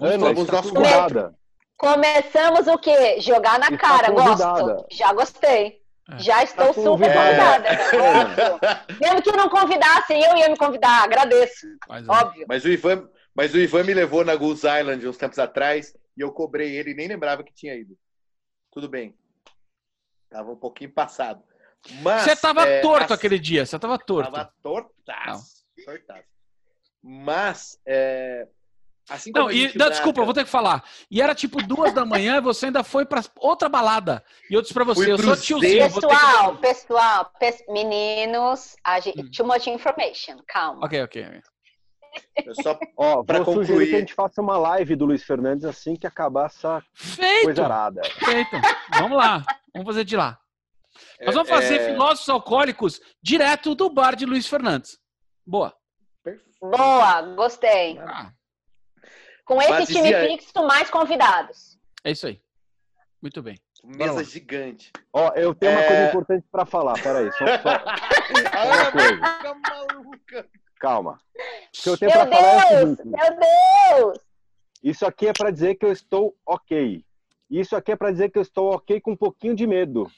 Ana, 0.00 0.32
Vamos 0.32 0.46
tá 0.46 0.52
nosso 0.52 0.72
convidada. 0.72 1.34
Começamos 1.76 2.66
o 2.66 2.78
quê? 2.78 3.20
Jogar 3.20 3.58
na 3.58 3.68
está 3.68 3.78
cara. 3.78 4.10
Gosto. 4.10 4.86
Já 4.90 5.12
gostei. 5.12 5.80
É. 6.10 6.18
Já 6.18 6.42
estou 6.42 6.66
tá 6.66 6.72
super 6.72 7.12
convidada. 7.14 7.68
É. 7.68 8.94
Mesmo 9.00 9.22
que 9.22 9.32
não 9.32 9.48
convidassem, 9.48 10.22
eu 10.22 10.36
ia 10.36 10.48
me 10.48 10.56
convidar. 10.56 11.04
Agradeço. 11.04 11.66
Mas, 11.88 12.06
é. 12.06 12.10
óbvio. 12.10 12.46
Mas 12.48 12.64
o, 12.64 12.68
Ivan, 12.68 13.08
mas 13.34 13.54
o 13.54 13.58
Ivan 13.58 13.84
me 13.84 13.94
levou 13.94 14.24
na 14.24 14.34
Goose 14.34 14.66
Island 14.66 15.06
uns 15.06 15.16
tempos 15.16 15.38
atrás 15.38 15.94
e 16.16 16.20
eu 16.20 16.32
cobrei 16.32 16.76
ele 16.76 16.90
e 16.90 16.94
nem 16.94 17.06
lembrava 17.06 17.44
que 17.44 17.54
tinha 17.54 17.74
ido. 17.74 17.96
Tudo 18.72 18.88
bem. 18.88 19.14
Tava 20.28 20.50
um 20.50 20.56
pouquinho 20.56 20.90
passado. 20.90 21.42
Mas, 22.02 22.22
você 22.22 22.34
tava 22.34 22.66
é, 22.66 22.80
torto 22.80 23.14
aquele 23.14 23.38
dia. 23.38 23.64
Você 23.64 23.78
tava 23.78 23.98
torto. 23.98 24.32
Tava 24.32 24.52
tortaço. 24.62 25.64
Tortaço. 25.84 26.24
Mas 27.02 27.78
é, 27.86 28.48
Assim 29.08 29.32
não, 29.34 29.50
e, 29.50 29.76
não, 29.76 29.88
desculpa, 29.88 30.20
eu 30.20 30.24
vou 30.24 30.34
ter 30.34 30.44
que 30.44 30.50
falar. 30.50 30.84
E 31.10 31.22
era 31.22 31.34
tipo 31.34 31.62
duas 31.62 31.92
da 31.94 32.04
manhã, 32.04 32.40
você 32.40 32.66
ainda 32.66 32.84
foi 32.84 33.06
para 33.06 33.22
outra 33.36 33.68
balada. 33.68 34.22
E 34.50 34.54
eu 34.54 34.60
disse 34.60 34.74
para 34.74 34.84
você, 34.84 35.10
eu 35.10 35.18
sou 35.18 35.36
tiozinho. 35.36 35.90
Pessoal, 35.90 36.54
que... 36.54 36.60
pessoal, 36.60 37.32
meninos, 37.68 38.76
gente, 39.02 39.22
hum. 39.22 39.30
too 39.34 39.46
much 39.46 39.66
information, 39.66 40.36
calma. 40.46 40.84
Ok, 40.84 41.02
ok. 41.02 41.40
Só 42.62 42.78
Ó, 42.96 43.22
pra 43.22 43.38
vou 43.38 43.46
concluir... 43.46 43.66
sugerir 43.66 43.88
que 43.88 43.96
a 43.96 44.00
gente 44.00 44.14
faça 44.14 44.42
uma 44.42 44.58
live 44.58 44.94
do 44.94 45.06
Luiz 45.06 45.22
Fernandes 45.22 45.64
assim 45.64 45.96
que 45.96 46.06
acabar 46.06 46.46
essa 46.46 46.82
Feito. 46.94 47.44
coisa 47.44 47.64
arada. 47.64 48.02
Feito. 48.04 48.56
Vamos 48.98 49.16
lá, 49.16 49.42
vamos 49.72 49.86
fazer 49.86 50.04
de 50.04 50.16
lá. 50.16 50.38
Nós 51.20 51.34
vamos 51.34 51.48
fazer 51.48 51.76
é... 51.76 51.92
filósofos 51.92 52.28
alcoólicos 52.28 53.00
direto 53.22 53.74
do 53.74 53.88
bar 53.88 54.14
de 54.14 54.26
Luiz 54.26 54.46
Fernandes. 54.46 54.98
Boa. 55.46 55.74
Boa, 56.60 57.22
gostei. 57.36 57.98
Ah. 58.00 58.32
Com 59.48 59.62
esse 59.62 59.70
Mas 59.70 59.88
time 59.88 60.02
dizia... 60.02 60.28
fixo, 60.28 60.66
mais 60.66 60.90
convidados. 60.90 61.78
É 62.04 62.10
isso 62.10 62.26
aí. 62.26 62.38
Muito 63.22 63.42
bem. 63.42 63.58
Mesa 63.82 64.22
gigante. 64.22 64.92
Ó, 65.10 65.32
eu 65.34 65.54
tenho 65.54 65.72
é... 65.72 65.76
uma 65.76 65.86
coisa 65.86 66.08
importante 66.08 66.46
para 66.52 66.66
falar. 66.66 67.02
Peraí, 67.02 67.32
só, 67.32 67.38
só... 67.38 67.78
uma 68.66 68.92
coisa. 68.92 69.54
maluca. 69.54 70.46
Calma. 70.78 71.18
O 71.34 71.82
que 71.82 71.88
eu 71.88 71.96
tenho 71.96 72.12
para 72.12 72.26
falar 72.26 72.72
é 72.72 72.84
o 72.84 72.94
seguinte. 72.94 73.16
Meu 73.16 74.04
Deus! 74.04 74.18
Isso 74.84 75.06
aqui 75.06 75.28
é 75.28 75.32
para 75.32 75.50
dizer 75.50 75.76
que 75.76 75.86
eu 75.86 75.92
estou 75.92 76.36
ok. 76.44 77.02
Isso 77.50 77.74
aqui 77.74 77.92
é 77.92 77.96
para 77.96 78.12
dizer 78.12 78.30
que 78.30 78.38
eu 78.38 78.42
estou 78.42 78.74
ok 78.74 79.00
com 79.00 79.12
um 79.12 79.16
pouquinho 79.16 79.54
de 79.54 79.66
medo. 79.66 80.12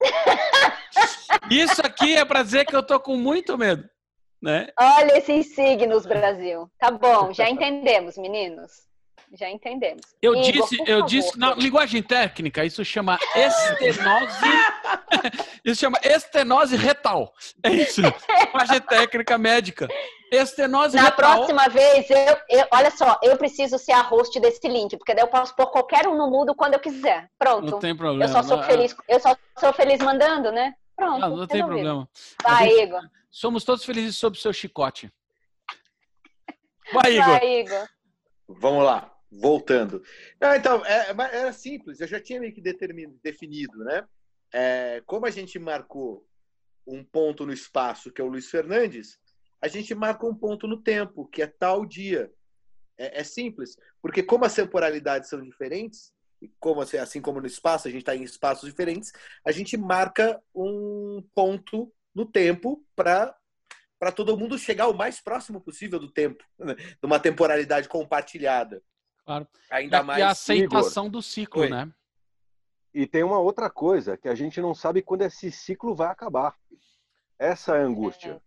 Isso 1.50 1.80
aqui 1.80 2.14
é 2.14 2.26
para 2.26 2.42
dizer 2.42 2.66
que 2.66 2.76
eu 2.76 2.82
tô 2.82 3.00
com 3.00 3.16
muito 3.16 3.56
medo. 3.56 3.88
Né? 4.42 4.68
Olha 4.78 5.18
esses 5.18 5.54
signos, 5.54 6.06
Brasil. 6.06 6.70
Tá 6.78 6.90
bom, 6.90 7.32
já 7.32 7.48
entendemos, 7.50 8.16
meninos. 8.16 8.86
Já 9.32 9.50
entendemos. 9.50 10.02
Eu 10.22 10.34
Igor, 10.34 10.52
disse, 10.52 10.78
eu 10.82 10.98
favor. 10.98 11.06
disse, 11.06 11.38
na 11.38 11.54
linguagem 11.54 12.00
técnica, 12.00 12.64
isso 12.64 12.84
chama 12.84 13.18
estenose. 13.34 14.46
isso 15.64 15.80
chama 15.80 15.98
estenose 16.02 16.76
retal. 16.76 17.34
É 17.62 17.70
isso. 17.70 18.02
Linguagem 18.02 18.80
técnica 18.80 19.36
médica. 19.36 19.88
Estenose 20.32 20.96
Na 20.96 21.04
retal. 21.04 21.16
próxima 21.16 21.68
vez, 21.68 22.08
eu, 22.08 22.36
eu, 22.48 22.66
olha 22.72 22.90
só, 22.90 23.18
eu 23.22 23.36
preciso 23.36 23.78
ser 23.78 23.92
a 23.92 24.02
host 24.02 24.38
desse 24.38 24.66
link, 24.68 24.96
porque 24.96 25.14
daí 25.14 25.24
eu 25.24 25.28
posso 25.28 25.54
pôr 25.56 25.66
qualquer 25.66 26.06
um 26.06 26.16
no 26.16 26.30
mudo 26.30 26.54
quando 26.54 26.74
eu 26.74 26.80
quiser. 26.80 27.28
Pronto. 27.36 27.70
Não 27.72 27.78
tem 27.80 27.96
problema. 27.96 28.24
Eu 28.24 28.28
só 28.28 28.42
sou 28.42 28.62
feliz, 28.62 28.94
eu 29.08 29.18
só 29.20 29.36
sou 29.58 29.72
feliz 29.72 29.98
mandando, 30.00 30.52
né? 30.52 30.74
Pronto. 30.96 31.20
Não, 31.20 31.36
não 31.36 31.46
tem 31.46 31.64
problema. 31.64 32.08
Vai, 32.42 32.68
gente, 32.68 32.82
Igor. 32.82 33.02
Somos 33.36 33.64
todos 33.64 33.84
felizes 33.84 34.16
sob 34.16 34.34
o 34.34 34.40
seu 34.40 34.50
chicote. 34.50 35.12
Vai, 36.90 37.16
Igor. 37.16 37.26
Vai, 37.26 37.60
Igor. 37.60 37.88
Vamos 38.48 38.82
lá, 38.82 39.14
voltando. 39.30 40.02
Não, 40.40 40.54
então, 40.54 40.82
é, 40.86 41.10
é, 41.10 41.36
era 41.36 41.52
simples, 41.52 42.00
eu 42.00 42.08
já 42.08 42.18
tinha 42.18 42.40
meio 42.40 42.54
que 42.54 42.62
definido, 42.62 43.76
né? 43.84 44.08
É, 44.54 45.02
como 45.04 45.26
a 45.26 45.30
gente 45.30 45.58
marcou 45.58 46.26
um 46.86 47.04
ponto 47.04 47.44
no 47.44 47.52
espaço, 47.52 48.10
que 48.10 48.22
é 48.22 48.24
o 48.24 48.28
Luiz 48.28 48.48
Fernandes, 48.48 49.18
a 49.60 49.68
gente 49.68 49.94
marca 49.94 50.24
um 50.24 50.34
ponto 50.34 50.66
no 50.66 50.80
tempo, 50.80 51.28
que 51.28 51.42
é 51.42 51.46
tal 51.46 51.84
dia. 51.84 52.32
É, 52.96 53.20
é 53.20 53.22
simples, 53.22 53.76
porque 54.00 54.22
como 54.22 54.46
as 54.46 54.54
temporalidades 54.54 55.28
são 55.28 55.42
diferentes, 55.42 56.10
como 56.58 56.80
assim, 56.80 56.96
assim 56.96 57.20
como 57.20 57.42
no 57.42 57.46
espaço, 57.46 57.86
a 57.86 57.90
gente 57.90 58.00
está 58.00 58.16
em 58.16 58.22
espaços 58.22 58.66
diferentes, 58.66 59.12
a 59.44 59.52
gente 59.52 59.76
marca 59.76 60.42
um 60.54 61.22
ponto 61.34 61.92
no 62.16 62.26
tempo 62.26 62.84
para 62.96 63.36
para 63.98 64.12
todo 64.12 64.36
mundo 64.36 64.58
chegar 64.58 64.88
o 64.88 64.94
mais 64.94 65.20
próximo 65.20 65.58
possível 65.58 65.98
do 65.98 66.10
tempo, 66.10 66.44
né? 66.58 66.74
de 66.74 66.98
uma 67.02 67.18
temporalidade 67.18 67.88
compartilhada. 67.88 68.82
Claro. 69.24 69.48
Ainda 69.70 69.98
e, 69.98 70.02
mais. 70.02 70.18
E 70.18 70.22
a 70.22 70.30
aceitação 70.30 71.06
Igor. 71.06 71.12
do 71.12 71.22
ciclo, 71.22 71.62
Oi. 71.62 71.70
né? 71.70 71.90
e 72.96 73.06
tem 73.06 73.22
uma 73.22 73.38
outra 73.38 73.68
coisa, 73.68 74.16
que 74.16 74.26
a 74.26 74.34
gente 74.34 74.58
não 74.58 74.74
sabe 74.74 75.02
quando 75.02 75.20
esse 75.20 75.52
ciclo 75.52 75.94
vai 75.94 76.08
acabar. 76.08 76.54
Essa 77.38 77.76
é 77.76 77.82
a 77.82 77.84
angústia. 77.84 78.40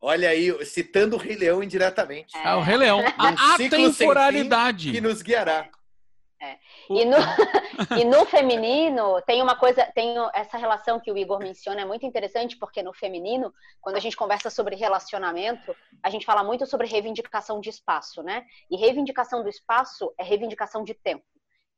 Olha 0.00 0.30
aí, 0.30 0.64
citando 0.64 1.14
o 1.14 1.18
Rei 1.18 1.36
Leão 1.36 1.62
indiretamente. 1.62 2.34
É, 2.38 2.54
o 2.54 2.62
Rei 2.62 2.78
Leão. 2.78 3.00
A 3.18 3.58
temporalidade 3.58 4.92
Que 4.92 5.00
nos 5.02 5.20
guiará. 5.20 5.68
É. 6.42 6.58
E, 6.88 7.04
no, 7.04 7.16
e 8.00 8.04
no 8.04 8.24
feminino 8.24 9.20
tem 9.26 9.42
uma 9.42 9.54
coisa, 9.54 9.84
tem 9.94 10.14
essa 10.32 10.56
relação 10.56 10.98
que 10.98 11.12
o 11.12 11.18
Igor 11.18 11.38
menciona 11.38 11.82
é 11.82 11.84
muito 11.84 12.06
interessante 12.06 12.56
porque 12.56 12.82
no 12.82 12.94
feminino, 12.94 13.52
quando 13.78 13.96
a 13.96 14.00
gente 14.00 14.16
conversa 14.16 14.48
sobre 14.48 14.74
relacionamento, 14.74 15.76
a 16.02 16.08
gente 16.08 16.24
fala 16.24 16.42
muito 16.42 16.64
sobre 16.66 16.86
reivindicação 16.86 17.60
de 17.60 17.68
espaço, 17.68 18.22
né? 18.22 18.46
E 18.70 18.76
reivindicação 18.76 19.42
do 19.42 19.50
espaço 19.50 20.14
é 20.18 20.24
reivindicação 20.24 20.82
de 20.82 20.94
tempo. 20.94 21.24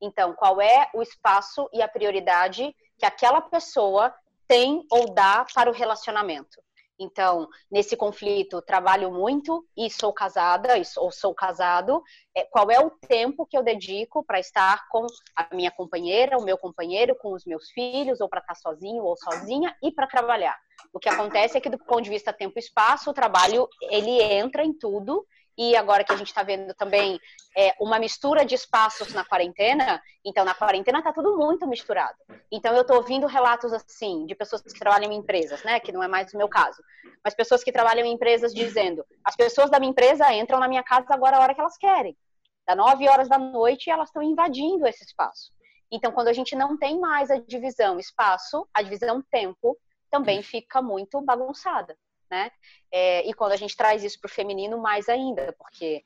Então, 0.00 0.32
qual 0.32 0.60
é 0.60 0.88
o 0.94 1.02
espaço 1.02 1.68
e 1.72 1.82
a 1.82 1.88
prioridade 1.88 2.74
que 2.96 3.04
aquela 3.04 3.40
pessoa 3.40 4.14
tem 4.46 4.84
ou 4.90 5.12
dá 5.12 5.44
para 5.52 5.70
o 5.70 5.74
relacionamento? 5.74 6.62
Então, 6.98 7.48
nesse 7.70 7.96
conflito, 7.96 8.62
trabalho 8.62 9.10
muito 9.10 9.66
e 9.76 9.90
sou 9.90 10.12
casada, 10.12 10.74
ou 10.98 11.10
sou 11.10 11.34
casado. 11.34 12.02
É, 12.36 12.44
qual 12.44 12.70
é 12.70 12.78
o 12.78 12.90
tempo 12.90 13.46
que 13.46 13.56
eu 13.56 13.62
dedico 13.62 14.24
para 14.24 14.38
estar 14.38 14.88
com 14.88 15.06
a 15.34 15.54
minha 15.54 15.70
companheira, 15.70 16.38
o 16.38 16.44
meu 16.44 16.56
companheiro, 16.56 17.16
com 17.16 17.32
os 17.32 17.44
meus 17.44 17.70
filhos, 17.70 18.20
ou 18.20 18.28
para 18.28 18.40
estar 18.40 18.54
sozinho 18.54 19.02
ou 19.02 19.16
sozinha 19.16 19.74
e 19.82 19.90
para 19.90 20.06
trabalhar? 20.06 20.58
O 20.92 20.98
que 20.98 21.08
acontece 21.08 21.56
é 21.56 21.60
que, 21.60 21.70
do 21.70 21.78
ponto 21.78 22.02
de 22.02 22.10
vista 22.10 22.32
tempo 22.32 22.58
e 22.58 22.60
espaço, 22.60 23.10
o 23.10 23.14
trabalho 23.14 23.68
ele 23.90 24.22
entra 24.22 24.64
em 24.64 24.72
tudo 24.72 25.26
e 25.56 25.76
agora 25.76 26.04
que 26.04 26.12
a 26.12 26.16
gente 26.16 26.28
está 26.28 26.42
vendo 26.42 26.72
também 26.74 27.20
é, 27.56 27.74
uma 27.78 27.98
mistura 27.98 28.44
de 28.44 28.54
espaços 28.54 29.12
na 29.12 29.24
quarentena, 29.24 30.02
então 30.24 30.44
na 30.44 30.54
quarentena 30.54 30.98
está 30.98 31.12
tudo 31.12 31.36
muito 31.36 31.66
misturado. 31.66 32.16
Então 32.50 32.74
eu 32.74 32.82
estou 32.82 32.96
ouvindo 32.96 33.26
relatos 33.26 33.72
assim 33.72 34.24
de 34.26 34.34
pessoas 34.34 34.62
que 34.62 34.78
trabalham 34.78 35.12
em 35.12 35.16
empresas, 35.16 35.62
né, 35.62 35.78
que 35.78 35.92
não 35.92 36.02
é 36.02 36.08
mais 36.08 36.32
o 36.32 36.38
meu 36.38 36.48
caso, 36.48 36.82
mas 37.24 37.34
pessoas 37.34 37.62
que 37.62 37.72
trabalham 37.72 38.06
em 38.06 38.12
empresas 38.12 38.54
dizendo: 38.54 39.04
as 39.24 39.36
pessoas 39.36 39.70
da 39.70 39.78
minha 39.78 39.90
empresa 39.90 40.32
entram 40.32 40.58
na 40.58 40.68
minha 40.68 40.82
casa 40.82 41.06
agora 41.10 41.36
a 41.36 41.40
hora 41.40 41.54
que 41.54 41.60
elas 41.60 41.76
querem, 41.76 42.16
da 42.66 42.74
9 42.74 43.08
horas 43.08 43.28
da 43.28 43.38
noite, 43.38 43.90
elas 43.90 44.08
estão 44.08 44.22
invadindo 44.22 44.86
esse 44.86 45.04
espaço. 45.04 45.52
Então 45.90 46.12
quando 46.12 46.28
a 46.28 46.32
gente 46.32 46.56
não 46.56 46.78
tem 46.78 46.98
mais 46.98 47.30
a 47.30 47.36
divisão 47.38 47.98
espaço, 47.98 48.66
a 48.72 48.80
divisão 48.80 49.22
tempo 49.30 49.76
também 50.10 50.42
fica 50.42 50.80
muito 50.80 51.20
bagunçada 51.20 51.96
né? 52.32 52.50
É, 52.90 53.28
e 53.28 53.34
quando 53.34 53.52
a 53.52 53.56
gente 53.56 53.76
traz 53.76 54.02
isso 54.02 54.18
para 54.18 54.28
o 54.28 54.32
feminino, 54.32 54.80
mais 54.80 55.06
ainda, 55.06 55.54
porque, 55.58 56.02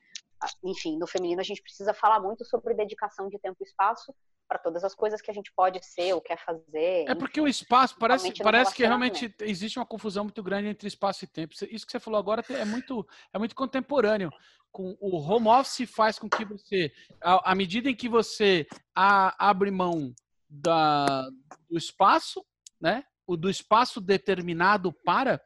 enfim, 0.61 0.97
no 0.97 1.07
feminino 1.07 1.39
a 1.39 1.43
gente 1.43 1.61
precisa 1.61 1.93
falar 1.93 2.19
muito 2.19 2.43
sobre 2.43 2.73
dedicação 2.73 3.29
de 3.29 3.39
tempo 3.39 3.55
e 3.61 3.63
espaço 3.63 4.13
para 4.45 4.59
todas 4.59 4.83
as 4.83 4.93
coisas 4.93 5.21
que 5.21 5.31
a 5.31 5.33
gente 5.33 5.51
pode 5.55 5.83
ser 5.85 6.13
ou 6.13 6.21
quer 6.21 6.37
fazer. 6.37 7.05
É 7.07 7.15
porque 7.15 7.39
o 7.39 7.47
espaço 7.47 7.95
parece, 7.97 8.33
parece 8.43 8.75
que 8.75 8.85
realmente 8.85 9.33
existe 9.41 9.79
uma 9.79 9.85
confusão 9.85 10.25
muito 10.25 10.43
grande 10.43 10.67
entre 10.67 10.87
espaço 10.87 11.23
e 11.23 11.27
tempo. 11.27 11.53
Isso 11.53 11.85
que 11.85 11.91
você 11.91 11.99
falou 11.99 12.19
agora 12.19 12.43
é 12.49 12.65
muito, 12.65 13.07
é 13.33 13.39
muito 13.39 13.55
contemporâneo. 13.55 14.29
Com 14.69 14.97
o 14.99 15.17
home 15.17 15.47
office 15.47 15.89
faz 15.89 16.19
com 16.19 16.29
que 16.29 16.43
você, 16.43 16.91
à 17.21 17.55
medida 17.55 17.89
em 17.89 17.95
que 17.95 18.09
você 18.09 18.67
abre 18.93 19.71
mão 19.71 20.13
da, 20.49 21.29
do 21.69 21.77
espaço, 21.77 22.45
né? 22.79 23.05
O 23.25 23.35
do 23.35 23.49
espaço 23.49 23.99
determinado 23.99 24.93
para, 24.93 25.41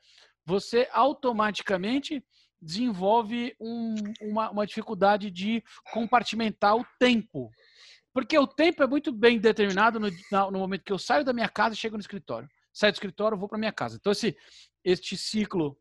você 0.46 0.88
automaticamente 0.92 2.24
desenvolve 2.62 3.56
um, 3.60 3.96
uma, 4.22 4.52
uma 4.52 4.68
dificuldade 4.68 5.32
de 5.32 5.64
compartimentar 5.92 6.76
o 6.76 6.86
tempo. 7.00 7.50
Porque 8.14 8.38
o 8.38 8.46
tempo 8.46 8.84
é 8.84 8.88
muito 8.88 9.12
bem 9.12 9.40
determinado 9.40 10.00
no, 10.00 10.10
no 10.52 10.60
momento 10.60 10.84
que 10.84 10.92
eu 10.92 11.00
saio 11.00 11.24
da 11.24 11.34
minha 11.34 11.50
casa 11.50 11.74
e 11.74 11.78
chego 11.78 11.96
no 11.96 12.02
escritório. 12.02 12.48
Saio 12.74 12.92
do 12.92 12.96
escritório, 12.96 13.38
vou 13.38 13.50
para 13.50 13.58
minha 13.58 13.72
casa. 13.72 13.98
Então, 13.98 14.12
esse, 14.12 14.38
este 14.84 15.18
ciclo 15.18 15.78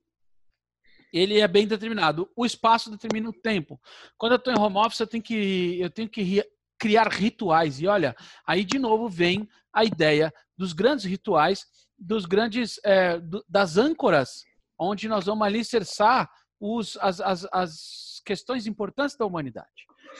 ele 1.12 1.40
é 1.40 1.48
bem 1.48 1.66
determinado. 1.66 2.30
O 2.36 2.46
espaço 2.46 2.90
determina 2.90 3.28
o 3.28 3.32
tempo. 3.32 3.80
Quando 4.16 4.32
eu 4.32 4.36
estou 4.36 4.52
em 4.52 4.58
home 4.58 4.76
office, 4.76 5.00
eu 5.00 5.06
tenho 5.06 5.22
que, 5.22 5.80
eu 5.80 5.90
tenho 5.90 6.08
que 6.08 6.42
criar 6.78 7.08
rituais. 7.08 7.80
E 7.80 7.86
olha, 7.86 8.14
aí 8.46 8.64
de 8.64 8.78
novo 8.78 9.08
vem 9.08 9.48
a 9.72 9.84
ideia 9.84 10.32
dos 10.56 10.72
grandes 10.72 11.04
rituais, 11.04 11.66
dos 11.98 12.24
grandes, 12.26 12.78
é, 12.84 13.18
do, 13.18 13.44
das 13.48 13.76
âncoras 13.76 14.44
onde 14.80 15.08
nós 15.08 15.26
vamos 15.26 15.46
alicerçar 15.46 16.30
os, 16.58 16.96
as, 17.00 17.20
as, 17.20 17.46
as 17.52 18.22
questões 18.24 18.66
importantes 18.66 19.16
da 19.16 19.26
humanidade. 19.26 19.68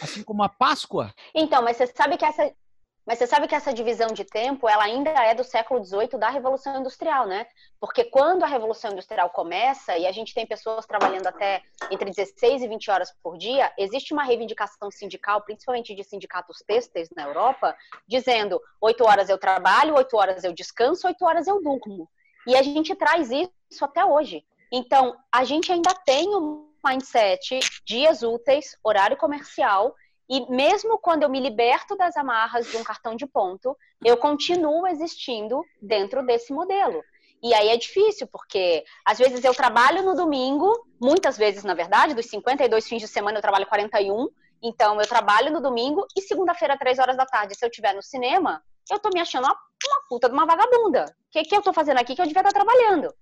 Assim 0.03 0.23
como 0.23 0.43
a 0.43 0.49
Páscoa. 0.49 1.13
Então, 1.35 1.63
mas 1.63 1.77
você 1.77 1.87
sabe 1.87 2.17
que 2.17 2.25
essa, 2.25 2.55
mas 3.07 3.19
você 3.19 3.27
sabe 3.27 3.49
que 3.49 3.55
essa 3.55 3.73
divisão 3.73 4.09
de 4.09 4.25
tempo, 4.25 4.69
ela 4.69 4.85
ainda 4.85 5.11
é 5.11 5.35
do 5.35 5.43
século 5.43 5.85
XVIII 5.85 6.19
da 6.19 6.29
Revolução 6.29 6.79
Industrial, 6.79 7.27
né? 7.27 7.47
Porque 7.81 8.05
quando 8.05 8.45
a 8.45 8.47
Revolução 8.47 8.93
Industrial 8.93 9.29
começa 9.31 9.97
e 9.99 10.07
a 10.07 10.13
gente 10.13 10.35
tem 10.35 10.47
pessoas 10.47 10.87
trabalhando 10.87 11.27
até 11.27 11.63
entre 11.91 12.11
16 12.11 12.63
e 12.63 12.69
20 12.69 12.91
horas 12.91 13.13
por 13.23 13.37
dia, 13.37 13.73
existe 13.77 14.13
uma 14.13 14.23
reivindicação 14.23 14.91
sindical, 14.91 15.43
principalmente 15.43 15.95
de 15.95 16.05
sindicatos 16.05 16.63
têxteis 16.67 17.09
na 17.17 17.25
Europa, 17.25 17.75
dizendo 18.07 18.61
8 18.81 19.05
horas 19.05 19.29
eu 19.29 19.39
trabalho, 19.39 19.97
8 19.97 20.17
horas 20.17 20.45
eu 20.45 20.53
descanso, 20.53 21.07
8 21.07 21.25
horas 21.25 21.49
eu 21.49 21.61
durmo. 21.61 22.09
E 22.47 22.55
a 22.55 22.63
gente 22.63 22.95
traz 22.95 23.31
isso 23.31 23.85
até 23.85 24.05
hoje. 24.05 24.45
Então, 24.73 25.17
a 25.33 25.45
gente 25.45 25.73
ainda 25.73 25.95
tem 26.05 26.29
um 26.35 26.71
mindset 26.85 27.61
dias 27.85 28.23
úteis, 28.23 28.77
horário 28.83 29.17
comercial, 29.17 29.95
e 30.29 30.49
mesmo 30.49 30.99
quando 30.99 31.25
eu 31.25 31.29
me 31.29 31.41
liberto 31.41 31.97
das 31.97 32.17
amarras 32.17 32.71
de 32.71 32.77
um 32.77 32.85
cartão 32.85 33.17
de 33.17 33.27
ponto, 33.27 33.77
eu 34.05 34.17
continuo 34.17 34.87
existindo 34.87 35.65
dentro 35.83 36.25
desse 36.25 36.53
modelo. 36.53 37.03
E 37.43 37.53
aí 37.53 37.69
é 37.69 37.77
difícil, 37.77 38.29
porque 38.29 38.85
às 39.05 39.19
vezes 39.19 39.43
eu 39.45 39.55
trabalho 39.55 40.05
no 40.05 40.15
domingo, 40.15 40.87
muitas 41.01 41.37
vezes, 41.37 41.65
na 41.65 41.75
verdade, 41.75 42.15
dos 42.15 42.27
52 42.27 42.87
fins 42.87 43.01
de 43.01 43.09
semana 43.09 43.39
eu 43.39 43.43
trabalho 43.43 43.67
41, 43.67 44.29
então 44.63 45.01
eu 45.01 45.09
trabalho 45.09 45.51
no 45.51 45.61
domingo 45.61 46.07
e 46.17 46.21
segunda-feira, 46.21 46.79
três 46.79 46.99
horas 46.99 47.17
da 47.17 47.27
tarde, 47.27 47.57
se 47.57 47.65
eu 47.65 47.69
estiver 47.69 47.95
no 47.95 48.03
cinema, 48.03 48.63
eu 48.91 48.99
tô 48.99 49.09
me 49.13 49.21
achando 49.21 49.45
uma, 49.45 49.55
uma 49.55 50.03
puta 50.09 50.29
de 50.29 50.35
uma 50.35 50.47
vagabunda. 50.47 51.07
O 51.07 51.31
que, 51.31 51.43
que 51.43 51.57
eu 51.57 51.63
tô 51.63 51.73
fazendo 51.73 51.99
aqui 51.99 52.15
que 52.15 52.21
eu 52.21 52.27
devia 52.27 52.43
estar 52.43 52.53
trabalhando? 52.53 53.13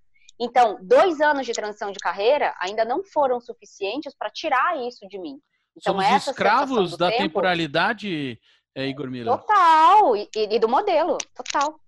Então, 0.40 0.78
dois 0.80 1.20
anos 1.20 1.44
de 1.44 1.52
transição 1.52 1.90
de 1.90 1.98
carreira 1.98 2.54
ainda 2.60 2.84
não 2.84 3.02
foram 3.02 3.40
suficientes 3.40 4.14
para 4.16 4.30
tirar 4.30 4.76
isso 4.86 5.06
de 5.08 5.18
mim. 5.18 5.40
Então, 5.76 5.94
Somos 5.94 6.04
essa 6.04 6.30
escravos 6.30 6.96
da 6.96 7.10
tempo, 7.10 7.22
temporalidade, 7.24 8.40
é, 8.74 8.86
Igor 8.86 9.10
Miller. 9.10 9.36
Total, 9.36 10.16
e, 10.16 10.28
e, 10.34 10.58
do 10.58 10.68
modelo, 10.68 11.18
total. 11.34 11.80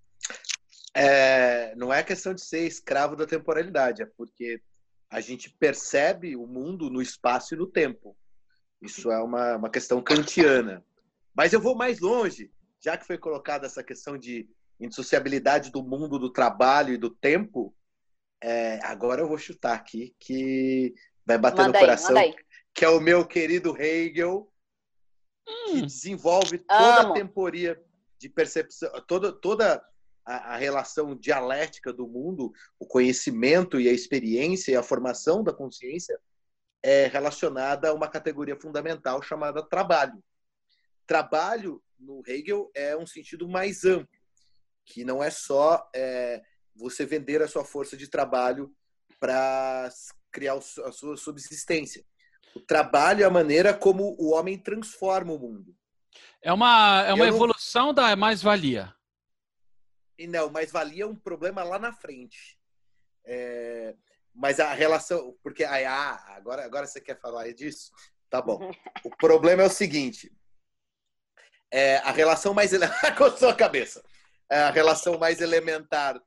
É, 0.93 1.73
não 1.75 1.93
é 1.93 2.03
questão 2.03 2.33
de 2.33 2.41
ser 2.41 2.67
escravo 2.67 3.15
da 3.15 3.25
temporalidade, 3.25 4.01
é 4.01 4.05
porque 4.05 4.61
a 5.09 5.21
gente 5.21 5.49
percebe 5.49 6.35
o 6.35 6.45
mundo 6.45 6.89
no 6.89 7.01
espaço 7.01 7.53
e 7.53 7.57
no 7.57 7.67
tempo. 7.67 8.15
Isso 8.81 9.11
é 9.11 9.21
uma, 9.21 9.57
uma 9.57 9.69
questão 9.69 10.01
kantiana. 10.01 10.83
Mas 11.33 11.53
eu 11.53 11.61
vou 11.61 11.75
mais 11.75 11.99
longe, 11.99 12.51
já 12.83 12.97
que 12.97 13.05
foi 13.05 13.17
colocada 13.17 13.65
essa 13.65 13.83
questão 13.83 14.17
de 14.17 14.49
indissociabilidade 14.79 15.71
do 15.71 15.83
mundo 15.83 16.17
do 16.17 16.31
trabalho 16.31 16.93
e 16.93 16.97
do 16.97 17.09
tempo, 17.09 17.73
é, 18.43 18.79
agora 18.83 19.21
eu 19.21 19.27
vou 19.27 19.37
chutar 19.37 19.73
aqui 19.73 20.15
que 20.19 20.93
vai 21.25 21.37
bater 21.37 21.61
manda 21.61 21.73
no 21.73 21.79
coração, 21.79 22.17
aí, 22.17 22.35
que 22.73 22.83
é 22.83 22.89
o 22.89 22.99
meu 22.99 23.25
querido 23.25 23.79
Hegel, 23.79 24.51
hum, 25.47 25.65
que 25.71 25.81
desenvolve 25.83 26.57
toda 26.57 27.01
amo. 27.01 27.11
a 27.11 27.13
temporia 27.13 27.81
de 28.17 28.29
percepção, 28.29 28.89
toda, 29.07 29.31
toda 29.31 29.83
a, 30.25 30.53
a, 30.53 30.57
relação 30.57 31.15
dialética 31.15 31.93
do 31.93 32.07
mundo, 32.07 32.51
o 32.79 32.85
conhecimento 32.85 33.79
e 33.79 33.87
a 33.87 33.93
experiência 33.93 34.71
e 34.71 34.75
a 34.75 34.83
formação 34.83 35.43
da 35.43 35.53
consciência 35.53 36.19
é 36.83 37.07
relacionada 37.07 37.89
a 37.89 37.93
uma 37.93 38.07
categoria 38.07 38.59
fundamental 38.59 39.21
chamada 39.21 39.61
trabalho. 39.61 40.23
Trabalho, 41.05 41.81
no 41.99 42.23
Hegel, 42.25 42.71
é 42.73 42.97
um 42.97 43.05
sentido 43.05 43.47
mais 43.47 43.85
amplo, 43.85 44.09
que 44.85 45.03
não 45.03 45.23
é 45.23 45.29
só 45.29 45.87
é, 45.93 46.41
você 46.75 47.05
vender 47.05 47.41
a 47.41 47.47
sua 47.47 47.63
força 47.65 47.95
de 47.95 48.07
trabalho 48.07 48.73
para 49.19 49.89
criar 50.31 50.55
a 50.55 50.91
sua 50.91 51.17
subsistência. 51.17 52.03
O 52.55 52.59
trabalho 52.59 53.23
é 53.23 53.25
a 53.25 53.29
maneira 53.29 53.73
como 53.73 54.15
o 54.19 54.31
homem 54.31 54.57
transforma 54.57 55.33
o 55.33 55.39
mundo. 55.39 55.75
É 56.41 56.51
uma, 56.51 57.03
é 57.05 57.13
uma 57.13 57.27
evolução 57.27 57.87
não... 57.87 57.93
da 57.93 58.15
mais-valia. 58.15 58.93
E 60.17 60.27
não, 60.27 60.49
mais-valia 60.49 61.03
é 61.03 61.07
um 61.07 61.15
problema 61.15 61.63
lá 61.63 61.79
na 61.79 61.93
frente. 61.93 62.59
É... 63.25 63.95
Mas 64.33 64.59
a 64.59 64.73
relação. 64.73 65.37
Porque 65.43 65.63
ah, 65.63 66.23
agora, 66.35 66.65
agora 66.65 66.87
você 66.87 67.01
quer 67.01 67.19
falar 67.19 67.51
disso? 67.53 67.91
Tá 68.29 68.41
bom. 68.41 68.71
O 69.03 69.09
problema 69.17 69.63
é 69.63 69.65
o 69.65 69.69
seguinte: 69.69 70.31
é, 71.71 71.97
a 71.97 72.11
relação 72.11 72.53
mais. 72.53 72.71
Coçou 73.17 73.49
a 73.49 73.55
cabeça. 73.55 74.03
É, 74.49 74.59
a 74.63 74.71
relação 74.71 75.17
mais 75.17 75.39
elementar 75.39 76.21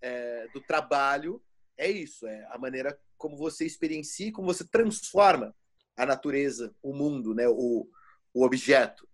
é, 0.00 0.48
do 0.52 0.60
trabalho 0.60 1.42
é 1.76 1.90
isso, 1.90 2.26
é 2.26 2.46
a 2.50 2.58
maneira 2.58 2.98
como 3.16 3.36
você 3.36 3.64
experiencia, 3.64 4.32
como 4.32 4.52
você 4.52 4.64
transforma 4.64 5.54
a 5.96 6.04
natureza, 6.04 6.74
o 6.82 6.94
mundo, 6.94 7.34
né, 7.34 7.48
o, 7.48 7.88
o 8.34 8.44
objeto. 8.44 9.08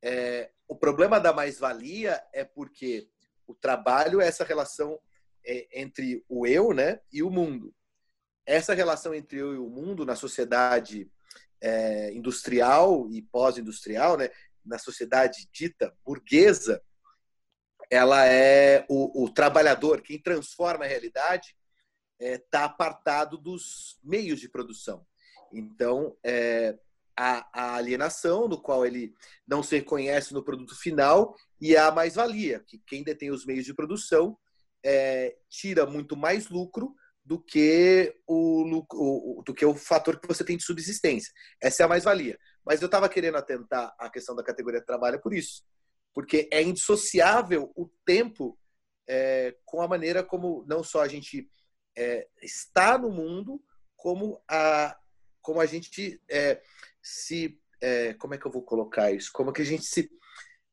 É, 0.00 0.50
o 0.68 0.76
problema 0.76 1.20
da 1.20 1.32
mais-valia 1.32 2.22
é 2.32 2.44
porque 2.44 3.08
o 3.46 3.54
trabalho 3.54 4.20
é 4.20 4.26
essa 4.26 4.44
relação 4.44 4.98
é, 5.44 5.80
entre 5.80 6.24
o 6.28 6.46
eu 6.46 6.72
né, 6.72 7.00
e 7.12 7.22
o 7.22 7.30
mundo. 7.30 7.74
Essa 8.46 8.74
relação 8.74 9.14
entre 9.14 9.38
eu 9.38 9.54
e 9.54 9.58
o 9.58 9.68
mundo 9.68 10.04
na 10.04 10.16
sociedade 10.16 11.10
é, 11.60 12.12
industrial 12.12 13.08
e 13.10 13.22
pós-industrial, 13.22 14.16
né, 14.16 14.30
na 14.64 14.78
sociedade 14.78 15.48
dita 15.52 15.92
burguesa, 16.04 16.82
ela 17.92 18.24
é 18.24 18.86
o, 18.88 19.24
o 19.24 19.28
trabalhador, 19.28 20.00
quem 20.00 20.18
transforma 20.18 20.86
a 20.86 20.88
realidade 20.88 21.54
está 22.18 22.32
é, 22.32 22.38
tá 22.38 22.64
apartado 22.64 23.36
dos 23.36 23.98
meios 24.02 24.40
de 24.40 24.48
produção. 24.48 25.06
Então, 25.52 26.16
é, 26.24 26.78
a, 27.14 27.46
a, 27.52 27.74
alienação, 27.74 28.48
no 28.48 28.58
qual 28.58 28.86
ele 28.86 29.12
não 29.46 29.62
se 29.62 29.76
reconhece 29.76 30.32
no 30.32 30.42
produto 30.42 30.74
final, 30.74 31.36
e 31.60 31.76
a 31.76 31.90
mais-valia, 31.90 32.60
que 32.60 32.78
quem 32.78 33.04
detém 33.04 33.30
os 33.30 33.44
meios 33.44 33.66
de 33.66 33.74
produção 33.74 34.38
é, 34.82 35.36
tira 35.50 35.84
muito 35.84 36.16
mais 36.16 36.48
lucro 36.48 36.94
do 37.22 37.38
que 37.38 38.16
o, 38.26 38.86
o, 38.90 39.42
do 39.44 39.52
que 39.52 39.66
o 39.66 39.74
fator 39.74 40.18
que 40.18 40.26
você 40.26 40.42
tem 40.42 40.56
de 40.56 40.64
subsistência. 40.64 41.30
Essa 41.60 41.82
é 41.82 41.84
a 41.84 41.88
mais-valia. 41.88 42.38
Mas 42.64 42.80
eu 42.80 42.86
estava 42.86 43.06
querendo 43.06 43.36
atentar 43.36 43.94
à 43.98 44.08
questão 44.08 44.34
da 44.34 44.42
categoria 44.42 44.80
de 44.80 44.86
trabalho 44.86 45.20
por 45.20 45.34
isso. 45.34 45.62
Porque 46.14 46.48
é 46.52 46.62
indissociável 46.62 47.72
o 47.74 47.88
tempo 48.04 48.58
é, 49.08 49.54
com 49.64 49.80
a 49.80 49.88
maneira 49.88 50.22
como 50.22 50.64
não 50.66 50.82
só 50.82 51.02
a 51.02 51.08
gente 51.08 51.48
é, 51.96 52.26
está 52.42 52.96
no 52.98 53.10
mundo, 53.10 53.60
como 53.96 54.42
a, 54.48 54.96
como 55.40 55.60
a 55.60 55.66
gente 55.66 56.20
é, 56.30 56.60
se. 57.02 57.58
É, 57.80 58.14
como 58.14 58.34
é 58.34 58.38
que 58.38 58.46
eu 58.46 58.52
vou 58.52 58.62
colocar 58.62 59.10
isso? 59.10 59.30
Como 59.32 59.52
que 59.52 59.62
a 59.62 59.64
gente 59.64 59.84
se 59.84 60.08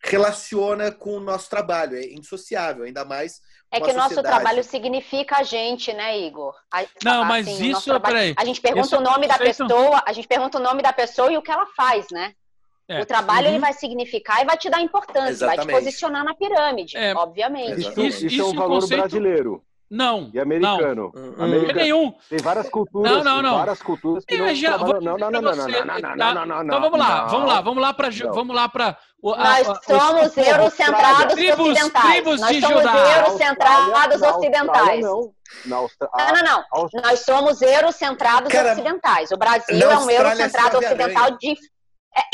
relaciona 0.03 0.91
com 0.91 1.17
o 1.17 1.19
nosso 1.19 1.49
trabalho, 1.49 1.97
é 1.97 2.05
indissociável, 2.05 2.85
ainda 2.85 3.03
mais. 3.03 3.41
É 3.71 3.79
que 3.79 3.91
o 3.91 3.95
nosso 3.95 4.21
trabalho 4.21 4.63
significa 4.63 5.37
a 5.37 5.43
gente, 5.43 5.91
né, 5.93 6.17
Igor? 6.19 6.55
A, 6.71 6.85
não, 7.03 7.25
mas 7.25 7.47
assim, 7.47 7.71
isso, 7.71 7.83
trabalho, 7.83 8.15
peraí. 8.15 8.33
A 8.37 8.45
gente 8.45 8.61
pergunta 8.61 8.97
o 8.97 9.01
nome 9.01 9.27
da 9.27 9.37
pessoa, 9.37 10.03
a 10.05 10.13
gente 10.13 10.27
pergunta 10.27 10.57
o 10.57 10.61
nome 10.61 10.81
da 10.81 10.93
pessoa 10.93 11.31
e 11.31 11.37
o 11.37 11.41
que 11.41 11.51
ela 11.51 11.65
faz, 11.75 12.07
né? 12.11 12.33
É. 12.89 13.01
O 13.01 13.05
trabalho 13.05 13.47
uhum. 13.47 13.53
ele 13.53 13.59
vai 13.59 13.71
significar 13.73 14.41
e 14.41 14.45
vai 14.45 14.57
te 14.57 14.69
dar 14.69 14.81
importância, 14.81 15.29
Exatamente. 15.29 15.67
vai 15.67 15.67
te 15.67 15.85
posicionar 15.85 16.23
na 16.25 16.33
pirâmide, 16.33 16.97
é. 16.97 17.13
obviamente. 17.13 17.81
Isso, 17.81 18.01
isso, 18.01 18.25
isso, 18.25 18.41
é 18.41 18.45
um 18.45 18.53
valor 18.53 18.81
conceito... 18.81 18.99
brasileiro. 19.01 19.63
Não. 19.89 20.29
E 20.33 20.39
americano. 20.39 21.11
Não. 21.15 21.43
Americano. 21.43 21.79
Nenhum. 21.79 22.13
Tem 22.29 22.39
várias 22.39 22.69
culturas. 22.69 23.11
Não, 23.11 23.23
não, 23.23 23.41
não. 23.41 23.57
Várias 23.57 23.81
culturas 23.81 24.23
que 24.23 24.37
não 24.37 24.53
já, 24.53 24.77
trabalham. 24.77 25.01
Não, 25.01 25.17
não, 25.17 25.31
não, 25.31 25.41
não, 25.41 25.55
não, 25.55 25.67
não, 25.67 26.15
não, 26.15 26.45
não, 26.45 26.45
não, 26.45 26.63
Então 26.63 26.81
vamos 26.81 26.99
lá, 26.99 27.25
vamos 27.25 27.47
lá, 27.47 27.61
vamos 27.61 27.81
lá 27.81 27.93
para 27.93 28.09
vamos 28.09 28.55
lá 28.55 28.69
para 28.69 28.97
nós 29.21 29.67
somos 29.85 30.37
eurocentrados 30.37 31.33
ocidentais. 31.33 32.13
Tribos 32.13 32.39
Nós 32.39 32.59
somos 32.59 32.85
eurocentrados 32.85 34.21
ocidentais. 34.21 35.01
Não, 35.01 35.31
não, 35.65 36.43
não. 36.43 36.63
Nós 37.03 37.19
somos 37.21 37.61
eurocentrados 37.61 38.53
ocidentais. 38.53 39.31
O 39.31 39.37
Brasil 39.37 39.91
é 39.91 39.97
um 39.97 40.09
eurocentrado 40.09 40.77
ocidental 40.77 41.31
de. 41.37 41.55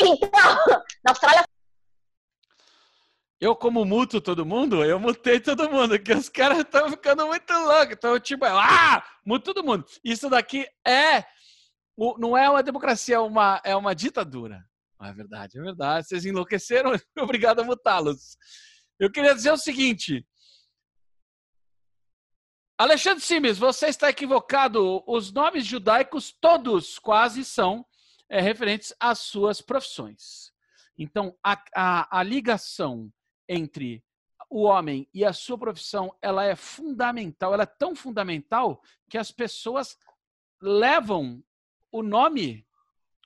Então, 0.00 0.56
na 1.04 1.10
Austrália 1.10 1.44
eu, 3.38 3.54
como 3.54 3.84
muto 3.84 4.18
todo 4.18 4.46
mundo, 4.46 4.82
eu 4.82 4.98
mutei 4.98 5.38
todo 5.38 5.70
mundo, 5.70 5.98
que 5.98 6.12
os 6.14 6.28
caras 6.28 6.60
estão 6.60 6.88
ficando 6.88 7.26
muito 7.26 7.52
loucos. 7.52 7.92
Então, 7.92 8.18
tipo, 8.18 8.46
ah, 8.46 9.04
muto 9.26 9.52
todo 9.52 9.64
mundo. 9.64 9.84
Isso 10.02 10.30
daqui 10.30 10.66
é. 10.86 11.22
Não 12.18 12.36
é 12.36 12.48
uma 12.48 12.62
democracia, 12.62 13.16
é 13.16 13.18
uma, 13.18 13.60
é 13.62 13.76
uma 13.76 13.94
ditadura. 13.94 14.64
É 15.02 15.12
verdade, 15.12 15.58
é 15.58 15.62
verdade. 15.62 16.08
Vocês 16.08 16.24
enlouqueceram, 16.24 16.92
obrigado 17.18 17.60
a 17.60 17.64
mutá-los. 17.64 18.38
Eu 18.98 19.12
queria 19.12 19.34
dizer 19.34 19.52
o 19.52 19.58
seguinte. 19.58 20.26
Alexandre 22.78 23.22
Simes, 23.22 23.58
você 23.58 23.88
está 23.88 24.08
equivocado. 24.08 25.04
Os 25.06 25.30
nomes 25.30 25.66
judaicos, 25.66 26.34
todos 26.40 26.98
quase, 26.98 27.44
são 27.44 27.84
é, 28.28 28.40
referentes 28.40 28.94
às 28.98 29.18
suas 29.20 29.60
profissões. 29.60 30.52
Então, 30.98 31.36
a, 31.42 31.62
a, 31.74 32.20
a 32.20 32.22
ligação 32.22 33.12
entre 33.48 34.02
o 34.48 34.62
homem 34.62 35.08
e 35.12 35.24
a 35.24 35.32
sua 35.32 35.58
profissão, 35.58 36.16
ela 36.22 36.44
é 36.44 36.54
fundamental, 36.54 37.52
ela 37.52 37.64
é 37.64 37.66
tão 37.66 37.94
fundamental 37.94 38.80
que 39.10 39.18
as 39.18 39.30
pessoas 39.30 39.96
levam 40.60 41.42
o 41.90 42.02
nome, 42.02 42.66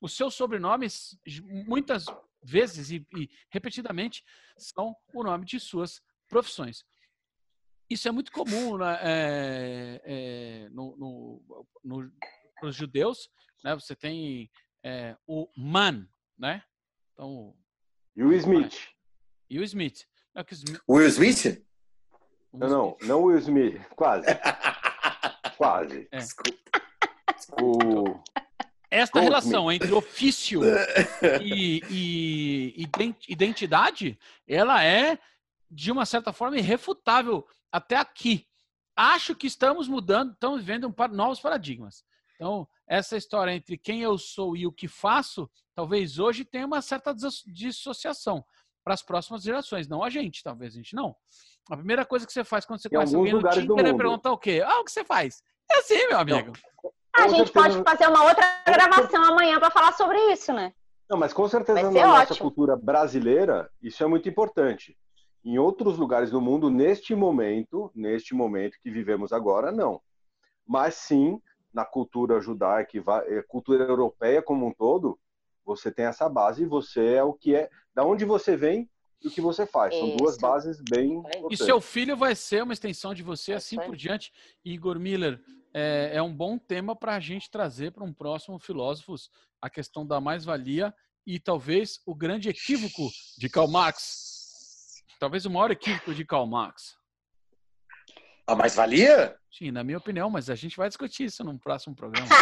os 0.00 0.16
seus 0.16 0.34
sobrenomes, 0.34 1.18
muitas 1.66 2.06
vezes 2.42 2.90
e, 2.90 3.06
e 3.16 3.28
repetidamente, 3.50 4.24
são 4.56 4.96
o 5.12 5.22
nome 5.22 5.44
de 5.44 5.60
suas 5.60 6.02
profissões. 6.28 6.84
Isso 7.88 8.08
é 8.08 8.12
muito 8.12 8.30
comum 8.30 8.78
né, 8.78 8.98
é, 9.02 10.02
é, 10.04 10.68
no, 10.70 10.96
no, 10.96 11.66
no, 11.82 12.12
nos 12.62 12.76
judeus. 12.76 13.28
Né? 13.64 13.74
Você 13.74 13.96
tem 13.96 14.48
é, 14.82 15.16
o 15.26 15.48
man, 15.56 16.06
né? 16.38 16.62
Então, 17.12 17.54
e 18.16 18.22
o 18.22 18.32
Smith. 18.32 18.88
E 19.48 19.58
o 19.58 19.64
Smith. 19.64 20.06
É 20.34 20.44
Will 20.88 21.06
Smith? 21.08 21.64
Não, 22.52 22.68
não, 22.68 22.96
não 23.02 23.22
Will 23.24 23.38
Smith. 23.38 23.80
Quase. 23.96 24.26
Quase. 25.56 26.08
É. 26.10 26.18
O... 27.62 28.22
Esta 28.90 29.20
relação 29.20 29.70
entre 29.70 29.92
ofício 29.92 30.62
e, 31.42 31.80
e, 31.88 32.86
identidade, 33.28 34.18
ela 34.46 34.82
é, 34.84 35.18
de 35.70 35.92
uma 35.92 36.04
certa 36.04 36.32
forma, 36.32 36.58
irrefutável 36.58 37.46
até 37.70 37.96
aqui. 37.96 38.46
Acho 38.96 39.34
que 39.34 39.46
estamos 39.46 39.88
mudando, 39.88 40.32
estamos 40.32 40.60
vivendo 40.60 40.88
um, 40.88 41.08
novos 41.14 41.40
paradigmas. 41.40 42.04
Então, 42.34 42.68
essa 42.90 43.16
história 43.16 43.52
entre 43.52 43.78
quem 43.78 44.02
eu 44.02 44.18
sou 44.18 44.56
e 44.56 44.66
o 44.66 44.72
que 44.72 44.88
faço, 44.88 45.48
talvez 45.76 46.18
hoje 46.18 46.44
tenha 46.44 46.66
uma 46.66 46.82
certa 46.82 47.14
dissociação 47.46 48.44
para 48.82 48.94
as 48.94 49.02
próximas 49.02 49.44
gerações, 49.44 49.86
não 49.86 50.02
a 50.02 50.10
gente, 50.10 50.42
talvez 50.42 50.74
a 50.74 50.76
gente 50.76 50.96
não. 50.96 51.14
A 51.70 51.76
primeira 51.76 52.04
coisa 52.04 52.26
que 52.26 52.32
você 52.32 52.42
faz 52.42 52.66
quando 52.66 52.82
você 52.82 52.88
em 52.88 52.90
conhece 52.90 53.14
alguém 53.14 53.32
no 53.32 53.48
Tinder 53.48 53.86
é 53.86 53.94
perguntar 53.94 54.32
o 54.32 54.38
quê? 54.38 54.60
Ah, 54.66 54.80
o 54.80 54.84
que 54.84 54.90
você 54.90 55.04
faz? 55.04 55.40
É 55.70 55.78
assim, 55.78 56.08
meu 56.08 56.18
amigo. 56.18 56.52
Não. 56.82 56.90
A 57.12 57.28
gente 57.28 57.52
pode 57.52 57.80
fazer 57.84 58.08
uma 58.08 58.24
outra 58.24 58.44
gravação 58.66 59.22
amanhã 59.22 59.60
para 59.60 59.70
falar 59.70 59.92
sobre 59.92 60.18
isso, 60.32 60.52
né? 60.52 60.72
Não, 61.08 61.16
mas 61.16 61.32
com 61.32 61.46
certeza 61.48 61.82
na 61.82 61.88
ótimo. 61.88 62.06
nossa 62.06 62.36
cultura 62.36 62.76
brasileira, 62.76 63.70
isso 63.80 64.02
é 64.02 64.06
muito 64.06 64.28
importante. 64.28 64.96
Em 65.44 65.58
outros 65.58 65.96
lugares 65.96 66.30
do 66.30 66.40
mundo, 66.40 66.68
neste 66.68 67.14
momento, 67.14 67.90
neste 67.94 68.34
momento 68.34 68.78
que 68.80 68.90
vivemos 68.90 69.32
agora, 69.32 69.70
não. 69.70 70.00
Mas 70.66 70.94
sim, 70.94 71.40
na 71.72 71.84
cultura 71.84 72.40
judaica, 72.40 72.98
eh, 73.26 73.42
cultura 73.46 73.84
europeia 73.84 74.42
como 74.42 74.66
um 74.66 74.72
todo, 74.72 75.18
você 75.64 75.90
tem 75.90 76.06
essa 76.06 76.28
base 76.28 76.62
e 76.62 76.66
você 76.66 77.14
é 77.14 77.22
o 77.22 77.32
que 77.32 77.54
é, 77.54 77.70
da 77.94 78.04
onde 78.04 78.24
você 78.24 78.56
vem 78.56 78.90
e 79.22 79.28
o 79.28 79.30
que 79.30 79.40
você 79.40 79.66
faz. 79.66 79.94
São 79.94 80.08
Isso. 80.08 80.16
duas 80.16 80.38
bases 80.38 80.80
bem. 80.90 81.22
E 81.50 81.56
seu 81.56 81.80
filho 81.80 82.16
vai 82.16 82.34
ser 82.34 82.62
uma 82.62 82.72
extensão 82.72 83.14
de 83.14 83.22
você, 83.22 83.52
assim 83.52 83.76
por 83.76 83.94
diante. 83.94 84.32
Igor 84.64 84.98
Miller, 84.98 85.40
é, 85.72 86.12
é 86.14 86.22
um 86.22 86.34
bom 86.34 86.58
tema 86.58 86.96
para 86.96 87.14
a 87.14 87.20
gente 87.20 87.50
trazer 87.50 87.92
para 87.92 88.04
um 88.04 88.12
próximo 88.12 88.58
Filósofos 88.58 89.30
a 89.60 89.68
questão 89.68 90.06
da 90.06 90.20
mais-valia 90.20 90.92
e 91.26 91.38
talvez 91.38 92.00
o 92.06 92.14
grande 92.14 92.48
equívoco 92.48 93.10
de 93.38 93.48
Karl 93.48 93.68
Marx. 93.68 95.04
Talvez 95.18 95.44
o 95.44 95.50
maior 95.50 95.70
equívoco 95.70 96.14
de 96.14 96.24
Karl 96.24 96.46
Marx. 96.46 96.96
A 98.50 98.56
mais-valia? 98.56 99.36
Sim, 99.48 99.70
na 99.70 99.84
minha 99.84 99.98
opinião, 99.98 100.28
mas 100.28 100.50
a 100.50 100.56
gente 100.56 100.76
vai 100.76 100.88
discutir 100.88 101.26
isso 101.26 101.44
num 101.44 101.56
próximo 101.56 101.94
programa. 101.94 102.26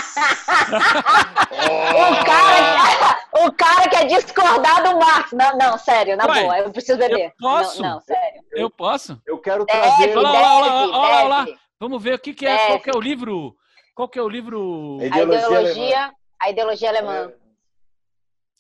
o, 1.53 2.25
cara, 2.25 3.21
o 3.45 3.53
cara 3.53 3.91
quer 3.91 4.07
discordar 4.07 4.83
do 4.85 4.99
Marx. 4.99 5.33
Não, 5.33 5.59
não 5.59 5.77
sério, 5.77 6.17
na 6.17 6.25
Ué, 6.25 6.43
boa, 6.43 6.59
eu 6.61 6.73
preciso 6.73 6.99
beber. 6.99 7.27
Eu 7.27 7.33
posso? 7.39 7.83
Não, 7.83 7.91
não 7.91 8.01
sério. 8.01 8.43
Eu 8.53 8.71
posso? 8.71 9.21
Eu 9.27 9.39
quero 9.39 9.67
trazer... 9.67 10.07
Deve, 10.07 10.17
olha 10.17 10.31
lá, 10.31 10.57
olha 10.57 10.71
lá, 10.71 10.99
olha 10.99 11.29
lá, 11.29 11.47
Vamos 11.79 12.03
ver 12.03 12.15
o 12.15 12.19
que, 12.19 12.33
que 12.33 12.47
é, 12.47 12.57
deve. 12.57 12.67
qual 12.69 12.81
que 12.81 12.89
é 12.91 12.95
o 12.95 13.01
livro... 13.01 13.55
Qual 13.95 14.09
que 14.09 14.19
é 14.19 14.23
o 14.23 14.29
livro... 14.31 14.99
A 15.03 15.07
ideologia, 15.07 15.37
a 15.37 15.51
ideologia, 15.51 16.13
a 16.41 16.51
ideologia 16.51 16.89
alemã. 16.89 17.33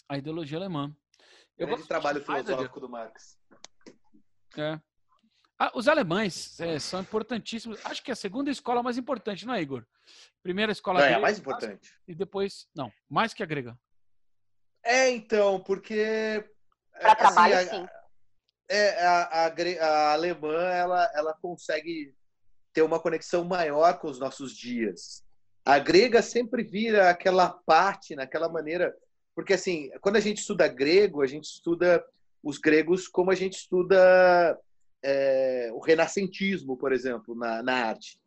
A 0.06 0.18
ideologia 0.18 0.58
alemã. 0.58 0.94
Eu 1.56 1.66
gosto 1.66 1.82
de 1.82 1.88
trabalho 1.88 2.22
filosófico 2.22 2.78
do 2.78 2.90
Marx. 2.90 3.38
É. 4.58 4.78
Ah, 5.58 5.72
os 5.74 5.88
alemães 5.88 6.60
é, 6.60 6.78
são 6.78 7.00
importantíssimos. 7.00 7.84
Acho 7.84 8.02
que 8.02 8.10
é 8.10 8.14
a 8.14 8.16
segunda 8.16 8.48
escola 8.48 8.80
mais 8.80 8.96
importante, 8.96 9.44
não 9.44 9.54
é, 9.54 9.60
Igor? 9.60 9.84
Primeira 10.40 10.70
escola 10.70 11.00
não, 11.00 11.06
grega, 11.06 11.16
é 11.16 11.18
a 11.18 11.22
mais 11.22 11.38
importante. 11.38 11.92
E 12.06 12.14
depois, 12.14 12.68
não, 12.72 12.92
mais 13.10 13.34
que 13.34 13.42
a 13.42 13.46
grega. 13.46 13.76
É, 14.84 15.10
então, 15.10 15.58
porque. 15.60 16.48
Para 16.92 17.12
assim, 17.12 17.18
trabalho, 17.18 17.56
a, 17.56 17.64
sim. 17.64 17.88
É, 18.68 19.04
a, 19.04 19.22
a, 19.22 19.46
a, 19.48 20.12
alemã, 20.12 20.60
ela, 20.70 21.10
ela 21.14 21.34
consegue 21.34 22.14
ter 22.72 22.82
uma 22.82 23.00
conexão 23.00 23.44
maior 23.44 23.98
com 23.98 24.08
os 24.08 24.20
nossos 24.20 24.56
dias. 24.56 25.24
A 25.64 25.80
grega 25.80 26.22
sempre 26.22 26.62
vira 26.62 27.10
aquela 27.10 27.50
parte, 27.50 28.14
naquela 28.14 28.48
maneira. 28.48 28.94
Porque, 29.34 29.54
assim, 29.54 29.90
quando 30.00 30.16
a 30.16 30.20
gente 30.20 30.38
estuda 30.38 30.68
grego, 30.68 31.20
a 31.20 31.26
gente 31.26 31.46
estuda 31.46 32.04
os 32.42 32.58
gregos 32.58 33.08
como 33.08 33.32
a 33.32 33.34
gente 33.34 33.54
estuda 33.54 34.56
é, 35.02 35.70
o 35.72 35.80
renascentismo, 35.80 36.76
por 36.76 36.92
exemplo, 36.92 37.34
na, 37.34 37.62
na 37.62 37.74
arte. 37.74 38.20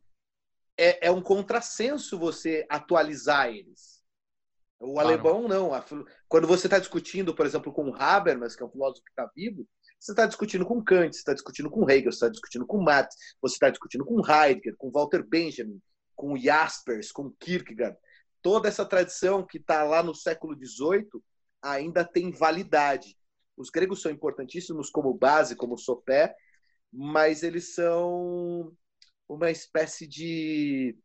É, 0.77 1.07
é, 1.07 1.11
um 1.11 1.21
contrassenso 1.21 2.17
você 2.17 2.65
atualizar 2.69 3.49
eles. 3.49 4.01
O 4.79 4.93
claro. 4.93 5.09
alemão 5.09 5.47
não. 5.47 5.71
Quando 6.27 6.47
você 6.47 6.67
está 6.67 6.79
discutindo, 6.79 7.35
por 7.35 7.45
exemplo, 7.45 7.71
com 7.71 7.93
Habermas, 7.93 8.55
que 8.55 8.63
é 8.63 8.65
um 8.65 8.71
filósofo 8.71 9.03
que 9.03 9.11
está 9.11 9.29
vivo, 9.35 9.67
você 9.99 10.13
está 10.13 10.25
discutindo 10.25 10.65
com 10.65 10.83
Kant, 10.83 11.13
você 11.13 11.19
está 11.19 11.33
discutindo 11.33 11.69
com 11.69 11.87
Hegel, 11.87 12.11
você 12.11 12.15
está 12.17 12.29
discutindo 12.29 12.65
com 12.65 12.81
Marx, 12.81 13.15
você 13.39 13.53
está 13.53 13.69
discutindo 13.69 14.03
com 14.03 14.19
Heidegger, 14.25 14.75
com 14.75 14.89
Walter 14.89 15.21
Benjamin, 15.21 15.79
com 16.15 16.35
Jaspers, 16.35 17.11
com 17.11 17.29
Kierkegaard. 17.39 17.95
Toda 18.41 18.67
essa 18.67 18.83
tradição 18.83 19.45
que 19.45 19.59
está 19.59 19.83
lá 19.83 20.01
no 20.01 20.15
século 20.15 20.55
XVIII 20.55 21.07
ainda 21.61 22.03
tem 22.03 22.31
validade. 22.31 23.15
Os 23.55 23.69
gregos 23.69 24.01
são 24.01 24.11
importantíssimos 24.11 24.89
como 24.89 25.13
base, 25.13 25.55
como 25.55 25.77
sopé, 25.77 26.35
mas 26.91 27.43
eles 27.43 27.73
são 27.73 28.71
uma 29.27 29.49
espécie 29.49 30.07
de 30.07 30.95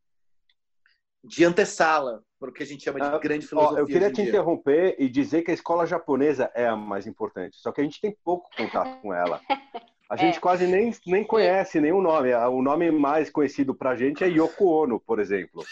de 1.22 1.44
antessala 1.44 2.22
para 2.38 2.50
o 2.50 2.52
que 2.52 2.62
a 2.62 2.66
gente 2.66 2.84
chama 2.84 3.00
de 3.00 3.06
ah, 3.06 3.18
grande 3.18 3.46
filosofia. 3.46 3.78
Ó, 3.78 3.80
eu 3.80 3.86
queria 3.86 4.10
te 4.10 4.16
dia. 4.16 4.28
interromper 4.28 4.94
e 4.98 5.08
dizer 5.08 5.42
que 5.42 5.50
a 5.50 5.54
escola 5.54 5.84
japonesa 5.84 6.50
é 6.54 6.66
a 6.66 6.76
mais 6.76 7.06
importante, 7.06 7.56
só 7.56 7.72
que 7.72 7.80
a 7.80 7.84
gente 7.84 8.00
tem 8.00 8.16
pouco 8.24 8.48
contato 8.56 9.00
com 9.00 9.12
ela. 9.12 9.40
A 10.08 10.14
é. 10.14 10.18
gente 10.18 10.40
quase 10.40 10.68
nem, 10.68 10.94
nem 11.04 11.24
conhece 11.24 11.80
nenhum 11.80 12.00
nome. 12.00 12.32
O 12.32 12.62
nome 12.62 12.92
mais 12.92 13.28
conhecido 13.28 13.74
para 13.74 13.90
a 13.90 13.96
gente 13.96 14.22
é 14.22 14.28
Yoko 14.28 14.64
Ono, 14.66 15.00
por 15.00 15.18
exemplo. 15.18 15.64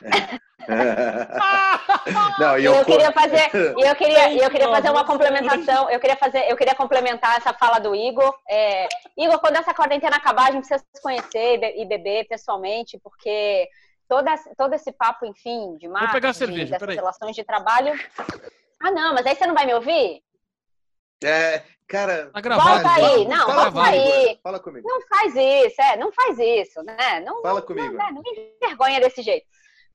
Não, 2.38 2.58
eu, 2.58 2.74
eu 2.74 2.84
queria 2.84 3.10
fazer, 3.12 3.50
eu 3.54 3.96
queria, 3.96 4.34
eu 4.34 4.50
queria 4.50 4.68
fazer 4.68 4.90
uma 4.90 5.04
complementação. 5.04 5.88
Eu 5.90 5.98
queria 5.98 6.16
fazer, 6.16 6.50
eu 6.50 6.56
queria 6.56 6.74
complementar 6.74 7.38
essa 7.38 7.52
fala 7.54 7.78
do 7.78 7.94
Igor. 7.94 8.34
É, 8.48 8.86
Igor, 9.16 9.38
quando 9.40 9.56
essa 9.56 9.72
quarentena 9.72 10.16
acabar, 10.16 10.48
a 10.48 10.52
gente 10.52 10.66
precisa 10.66 10.84
se 10.94 11.02
conhecer 11.02 11.60
e 11.76 11.86
beber 11.86 12.26
pessoalmente, 12.28 12.98
porque 13.02 13.68
toda, 14.08 14.34
todo 14.56 14.74
esse 14.74 14.92
papo, 14.92 15.24
enfim, 15.26 15.76
de 15.78 15.88
marketing, 15.88 16.12
pegar 16.12 16.32
cerveja, 16.32 16.78
dessas 16.78 16.94
relações 16.94 17.34
de 17.34 17.44
trabalho. 17.44 17.98
Ah, 18.80 18.90
não, 18.90 19.14
mas 19.14 19.26
aí 19.26 19.34
você 19.34 19.46
não 19.46 19.54
vai 19.54 19.66
me 19.66 19.74
ouvir? 19.74 20.22
É, 21.24 21.62
cara. 21.88 22.30
Tá 22.32 22.40
gravado, 22.40 22.68
volta 22.68 22.94
aí, 22.94 23.26
não, 23.26 23.46
fala 23.46 23.70
volta 23.70 23.90
aí. 23.90 24.38
Fala 24.42 24.60
comigo. 24.60 24.88
Não 24.88 25.00
faz 25.08 25.34
isso, 25.34 25.82
é, 25.82 25.96
não 25.96 26.12
faz 26.12 26.38
isso, 26.38 26.82
né? 26.82 27.20
Não, 27.20 27.42
fala 27.42 27.62
comigo. 27.62 27.92
Não, 27.92 28.12
não 28.12 28.22
me 28.22 28.52
envergonha 28.62 29.00
desse 29.00 29.22
jeito. 29.22 29.46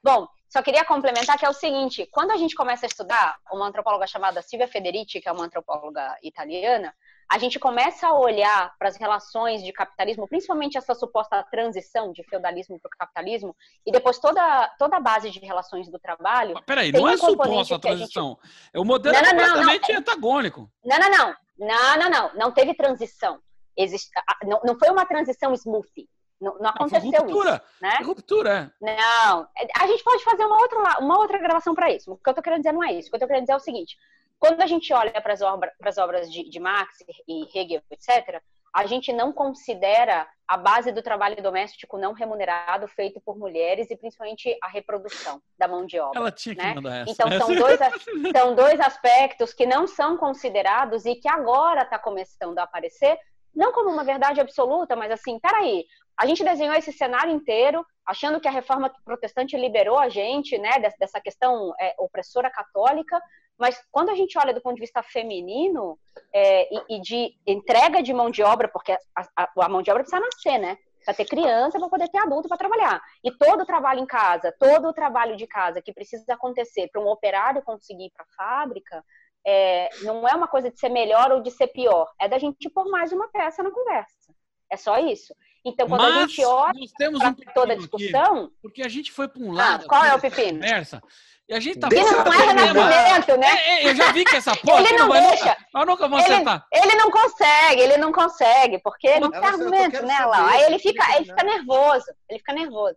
Bom, 0.04 0.28
só 0.50 0.62
queria 0.62 0.84
complementar 0.84 1.38
que 1.38 1.46
é 1.46 1.50
o 1.50 1.54
seguinte: 1.54 2.08
quando 2.12 2.32
a 2.32 2.38
gente 2.38 2.56
começa 2.56 2.86
a 2.86 2.88
estudar, 2.88 3.38
uma 3.52 3.68
antropóloga 3.68 4.06
chamada 4.06 4.42
Silvia 4.42 4.68
Federici, 4.68 5.22
que 5.22 5.30
é 5.30 5.32
uma 5.32 5.46
antropóloga 5.46 6.16
italiana, 6.22 6.94
a 7.32 7.40
gente 7.40 7.58
começa 7.58 8.08
a 8.08 8.14
olhar 8.14 8.76
para 8.78 8.90
as 8.90 8.98
relações 8.98 9.64
de 9.64 9.72
capitalismo, 9.72 10.28
principalmente 10.28 10.78
essa 10.78 10.94
suposta 10.94 11.42
transição 11.50 12.12
de 12.12 12.22
feudalismo 12.24 12.80
para 12.80 12.90
o 12.90 12.98
capitalismo, 13.00 13.56
e 13.86 13.92
depois 13.92 14.20
toda, 14.20 14.68
toda 14.78 14.98
a 14.98 15.00
base 15.00 15.32
de 15.32 15.40
relações 15.40 15.90
do 15.90 15.98
trabalho. 15.98 16.54
Mas 16.56 16.66
peraí, 16.66 16.92
não 16.92 17.08
é 17.08 17.18
suposta 17.18 17.76
a 17.76 17.80
transição. 17.80 18.38
Gente... 18.44 18.72
É 18.74 18.80
o 18.80 18.86
modelo 18.86 19.16
não, 19.16 19.22
não, 19.22 19.30
completamente 19.30 19.88
não, 19.88 19.94
não. 19.94 20.00
antagônico. 20.02 20.72
Não, 20.86 21.00
não, 21.00 21.10
não. 21.10 21.36
Não, 21.58 21.98
não, 21.98 22.10
não. 22.10 22.36
Não 22.36 22.52
teve 22.52 22.74
transição. 22.74 23.40
Existe, 23.76 24.12
não, 24.44 24.62
não 24.64 24.78
foi 24.78 24.90
uma 24.90 25.06
transição 25.06 25.54
smoothie. 25.54 26.08
Não, 26.44 26.60
não 26.60 26.70
aconteceu 26.70 27.12
não, 27.12 27.20
ruptura, 27.22 27.54
isso. 27.56 27.82
Né? 27.82 27.98
ruptura. 28.04 28.74
Não. 28.82 29.48
A 29.80 29.88
gente 29.88 30.04
pode 30.04 30.24
fazer 30.24 30.46
uma 30.46 30.58
outra, 30.58 31.00
uma 31.00 31.18
outra 31.18 31.38
gravação 31.40 31.74
para 31.74 31.92
isso. 31.92 32.12
O 32.12 32.18
que 32.18 32.28
eu 32.30 32.32
estou 32.32 32.44
querendo 32.44 32.60
dizer 32.60 32.74
não 32.74 32.84
é 32.84 32.94
isso. 32.94 33.08
O 33.08 33.12
que 33.12 33.16
eu 33.16 33.18
estou 33.18 33.28
querendo 33.28 33.44
dizer 33.44 33.54
é 33.54 33.58
o 33.58 33.60
seguinte: 33.60 33.98
quando 34.38 34.62
a 34.62 34.68
gente 34.68 34.94
olha 34.94 35.22
para 35.22 35.34
as 35.34 35.42
obra, 35.42 35.74
obras 36.00 36.32
de, 36.32 36.50
de 36.50 36.60
Marx 36.60 36.98
e 37.28 37.58
Hegel, 37.58 37.82
etc., 37.90 38.42
a 38.74 38.88
gente 38.88 39.14
não 39.14 39.32
considera 39.32 40.28
a 40.48 40.58
base 40.58 40.92
do 40.92 41.02
trabalho 41.02 41.42
doméstico 41.42 41.98
não 41.98 42.12
remunerado 42.12 42.88
feito 42.88 43.22
por 43.22 43.38
mulheres 43.38 43.90
e 43.92 43.96
principalmente 43.96 44.58
a 44.62 44.68
reprodução 44.68 45.40
da 45.58 45.68
mão 45.68 45.86
de 45.86 46.00
obra. 46.00 46.20
Ela 46.20 46.32
tinha 46.32 46.56
que 46.56 46.62
né? 46.62 46.74
mandar 46.74 46.96
essa. 46.98 47.12
Então 47.12 47.32
são 47.32 47.56
dois, 47.56 47.80
são 48.36 48.56
dois 48.56 48.80
aspectos 48.80 49.54
que 49.54 49.66
não 49.66 49.86
são 49.86 50.18
considerados 50.18 51.06
e 51.06 51.16
que 51.16 51.30
agora 51.30 51.84
está 51.84 52.00
começando 52.00 52.58
a 52.58 52.64
aparecer, 52.64 53.18
não 53.56 53.72
como 53.72 53.90
uma 53.90 54.04
verdade 54.04 54.42
absoluta, 54.42 54.96
mas 54.96 55.12
assim, 55.12 55.40
peraí, 55.40 55.86
a 56.18 56.26
gente 56.26 56.44
desenhou 56.44 56.76
esse 56.76 56.92
cenário 56.92 57.34
inteiro 57.34 57.86
achando 58.06 58.40
que 58.40 58.48
a 58.48 58.52
reforma 58.52 58.94
protestante 59.04 59.58
liberou 59.58 59.98
a 59.98 60.10
gente, 60.10 60.58
né, 60.58 60.72
dessa 61.00 61.20
questão 61.22 61.74
é, 61.80 61.96
opressora 61.98 62.50
católica, 62.50 63.22
mas 63.58 63.82
quando 63.92 64.10
a 64.10 64.16
gente 64.16 64.38
olha 64.38 64.54
do 64.54 64.62
ponto 64.62 64.76
de 64.76 64.82
vista 64.82 65.02
feminino 65.04 65.98
é, 66.34 66.74
e, 66.74 66.98
e, 66.98 67.02
de 67.02 67.34
entrega 67.48 68.02
de 68.02 68.14
mão 68.14 68.30
de 68.30 68.44
obra, 68.44 68.68
porque 68.68 68.92
a, 68.92 69.00
a, 69.38 69.50
a 69.58 69.70
mão 69.70 69.82
de 69.82 69.90
obra 69.90 70.04
precisa 70.04 70.20
nascer, 70.20 70.58
né? 70.58 70.78
Precisa 70.96 71.18
ter 71.18 71.26
criança 71.26 71.80
para 71.80 71.90
poder 71.90 72.10
ter 72.10 72.18
adulto 72.18 72.48
para 72.48 72.58
trabalhar. 72.58 73.02
E 73.24 73.32
todo 73.32 73.62
o 73.62 73.66
trabalho 73.66 74.00
em 74.00 74.06
casa, 74.06 74.54
todo 74.60 74.88
o 74.88 74.94
trabalho 74.94 75.36
de 75.36 75.46
casa 75.46 75.82
que 75.82 75.94
precisa 75.94 76.34
acontecer 76.34 76.90
para 76.92 77.02
um 77.02 77.08
operário 77.08 77.62
conseguir 77.62 78.06
ir 78.06 78.12
para 78.12 78.26
a 78.26 78.36
fábrica, 78.36 79.04
é, 79.46 79.90
não 80.02 80.28
é 80.28 80.34
uma 80.34 80.48
coisa 80.48 80.72
de 80.72 80.80
ser 80.80 80.90
melhor 80.90 81.32
ou 81.32 81.42
de 81.42 81.52
ser 81.52 81.68
pior. 81.68 82.10
É 82.20 82.28
da 82.28 82.38
gente 82.38 82.70
pôr 82.70 82.90
mais 82.90 83.12
uma 83.12 83.28
peça 83.30 83.62
na 83.62 83.72
conversa. 83.72 84.34
É 84.70 84.78
só 84.78 84.98
isso. 84.98 85.36
Então, 85.66 85.88
quando 85.88 86.02
Mas 86.02 86.16
a 86.16 86.20
gente 86.22 86.46
olha 86.46 86.74
um 86.74 87.34
toda 87.54 87.74
a 87.74 87.76
discussão. 87.76 88.46
Aqui, 88.46 88.54
porque 88.62 88.82
a 88.82 88.90
gente 88.90 89.12
foi 89.12 89.28
para 89.28 89.42
um 89.42 89.52
ah, 89.52 89.56
lado. 89.56 89.86
Ah, 89.86 89.88
qual 89.88 90.04
é 90.04 90.14
o 90.14 90.20
pepino? 90.20 90.60
Conversa, 90.60 91.02
e 91.48 91.54
a 91.54 91.60
gente 91.60 91.80
tá 91.80 91.90
Ele 91.92 92.02
não 92.04 92.34
é 92.34 92.38
renascimento, 92.38 93.38
né? 93.38 93.48
É, 93.48 93.84
é, 93.84 93.90
eu 93.90 93.96
já 93.96 94.12
vi 94.14 94.24
que 94.24 94.36
essa 94.36 94.56
porra 94.56 94.80
ele 94.80 94.98
não, 94.98 95.10
deixa. 95.10 95.46
Nunca, 95.46 95.58
eu 95.76 95.86
nunca 95.86 96.08
vou 96.08 96.18
acertar. 96.20 96.66
Ele, 96.72 96.86
ele, 96.86 96.96
não 96.96 97.12
consegue, 97.12 97.82
ele 97.82 97.98
não 97.98 98.12
consegue, 98.12 98.80
porque 98.80 99.20
não 99.20 99.30
tem 99.30 99.44
argumento, 99.44 100.06
né, 100.06 100.26
lá. 100.26 100.50
Aí 100.52 100.64
ele 100.64 100.80
fica, 100.80 101.16
ele 101.16 101.26
fica 101.26 101.44
nervoso, 101.44 102.06
ele 102.30 102.40
fica 102.40 102.54
nervoso. 102.54 102.96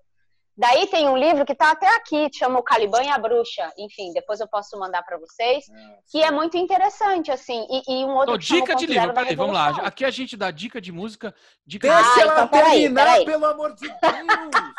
Daí 0.57 0.87
tem 0.87 1.07
um 1.09 1.17
livro 1.17 1.45
que 1.45 1.53
está 1.53 1.73
até 1.73 1.87
aqui, 1.97 2.31
chama 2.33 2.59
O 2.59 2.63
Caliban 2.63 3.03
e 3.03 3.09
a 3.09 3.19
Bruxa. 3.19 3.71
Enfim, 3.77 4.13
depois 4.15 4.41
eu 4.41 4.49
posso 4.49 4.79
mandar 4.79 5.03
para 5.03 5.19
vocês, 5.19 5.69
é, 5.69 5.99
que 6.11 6.23
é 6.23 6.31
muito 6.31 6.57
interessante, 6.57 7.31
assim. 7.31 7.67
E, 7.71 8.01
e 8.01 8.05
um 8.07 8.15
outro 8.15 8.33
Tô, 8.33 8.39
dica 8.39 8.75
de 8.75 8.87
livro, 8.87 9.13
peraí, 9.13 9.37
vamos 9.37 9.55
lá. 9.55 9.69
Aqui 9.83 10.05
a 10.05 10.11
gente 10.11 10.35
dá 10.35 10.51
dica 10.51 10.81
de 10.81 10.91
música. 10.91 11.35
Dica 11.67 11.89
Deixa 11.89 12.15
ah, 12.15 12.21
ela 12.21 12.33
então, 12.33 12.49
terminar, 12.49 13.05
peraí, 13.05 13.25
peraí. 13.25 13.25
pelo 13.27 13.47
amor 13.47 13.75
de 13.75 13.87
Deus! 13.87 14.77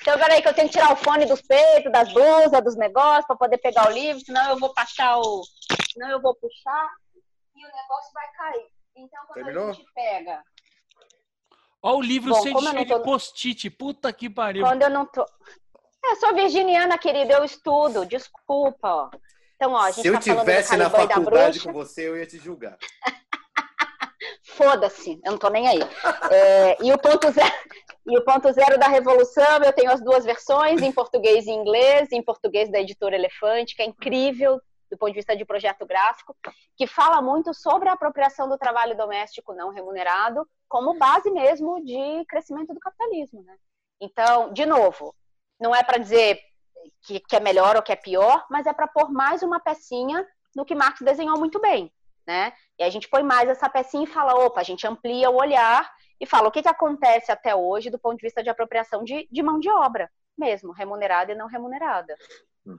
Então, 0.00 0.18
peraí 0.18 0.42
que 0.42 0.48
eu 0.48 0.54
tenho 0.54 0.68
que 0.68 0.72
tirar 0.72 0.92
o 0.92 0.96
fone 0.96 1.26
dos 1.26 1.40
peitos, 1.42 1.92
das 1.92 2.12
blusas, 2.12 2.64
dos 2.64 2.76
negócios, 2.76 3.26
para 3.26 3.36
poder 3.36 3.58
pegar 3.58 3.88
o 3.88 3.92
livro, 3.92 4.20
senão 4.24 4.50
eu 4.50 4.58
vou 4.58 4.74
passar 4.74 5.18
o. 5.18 5.42
Senão 5.92 6.10
eu 6.10 6.20
vou 6.20 6.34
puxar 6.34 6.88
e 7.54 7.64
o 7.64 7.68
negócio 7.68 8.12
vai 8.12 8.32
cair. 8.32 8.66
Então, 8.96 9.22
quando 9.26 9.44
Terminou? 9.44 9.70
a 9.70 9.72
gente 9.72 9.92
pega. 9.94 10.42
Olha 11.82 11.96
o 11.96 12.02
livro 12.02 12.30
Bom, 12.30 12.42
cheio 12.42 12.54
tô... 12.54 12.84
de 12.84 13.04
post-it, 13.04 13.70
puta 13.70 14.12
que 14.12 14.28
pariu. 14.28 14.64
Quando 14.64 14.82
eu 14.82 14.90
não 14.90 15.06
tô. 15.06 15.24
Eu 16.04 16.16
sou 16.16 16.34
virginiana, 16.34 16.98
querida, 16.98 17.34
eu 17.34 17.44
estudo, 17.44 18.06
desculpa, 18.06 18.88
ó. 18.88 19.10
Então, 19.56 19.72
ó, 19.72 19.82
a 19.82 19.90
gente 19.90 20.02
Se 20.02 20.08
eu 20.08 20.14
tá 20.14 20.20
tivesse 20.20 20.76
na 20.76 20.88
faculdade 20.88 21.60
com 21.60 21.72
você, 21.72 22.08
eu 22.08 22.16
ia 22.16 22.26
te 22.26 22.38
julgar. 22.38 22.78
Foda-se, 24.42 25.20
eu 25.24 25.32
não 25.32 25.38
tô 25.38 25.48
nem 25.48 25.68
aí. 25.68 25.80
É, 26.30 26.76
e, 26.82 26.92
o 26.92 26.98
ponto 26.98 27.30
zero, 27.30 27.54
e 28.06 28.18
o 28.18 28.24
ponto 28.24 28.52
zero 28.52 28.78
da 28.78 28.88
revolução, 28.88 29.62
eu 29.62 29.72
tenho 29.72 29.90
as 29.90 30.02
duas 30.02 30.24
versões, 30.24 30.82
em 30.82 30.92
português 30.92 31.46
e 31.46 31.50
inglês, 31.50 32.10
em 32.12 32.22
português 32.22 32.70
da 32.70 32.80
editora 32.80 33.14
Elefante, 33.14 33.74
que 33.74 33.82
é 33.82 33.86
incrível 33.86 34.60
do 34.90 34.98
ponto 34.98 35.10
de 35.10 35.16
vista 35.18 35.36
de 35.36 35.44
projeto 35.44 35.86
gráfico, 35.86 36.36
que 36.76 36.86
fala 36.86 37.22
muito 37.22 37.54
sobre 37.54 37.88
a 37.88 37.92
apropriação 37.92 38.48
do 38.48 38.58
trabalho 38.58 38.96
doméstico 38.96 39.54
não 39.54 39.70
remunerado 39.70 40.46
como 40.68 40.94
base 40.94 41.30
mesmo 41.30 41.84
de 41.84 42.24
crescimento 42.26 42.74
do 42.74 42.80
capitalismo. 42.80 43.42
Né? 43.42 43.56
Então, 44.00 44.52
de 44.52 44.66
novo, 44.66 45.14
não 45.60 45.74
é 45.74 45.82
para 45.82 45.98
dizer 45.98 46.40
que, 47.02 47.20
que, 47.20 47.36
é 47.36 47.40
melhor 47.40 47.76
ou 47.76 47.82
que 47.82 47.92
é 47.92 47.96
pior, 47.96 48.44
mas 48.50 48.66
é 48.66 48.72
para 48.72 48.88
pôr 48.88 49.10
mais 49.10 49.42
uma 49.42 49.60
pecinha 49.60 50.26
no 50.54 50.64
que 50.64 50.74
Marx 50.74 51.00
desenhou 51.00 51.38
muito 51.38 51.60
bem. 51.60 51.92
Né? 52.26 52.52
E 52.78 52.82
a 52.82 52.90
gente 52.90 53.08
põe 53.08 53.22
mais 53.22 53.48
essa 53.48 53.68
pecinha 53.68 54.04
e 54.04 54.12
fala, 54.12 54.34
opa, 54.34 54.60
a 54.60 54.64
gente 54.64 54.86
amplia 54.86 55.30
o 55.30 55.36
olhar 55.36 55.90
e 56.20 56.26
fala 56.26 56.48
o 56.48 56.50
que, 56.50 56.62
que 56.62 56.68
acontece 56.68 57.30
até 57.32 57.54
hoje 57.54 57.90
do 57.90 57.98
ponto 57.98 58.16
de 58.16 58.26
vista 58.26 58.42
de 58.42 58.50
apropriação 58.50 59.04
de, 59.04 59.28
de 59.30 59.42
mão 59.42 59.58
de 59.58 59.70
obra 59.70 60.10
mesmo, 60.40 60.72
remunerada 60.72 61.30
e 61.32 61.36
não 61.36 61.46
remunerada. 61.46 62.16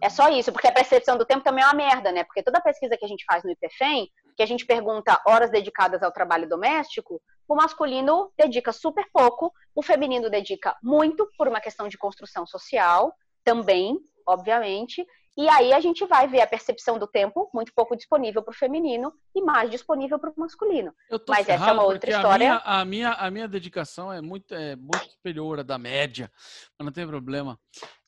É 0.02 0.10
só 0.10 0.30
isso, 0.30 0.52
porque 0.52 0.68
a 0.68 0.72
percepção 0.72 1.18
do 1.18 1.26
tempo 1.26 1.44
também 1.44 1.64
é 1.64 1.68
uma 1.68 1.74
merda, 1.74 2.12
né? 2.12 2.24
Porque 2.24 2.44
toda 2.44 2.62
pesquisa 2.62 2.98
que 2.98 3.06
a 3.06 3.08
gente 3.08 3.26
faz 3.26 3.44
no 3.44 3.52
IPFEM, 3.52 4.10
que 4.36 4.44
a 4.44 4.46
gente 4.46 4.66
pergunta 4.66 5.22
horas 5.26 5.50
dedicadas 5.50 6.04
ao 6.04 6.12
trabalho 6.12 6.48
doméstico, 6.48 7.22
o 7.48 7.56
masculino 7.56 8.32
dedica 8.38 8.72
super 8.72 9.06
pouco, 9.12 9.52
o 9.76 9.82
feminino 9.82 10.30
dedica 10.30 10.76
muito 10.82 11.28
por 11.38 11.48
uma 11.48 11.60
questão 11.60 11.88
de 11.88 11.98
construção 11.98 12.46
social, 12.46 13.14
também, 13.44 13.98
obviamente, 14.26 15.06
e 15.38 15.48
aí 15.48 15.72
a 15.72 15.80
gente 15.80 16.06
vai 16.06 16.28
ver 16.28 16.42
a 16.42 16.48
percepção 16.48 17.00
do 17.00 17.08
tempo 17.08 17.50
muito 17.54 17.74
pouco 17.74 17.96
disponível 17.96 18.44
para 18.44 18.52
o 18.52 18.56
feminino 18.56 19.14
e 19.34 19.42
mais 19.42 19.70
disponível 19.72 20.20
para 20.20 20.30
o 20.30 20.34
masculino. 20.38 20.94
Mas 21.28 21.48
essa 21.48 21.70
é 21.70 21.74
uma 21.74 21.84
outra 21.84 22.12
história. 22.12 22.56
A 22.56 22.60
minha, 22.60 22.82
a 22.82 22.86
minha, 22.86 23.14
a 23.14 23.32
minha 23.32 23.48
dedicação 23.48 24.12
é 24.12 24.22
muito, 24.22 24.54
é 24.54 24.76
muito 24.76 25.10
superior 25.12 25.60
à 25.60 25.64
da 25.64 25.78
média, 25.78 26.30
mas 26.78 26.86
não 26.86 26.92
tem 26.92 27.08
problema. 27.08 27.58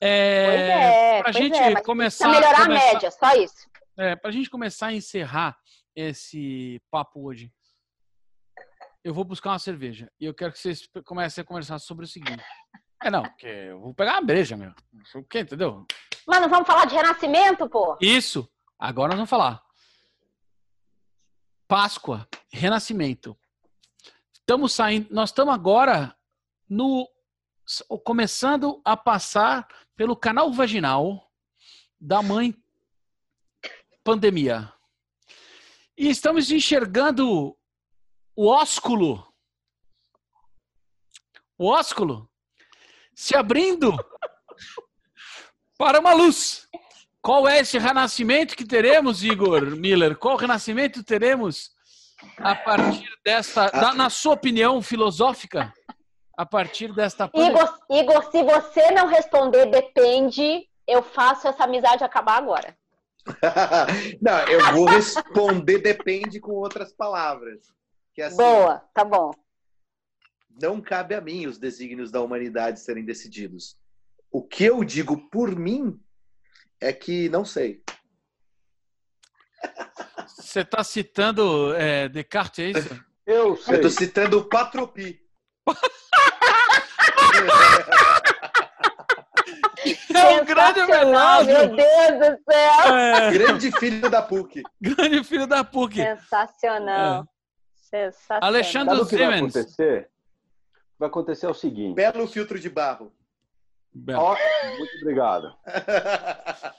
É, 0.00 0.46
pois 0.46 0.60
é, 0.60 1.22
para 1.22 1.30
a 1.30 1.32
gente 1.32 1.58
é, 1.58 1.82
começar 1.82 2.28
melhorar 2.28 2.62
começar, 2.62 2.88
a 2.88 2.92
média, 2.92 3.10
só 3.10 3.34
isso. 3.36 3.70
É, 3.96 4.16
para 4.16 4.28
a 4.28 4.32
gente 4.32 4.50
começar 4.50 4.88
a 4.88 4.92
encerrar 4.92 5.56
esse 5.96 6.80
papo 6.90 7.26
hoje. 7.26 7.50
Eu 9.02 9.12
vou 9.12 9.24
buscar 9.24 9.50
uma 9.50 9.58
cerveja 9.58 10.10
e 10.18 10.24
eu 10.24 10.34
quero 10.34 10.52
que 10.52 10.58
vocês 10.58 10.88
comecem 11.04 11.42
a 11.42 11.44
conversar 11.44 11.78
sobre 11.78 12.04
o 12.04 12.08
seguinte. 12.08 12.42
É, 13.02 13.10
não, 13.10 13.22
porque 13.22 13.46
eu 13.46 13.80
vou 13.80 13.94
pegar 13.94 14.12
uma 14.12 14.22
breja, 14.22 14.56
meu. 14.56 14.72
O 15.14 15.22
quê, 15.24 15.40
entendeu? 15.40 15.86
Mano, 16.26 16.48
vamos 16.48 16.66
falar 16.66 16.86
de 16.86 16.94
renascimento, 16.94 17.68
pô? 17.68 17.96
Isso. 18.00 18.48
Agora 18.78 19.08
nós 19.08 19.16
vamos 19.16 19.30
falar. 19.30 19.62
Páscoa, 21.68 22.28
renascimento. 22.50 23.36
Estamos 24.32 24.72
saindo, 24.72 25.12
nós 25.12 25.30
estamos 25.30 25.54
agora 25.54 26.16
no 26.68 27.08
começando 28.04 28.80
a 28.84 28.96
passar 28.96 29.66
pelo 29.96 30.14
canal 30.14 30.52
vaginal 30.52 31.32
da 31.98 32.22
mãe 32.22 32.54
pandemia. 34.02 34.70
E 35.96 36.10
estamos 36.10 36.50
enxergando 36.50 37.56
o 38.36 38.46
ósculo. 38.46 39.26
O 41.56 41.68
ósculo 41.68 42.30
se 43.14 43.36
abrindo 43.36 43.96
para 45.84 46.00
uma 46.00 46.14
luz. 46.14 46.66
Qual 47.20 47.46
é 47.46 47.60
esse 47.60 47.76
renascimento 47.76 48.56
que 48.56 48.64
teremos, 48.64 49.22
Igor 49.22 49.76
Miller? 49.76 50.16
Qual 50.16 50.34
renascimento 50.34 51.04
teremos 51.04 51.72
a 52.38 52.54
partir 52.54 53.06
desta, 53.22 53.68
da, 53.68 53.92
na 53.92 54.08
sua 54.08 54.32
opinião 54.32 54.80
filosófica, 54.80 55.74
a 56.34 56.46
partir 56.46 56.90
desta. 56.94 57.30
Igor, 57.34 57.78
Igor, 57.90 58.30
se 58.30 58.42
você 58.42 58.92
não 58.92 59.08
responder, 59.08 59.66
depende, 59.66 60.66
eu 60.88 61.02
faço 61.02 61.48
essa 61.48 61.64
amizade 61.64 62.02
acabar 62.02 62.38
agora. 62.38 62.74
não, 64.22 64.38
eu 64.48 64.72
vou 64.72 64.86
responder 64.86 65.80
depende 65.80 66.40
com 66.40 66.52
outras 66.52 66.94
palavras. 66.94 67.60
Que 68.14 68.22
assim, 68.22 68.38
Boa, 68.38 68.82
tá 68.94 69.04
bom. 69.04 69.32
Não 70.62 70.80
cabe 70.80 71.14
a 71.14 71.20
mim 71.20 71.46
os 71.46 71.58
desígnios 71.58 72.10
da 72.10 72.22
humanidade 72.22 72.80
serem 72.80 73.04
decididos. 73.04 73.76
O 74.34 74.42
que 74.42 74.64
eu 74.64 74.82
digo 74.82 75.16
por 75.30 75.54
mim 75.54 75.96
é 76.80 76.92
que 76.92 77.28
não 77.28 77.44
sei. 77.44 77.84
Você 80.26 80.62
está 80.62 80.82
citando 80.82 81.72
é, 81.76 82.08
Descartes, 82.08 82.58
é 82.58 82.68
isso? 82.70 83.04
Eu 83.24 83.56
sei. 83.56 83.74
Eu 83.74 83.76
estou 83.76 83.90
citando 83.92 84.38
o 84.38 84.48
Patropi. 84.48 85.20
É 90.12 90.40
um 90.40 90.44
grande 90.44 90.84
velado. 90.84 91.46
Meu 91.46 91.68
Deus 91.68 92.18
do 92.18 92.52
céu. 92.52 92.96
É. 92.96 93.30
Grande 93.30 93.70
filho 93.78 94.10
da 94.10 94.20
PUC. 94.20 94.62
Grande 94.80 95.22
filho 95.22 95.46
da 95.46 95.62
PUC. 95.62 95.94
Sensacional. 95.94 97.22
É. 97.22 97.24
Sensacional. 97.76 98.48
Alexandre 98.48 98.96
Sabe 98.96 99.08
Siemens. 99.10 99.52
Vai 99.52 99.62
acontecer? 99.62 100.10
vai 100.98 101.08
acontecer 101.08 101.46
o 101.46 101.54
seguinte. 101.54 101.94
Belo 101.94 102.26
filtro 102.26 102.58
de 102.58 102.68
barro. 102.68 103.12
Ó, 104.16 104.36
muito 104.76 104.96
obrigado. 105.02 105.54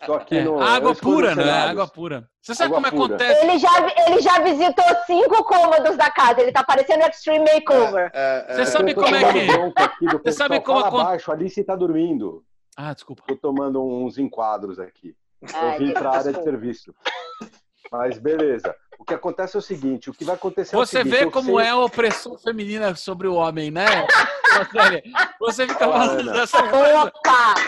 Tô 0.05 0.15
aqui 0.15 0.37
é, 0.37 0.43
no, 0.43 0.61
água 0.61 0.93
pura, 0.93 1.33
né? 1.33 1.49
Água 1.49 1.87
pura. 1.87 2.29
Você 2.41 2.53
sabe 2.53 2.75
água 2.75 2.89
como 2.89 3.03
pura. 3.03 3.15
acontece? 3.15 3.45
Ele 3.45 3.57
já, 3.57 3.69
ele 4.07 4.21
já 4.21 4.39
visitou 4.41 4.85
cinco 5.05 5.43
cômodos 5.45 5.95
da 5.95 6.11
casa. 6.11 6.41
Ele 6.41 6.51
tá 6.51 6.63
parecendo 6.63 7.05
Extreme 7.05 7.45
Makeover. 7.53 8.11
É, 8.13 8.45
é, 8.47 8.51
é. 8.51 8.53
Você 8.55 8.65
sabe 8.65 8.93
como 8.93 9.15
é 9.15 9.33
que... 9.33 10.05
Você 10.23 10.31
sabe 10.33 10.59
como 10.59 10.79
acontece? 10.79 11.03
Abaixo, 11.03 11.31
ali 11.31 11.49
você 11.49 11.63
tá 11.63 11.75
dormindo. 11.75 12.43
Ah, 12.75 12.93
desculpa. 12.93 13.23
Tô 13.27 13.37
tomando 13.37 13.81
uns 13.81 14.17
enquadros 14.17 14.77
aqui. 14.77 15.15
Eu 15.41 15.77
vim 15.77 15.93
para 15.93 16.09
a 16.09 16.17
área 16.17 16.33
de 16.33 16.43
serviço. 16.43 16.93
Mas 17.91 18.17
beleza. 18.17 18.75
O 18.99 19.05
que 19.05 19.13
acontece 19.13 19.55
é 19.55 19.59
o 19.59 19.61
seguinte: 19.61 20.09
o 20.09 20.13
que 20.13 20.25
vai 20.25 20.35
acontecer 20.35 20.75
Você 20.75 20.97
é 20.97 21.01
o 21.01 21.03
seguinte, 21.03 21.25
vê 21.25 21.31
como 21.31 21.57
sei... 21.57 21.67
é 21.67 21.69
a 21.69 21.77
opressão 21.77 22.37
feminina 22.37 22.95
sobre 22.95 23.27
o 23.27 23.35
homem, 23.35 23.71
né? 23.71 23.85
Você 25.39 25.67
fica 25.67 25.85
falando 25.85 26.31
dessa 26.31 26.63
coisa. 26.63 27.11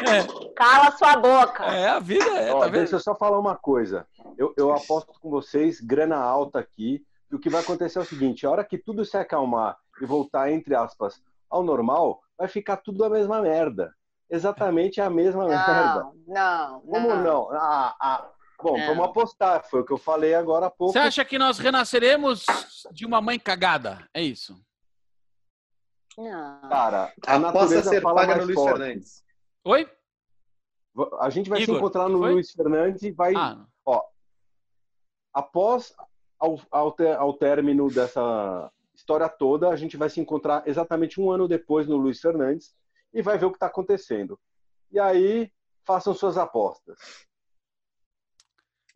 É. 0.09 0.53
Cala 0.55 0.91
sua 0.91 1.17
boca! 1.17 1.65
É, 1.65 1.89
a 1.89 1.99
vida 1.99 2.25
é. 2.25 2.53
Ó, 2.53 2.61
tá 2.61 2.67
deixa 2.69 2.95
eu 2.95 2.99
só 2.99 3.13
falar 3.15 3.39
uma 3.39 3.55
coisa. 3.55 4.07
Eu, 4.37 4.53
eu 4.57 4.73
aposto 4.73 5.11
com 5.19 5.29
vocês, 5.29 5.81
grana 5.81 6.17
alta 6.17 6.59
aqui. 6.59 7.03
E 7.29 7.35
o 7.35 7.39
que 7.39 7.49
vai 7.49 7.61
acontecer 7.61 7.99
é 7.99 8.01
o 8.01 8.05
seguinte: 8.05 8.45
a 8.45 8.49
hora 8.49 8.63
que 8.63 8.77
tudo 8.77 9.03
se 9.03 9.17
acalmar 9.17 9.77
e 10.01 10.05
voltar, 10.05 10.51
entre 10.51 10.75
aspas, 10.75 11.21
ao 11.49 11.63
normal, 11.63 12.21
vai 12.37 12.47
ficar 12.47 12.77
tudo 12.77 13.03
a 13.03 13.09
mesma 13.09 13.41
merda. 13.41 13.93
Exatamente 14.29 14.99
a 14.99 15.09
mesma 15.09 15.43
não, 15.43 15.49
merda. 15.49 16.11
Não, 16.27 16.71
não. 16.71 16.81
Como 16.81 17.15
não? 17.15 17.49
Ah, 17.51 17.95
ah, 18.01 18.29
Bom, 18.61 18.77
é. 18.77 18.87
vamos 18.87 19.05
apostar. 19.05 19.63
Foi 19.69 19.81
o 19.81 19.85
que 19.85 19.93
eu 19.93 19.97
falei 19.97 20.33
agora 20.33 20.65
há 20.65 20.69
pouco. 20.69 20.93
Você 20.93 20.99
acha 20.99 21.23
que 21.23 21.37
nós 21.37 21.59
renasceremos 21.59 22.45
de 22.91 23.05
uma 23.05 23.21
mãe 23.21 23.39
cagada? 23.39 24.07
É 24.13 24.21
isso? 24.21 24.59
Não. 26.17 26.61
Cara, 26.69 27.13
a, 27.25 27.35
a 27.35 27.39
natureza 27.39 27.89
ser 27.89 28.01
fala 28.01 28.21
paga 28.21 28.37
no 28.37 28.45
Luiz 28.45 28.55
forte. 28.55 28.77
Fernandes. 28.77 29.23
Oi? 29.63 29.89
A 31.19 31.29
gente 31.29 31.49
vai 31.49 31.61
Igor, 31.61 31.75
se 31.75 31.79
encontrar 31.79 32.09
no 32.09 32.17
Luiz 32.17 32.51
Fernandes 32.51 33.03
e 33.03 33.11
vai. 33.11 33.35
Ah. 33.35 33.63
Ó, 33.85 34.03
após 35.31 35.93
ao, 36.39 36.59
ao, 36.71 36.91
ter, 36.91 37.15
ao 37.15 37.33
término 37.33 37.87
dessa 37.91 38.71
história 38.95 39.29
toda, 39.29 39.69
a 39.69 39.75
gente 39.75 39.95
vai 39.95 40.09
se 40.09 40.19
encontrar 40.19 40.63
exatamente 40.65 41.21
um 41.21 41.29
ano 41.29 41.47
depois 41.47 41.87
no 41.87 41.97
Luiz 41.97 42.19
Fernandes 42.19 42.75
e 43.13 43.21
vai 43.21 43.37
ver 43.37 43.45
o 43.45 43.51
que 43.51 43.57
está 43.57 43.67
acontecendo. 43.67 44.39
E 44.91 44.99
aí, 44.99 45.51
façam 45.85 46.15
suas 46.15 46.35
apostas. 46.35 46.97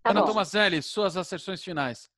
Tá 0.04 0.12
Ana 0.12 0.26
Tomazelli, 0.26 0.82
suas 0.82 1.16
asserções 1.16 1.64
finais. 1.64 2.10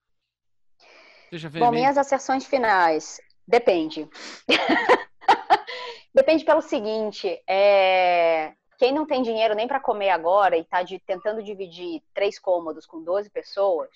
Deixa 1.30 1.50
ver 1.50 1.60
bom, 1.60 1.72
minhas 1.72 1.98
asserções 1.98 2.46
finais. 2.46 3.20
Depende. 3.48 4.08
Depende 6.14 6.46
pelo 6.46 6.62
seguinte, 6.62 7.42
é... 7.50 8.54
quem 8.78 8.94
não 8.94 9.06
tem 9.06 9.24
dinheiro 9.24 9.56
nem 9.56 9.68
para 9.68 9.80
comer 9.80 10.12
agora 10.12 10.56
e 10.56 10.62
está 10.62 10.84
de... 10.84 11.00
tentando 11.00 11.42
dividir 11.42 12.04
três 12.14 12.38
cômodos 12.38 12.86
com 12.86 13.04
12 13.04 13.32
pessoas, 13.32 13.90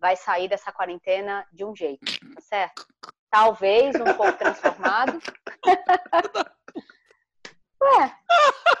vai 0.00 0.16
sair 0.16 0.48
dessa 0.48 0.72
quarentena 0.72 1.46
de 1.52 1.64
um 1.64 1.74
jeito, 1.74 2.04
tá 2.34 2.40
certo? 2.40 2.86
Talvez 3.30 3.94
um 3.94 4.12
pouco 4.16 4.36
transformado. 4.36 5.18
Ué? 7.82 8.16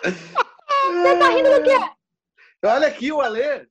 Você 0.84 1.18
tá 1.18 1.28
rindo 1.30 1.50
do 1.50 1.62
quê? 1.62 1.78
Olha 2.64 2.88
aqui 2.88 3.12
o 3.12 3.20
Alê. 3.20 3.66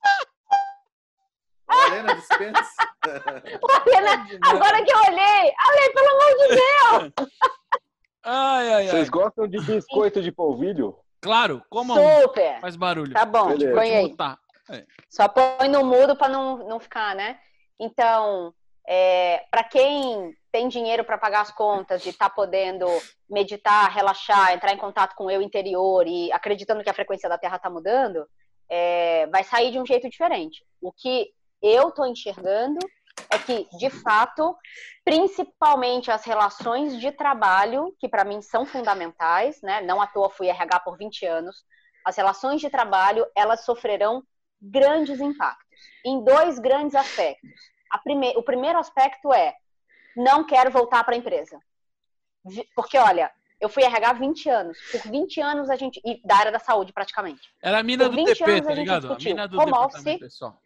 Helena 1.88 2.16
dispensa. 2.16 2.76
Helena, 3.88 4.28
agora 4.46 4.84
que 4.84 4.92
eu 4.92 4.98
olhei, 4.98 5.54
Ale, 5.58 5.94
pelo 5.94 6.10
amor 6.10 6.38
de 6.38 6.48
Deus! 6.56 7.30
Ai, 8.26 8.74
ai, 8.74 8.88
Vocês 8.88 9.10
gostam 9.10 9.46
de 9.46 9.60
biscoito 9.60 10.22
de 10.22 10.32
polvilho? 10.32 10.98
Claro, 11.20 11.62
como 11.70 11.94
Super. 11.94 12.58
faz 12.62 12.78
barulho. 12.78 13.12
Tá 13.12 13.26
bom, 13.26 13.50
Beleza. 13.50 13.74
põe 13.74 13.96
aí. 13.96 14.16
É. 14.72 14.86
Só 15.10 15.28
põe 15.28 15.68
no 15.68 15.84
mudo 15.84 16.16
para 16.16 16.30
não, 16.30 16.58
não 16.70 16.80
ficar, 16.80 17.14
né? 17.16 17.38
Então, 17.78 18.54
é, 18.88 19.44
para 19.52 19.64
quem 19.66 20.34
tem 20.52 20.68
dinheiro 20.68 21.04
para 21.04 21.18
pagar 21.18 21.42
as 21.42 21.52
contas 21.52 22.06
e 22.06 22.10
está 22.10 22.30
podendo 22.30 22.86
meditar, 23.30 23.92
relaxar, 23.92 24.54
entrar 24.54 24.74
em 24.74 24.78
contato 24.78 25.16
com 25.16 25.26
o 25.26 25.32
eu 25.32 25.42
interior 25.42 26.08
e 26.08 26.32
acreditando 26.32 26.84
que 26.84 26.90
a 26.90 26.94
frequência 26.94 27.28
da 27.28 27.38
Terra 27.38 27.58
está 27.58 27.70
mudando, 27.70 28.26
é, 28.70 29.28
vai 29.28 29.44
sair 29.44 29.72
de 29.72 29.80
um 29.80 29.86
jeito 29.86 30.10
diferente. 30.10 30.64
O 30.82 30.92
que 30.92 31.30
eu 31.64 31.88
estou 31.88 32.06
enxergando 32.06 32.80
é 33.32 33.40
que, 33.40 33.68
de 33.78 33.90
fato, 33.90 34.56
principalmente 35.06 36.12
as 36.12 36.26
relações 36.26 37.00
de 37.00 37.12
trabalho, 37.12 37.96
que 38.00 38.10
para 38.10 38.26
mim 38.26 38.42
são 38.42 38.66
fundamentais, 38.66 39.62
né? 39.62 39.82
Não 39.82 40.02
à 40.02 40.08
toa 40.08 40.30
fui 40.30 40.48
RH 40.48 40.82
por 40.82 40.98
20 40.98 41.26
anos. 41.26 41.64
As 42.06 42.18
relações 42.18 42.60
de 42.60 42.70
trabalho, 42.70 43.26
elas 43.36 43.64
sofrerão 43.64 44.24
grandes 44.62 45.20
impactos 45.20 45.64
em 46.06 46.24
dois 46.24 46.60
grandes 46.60 46.96
aspectos. 46.96 47.50
Prime... 48.04 48.34
O 48.36 48.44
primeiro 48.44 48.80
aspecto 48.80 49.32
é 49.34 49.56
não 50.16 50.44
quero 50.44 50.72
voltar 50.72 51.04
para 51.04 51.16
a 51.16 51.18
empresa. 51.18 51.60
Porque, 52.76 52.98
olha, 52.98 53.32
eu 53.60 53.70
fui 53.70 53.84
RH 53.84 54.10
há 54.10 54.14
20 54.14 54.50
anos. 54.50 54.78
Por 54.92 55.12
20 55.12 55.42
anos 55.42 55.70
a 55.70 55.76
gente. 55.76 56.02
E 56.06 56.22
da 56.26 56.36
área 56.36 56.52
da 56.52 56.60
saúde, 56.60 56.92
praticamente. 56.92 57.54
Era 57.62 57.80
a 57.80 57.84
mina 57.84 58.10
do 58.10 58.16
DP, 58.16 58.62
tá 58.62 58.74
ligado? 58.74 59.14
A 59.14 59.18
mina 59.18 59.48
do 59.48 59.60
home 59.60 59.74
office, 59.74 60.20
pessoal. 60.20 60.62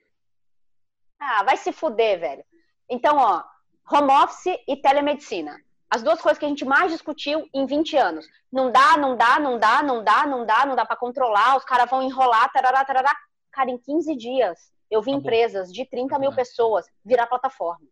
Ah, 1.20 1.44
vai 1.44 1.58
se 1.58 1.72
fuder, 1.72 2.20
velho. 2.20 2.44
Então, 2.90 3.18
ó, 3.18 3.44
home 3.92 4.12
office 4.12 4.58
e 4.68 4.76
telemedicina. 4.76 5.60
As 5.90 6.04
duas 6.04 6.22
coisas 6.22 6.38
que 6.38 6.46
a 6.46 6.50
gente 6.50 6.66
mais 6.66 6.92
discutiu 6.92 7.48
em 7.54 7.66
20 7.66 7.96
anos. 7.96 8.28
Não 8.52 8.72
dá, 8.72 8.98
não 8.98 9.16
dá, 9.16 9.40
não 9.40 9.58
dá, 9.58 9.82
não 9.82 10.04
dá, 10.04 10.26
não 10.26 10.46
dá, 10.46 10.66
não 10.66 10.76
dá 10.76 10.86
para 10.86 10.98
controlar, 10.98 11.56
os 11.56 11.64
caras 11.64 11.90
vão 11.90 12.04
enrolar, 12.04 12.52
tarará, 12.52 12.84
tarará. 12.84 13.16
Cara, 13.52 13.72
em 13.72 13.78
15 13.78 14.16
dias, 14.16 14.72
eu 14.92 15.02
vi 15.02 15.12
tá 15.12 15.18
empresas 15.18 15.72
de 15.72 15.86
30 15.86 16.20
mil 16.20 16.34
pessoas 16.34 16.86
virar 17.04 17.28
plataforma. 17.28 17.88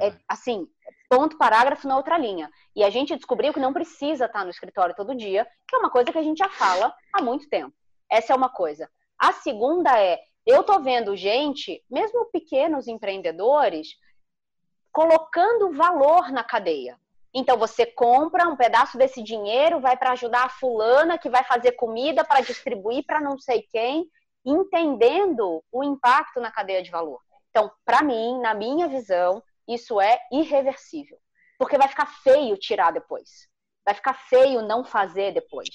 É, 0.00 0.14
assim, 0.28 0.66
ponto, 1.10 1.36
parágrafo 1.36 1.86
na 1.86 1.96
outra 1.96 2.16
linha. 2.16 2.50
E 2.74 2.82
a 2.82 2.90
gente 2.90 3.16
descobriu 3.16 3.52
que 3.52 3.60
não 3.60 3.72
precisa 3.72 4.26
estar 4.26 4.44
no 4.44 4.50
escritório 4.50 4.94
todo 4.94 5.14
dia, 5.14 5.46
que 5.68 5.76
é 5.76 5.78
uma 5.78 5.90
coisa 5.90 6.10
que 6.10 6.18
a 6.18 6.22
gente 6.22 6.38
já 6.38 6.48
fala 6.48 6.94
há 7.12 7.20
muito 7.20 7.48
tempo. 7.48 7.74
Essa 8.10 8.32
é 8.32 8.36
uma 8.36 8.48
coisa. 8.48 8.88
A 9.18 9.32
segunda 9.32 9.98
é, 10.00 10.20
eu 10.46 10.62
tô 10.64 10.80
vendo 10.80 11.16
gente, 11.16 11.84
mesmo 11.90 12.26
pequenos 12.26 12.88
empreendedores, 12.88 13.96
colocando 14.92 15.72
valor 15.72 16.30
na 16.30 16.44
cadeia. 16.44 16.98
Então 17.34 17.56
você 17.56 17.86
compra 17.86 18.48
um 18.48 18.56
pedaço 18.56 18.98
desse 18.98 19.22
dinheiro, 19.22 19.80
vai 19.80 19.96
para 19.96 20.12
ajudar 20.12 20.44
a 20.44 20.50
fulana 20.50 21.16
que 21.16 21.30
vai 21.30 21.42
fazer 21.44 21.72
comida 21.72 22.24
para 22.24 22.42
distribuir 22.42 23.04
para 23.06 23.20
não 23.20 23.38
sei 23.38 23.62
quem, 23.62 24.06
entendendo 24.44 25.62
o 25.72 25.82
impacto 25.82 26.40
na 26.40 26.50
cadeia 26.50 26.82
de 26.82 26.90
valor. 26.90 27.20
Então, 27.50 27.70
para 27.84 28.02
mim, 28.02 28.38
na 28.40 28.54
minha 28.54 28.88
visão, 28.88 29.42
isso 29.66 30.00
é 30.00 30.18
irreversível, 30.30 31.18
porque 31.58 31.78
vai 31.78 31.88
ficar 31.88 32.06
feio 32.06 32.56
tirar 32.58 32.90
depois. 32.90 33.48
Vai 33.84 33.94
ficar 33.94 34.14
feio 34.14 34.62
não 34.62 34.84
fazer 34.84 35.32
depois. 35.32 35.68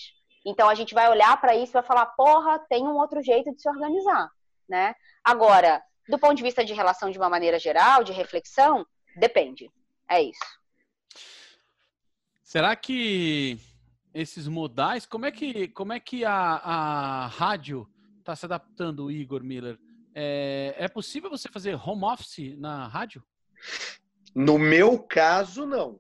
Então 0.46 0.70
a 0.70 0.76
gente 0.76 0.94
vai 0.94 1.10
olhar 1.10 1.40
para 1.42 1.56
isso 1.56 1.72
e 1.72 1.74
vai 1.74 1.84
falar, 1.84 2.06
porra, 2.08 2.60
tem 2.70 2.84
um 2.84 2.96
outro 2.96 3.22
jeito 3.22 3.54
de 3.54 3.62
se 3.62 3.70
organizar, 3.70 4.30
né? 4.68 4.94
Agora, 5.24 5.82
do 6.08 6.18
ponto 6.18 6.36
de 6.36 6.44
vista 6.44 6.64
de 6.64 6.74
relação 6.74 7.10
de 7.10 7.18
uma 7.18 7.30
maneira 7.30 7.60
geral, 7.60 8.04
de 8.04 8.12
reflexão, 8.12 8.86
depende. 9.18 9.70
É 10.10 10.22
isso. 10.22 10.40
Será 12.42 12.76
que 12.76 13.60
esses 14.14 14.48
modais, 14.48 15.06
como 15.06 15.26
é 15.26 15.32
que, 15.32 15.68
como 15.70 15.94
é 15.94 16.00
que 16.00 16.24
a, 16.24 16.34
a 16.34 17.28
rádio 17.28 17.88
está 18.20 18.36
se 18.36 18.46
adaptando, 18.46 19.12
Igor 19.12 19.44
Miller? 19.44 19.78
É, 20.16 20.74
é 20.78 20.88
possível 20.88 21.30
você 21.30 21.50
fazer 21.50 21.76
home 21.76 22.06
office 22.06 22.58
na 22.58 22.88
rádio? 22.88 23.24
No 24.34 24.58
meu 24.58 24.98
caso, 24.98 25.66
não. 25.66 26.00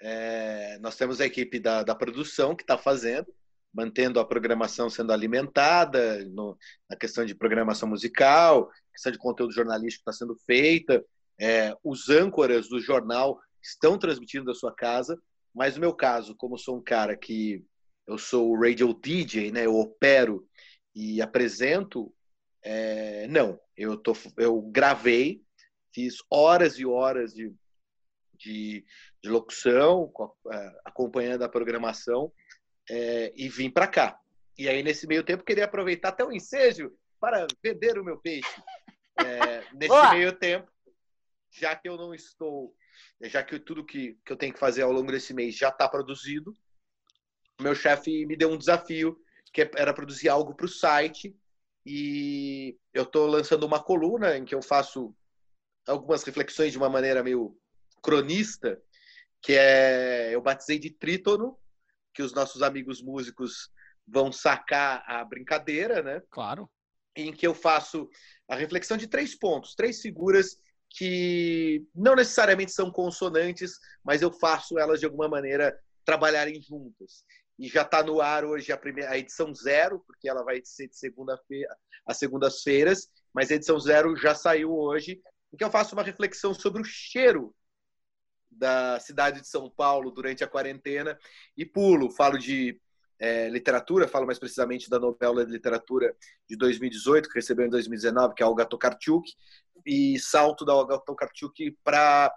É, 0.00 0.78
nós 0.80 0.96
temos 0.96 1.20
a 1.20 1.26
equipe 1.26 1.58
da, 1.58 1.82
da 1.82 1.94
produção 1.94 2.54
que 2.54 2.62
está 2.62 2.76
fazendo, 2.76 3.34
mantendo 3.76 4.18
a 4.18 4.24
programação 4.24 4.88
sendo 4.88 5.12
alimentada, 5.12 6.24
no, 6.30 6.56
na 6.88 6.96
questão 6.96 7.26
de 7.26 7.34
programação 7.34 7.86
musical, 7.86 8.70
questão 8.90 9.12
de 9.12 9.18
conteúdo 9.18 9.52
jornalístico 9.52 10.00
está 10.00 10.12
sendo 10.12 10.34
feita, 10.46 11.04
é, 11.38 11.76
os 11.84 12.08
âncoras 12.08 12.70
do 12.70 12.80
jornal 12.80 13.38
estão 13.62 13.98
transmitindo 13.98 14.46
da 14.46 14.54
sua 14.54 14.74
casa, 14.74 15.20
mas 15.54 15.74
no 15.74 15.82
meu 15.82 15.92
caso, 15.92 16.34
como 16.34 16.56
sou 16.56 16.78
um 16.78 16.82
cara 16.82 17.14
que 17.14 17.62
eu 18.06 18.16
sou 18.16 18.50
o 18.50 18.58
radio 18.58 18.94
DJ, 18.94 19.52
né? 19.52 19.66
Eu 19.66 19.74
opero 19.74 20.48
e 20.94 21.20
apresento. 21.20 22.10
É, 22.62 23.26
não, 23.28 23.60
eu 23.76 23.96
tô, 23.96 24.16
eu 24.38 24.62
gravei, 24.62 25.42
fiz 25.92 26.16
horas 26.30 26.78
e 26.78 26.86
horas 26.86 27.34
de, 27.34 27.52
de, 28.38 28.84
de 29.22 29.28
locução, 29.28 30.10
é, 30.50 30.80
acompanhando 30.84 31.42
a 31.42 31.48
programação 31.48 32.32
é, 32.88 33.32
e 33.36 33.48
vim 33.48 33.70
para 33.70 33.86
cá. 33.86 34.18
E 34.58 34.68
aí 34.68 34.82
nesse 34.82 35.06
meio 35.06 35.22
tempo 35.22 35.44
queria 35.44 35.64
aproveitar 35.64 36.08
até 36.10 36.24
o 36.24 36.32
ensejo 36.32 36.92
para 37.20 37.46
vender 37.62 37.98
o 37.98 38.04
meu 38.04 38.18
peixe. 38.18 38.62
É, 39.18 39.64
nesse 39.74 39.88
Boa. 39.88 40.14
meio 40.14 40.32
tempo, 40.32 40.70
já 41.50 41.74
que 41.74 41.88
eu 41.88 41.96
não 41.96 42.14
estou 42.14 42.74
já 43.22 43.42
que 43.42 43.58
tudo 43.58 43.84
que, 43.84 44.18
que 44.24 44.32
eu 44.32 44.36
tenho 44.36 44.52
que 44.52 44.58
fazer 44.58 44.82
ao 44.82 44.92
longo 44.92 45.10
desse 45.10 45.34
mês 45.34 45.56
já 45.56 45.68
está 45.68 45.88
produzido, 45.88 46.54
meu 47.60 47.74
chefe 47.74 48.26
me 48.26 48.36
deu 48.36 48.50
um 48.50 48.58
desafio, 48.58 49.18
que 49.52 49.70
era 49.76 49.94
produzir 49.94 50.28
algo 50.28 50.54
para 50.54 50.66
o 50.66 50.68
site, 50.68 51.36
e 51.84 52.76
eu 52.92 53.04
estou 53.04 53.26
lançando 53.26 53.64
uma 53.64 53.82
coluna 53.82 54.36
em 54.36 54.44
que 54.44 54.54
eu 54.54 54.60
faço 54.60 55.14
algumas 55.86 56.22
reflexões 56.24 56.72
de 56.72 56.78
uma 56.78 56.88
maneira 56.88 57.22
meio 57.22 57.56
cronista, 58.02 58.80
que 59.40 59.52
é 59.52 60.34
eu 60.34 60.42
batizei 60.42 60.78
de 60.78 60.90
trítono, 60.90 61.56
que 62.16 62.22
os 62.22 62.32
nossos 62.32 62.62
amigos 62.62 63.02
músicos 63.02 63.70
vão 64.08 64.32
sacar 64.32 65.04
a 65.06 65.22
brincadeira, 65.22 66.02
né? 66.02 66.22
Claro. 66.30 66.68
Em 67.14 67.30
que 67.30 67.46
eu 67.46 67.54
faço 67.54 68.08
a 68.48 68.56
reflexão 68.56 68.96
de 68.96 69.06
três 69.06 69.38
pontos, 69.38 69.74
três 69.74 70.00
figuras 70.00 70.56
que 70.88 71.84
não 71.94 72.14
necessariamente 72.14 72.72
são 72.72 72.90
consonantes, 72.90 73.72
mas 74.02 74.22
eu 74.22 74.32
faço 74.32 74.78
elas 74.78 74.98
de 75.00 75.04
alguma 75.04 75.28
maneira 75.28 75.78
trabalharem 76.06 76.60
juntas. 76.62 77.22
E 77.58 77.68
já 77.68 77.82
está 77.82 78.02
no 78.02 78.20
ar 78.20 78.44
hoje 78.44 78.72
a, 78.72 78.78
primeira, 78.78 79.10
a 79.10 79.18
edição 79.18 79.54
zero, 79.54 80.02
porque 80.06 80.28
ela 80.28 80.42
vai 80.42 80.62
ser 80.64 80.88
de 80.88 80.96
segunda-feira 80.96 81.76
a 82.06 82.14
segundas-feiras, 82.14 83.08
mas 83.34 83.50
a 83.50 83.56
edição 83.56 83.78
zero 83.78 84.16
já 84.16 84.34
saiu 84.34 84.72
hoje, 84.72 85.20
em 85.52 85.56
que 85.56 85.64
eu 85.64 85.70
faço 85.70 85.94
uma 85.94 86.02
reflexão 86.02 86.54
sobre 86.54 86.80
o 86.80 86.84
cheiro 86.84 87.54
da 88.56 88.98
cidade 89.00 89.40
de 89.40 89.48
São 89.48 89.70
Paulo 89.70 90.10
durante 90.10 90.42
a 90.42 90.48
quarentena 90.48 91.18
e 91.56 91.64
pulo, 91.64 92.10
falo 92.10 92.38
de 92.38 92.80
é, 93.18 93.48
literatura, 93.48 94.08
falo 94.08 94.26
mais 94.26 94.38
precisamente 94.38 94.90
da 94.90 94.98
novela 94.98 95.44
de 95.44 95.52
literatura 95.52 96.14
de 96.48 96.56
2018, 96.56 97.28
que 97.28 97.36
recebeu 97.36 97.66
em 97.66 97.70
2019, 97.70 98.34
que 98.34 98.42
é 98.42 98.46
Olga 98.46 98.66
Tokarczuk, 98.66 99.30
e 99.84 100.18
salto 100.18 100.64
da 100.64 100.74
Olga 100.74 100.98
Tokarczuk 100.98 101.76
para 101.84 102.32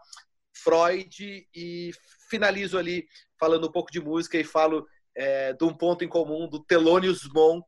Freud 0.54 1.48
e 1.54 1.92
finalizo 2.30 2.78
ali 2.78 3.08
falando 3.40 3.68
um 3.68 3.72
pouco 3.72 3.92
de 3.92 4.00
música 4.00 4.38
e 4.38 4.44
falo 4.44 4.86
é, 5.16 5.54
de 5.54 5.64
um 5.64 5.74
ponto 5.74 6.04
em 6.04 6.08
comum 6.08 6.48
do 6.48 6.64
Thelonious 6.64 7.28
Monk 7.34 7.66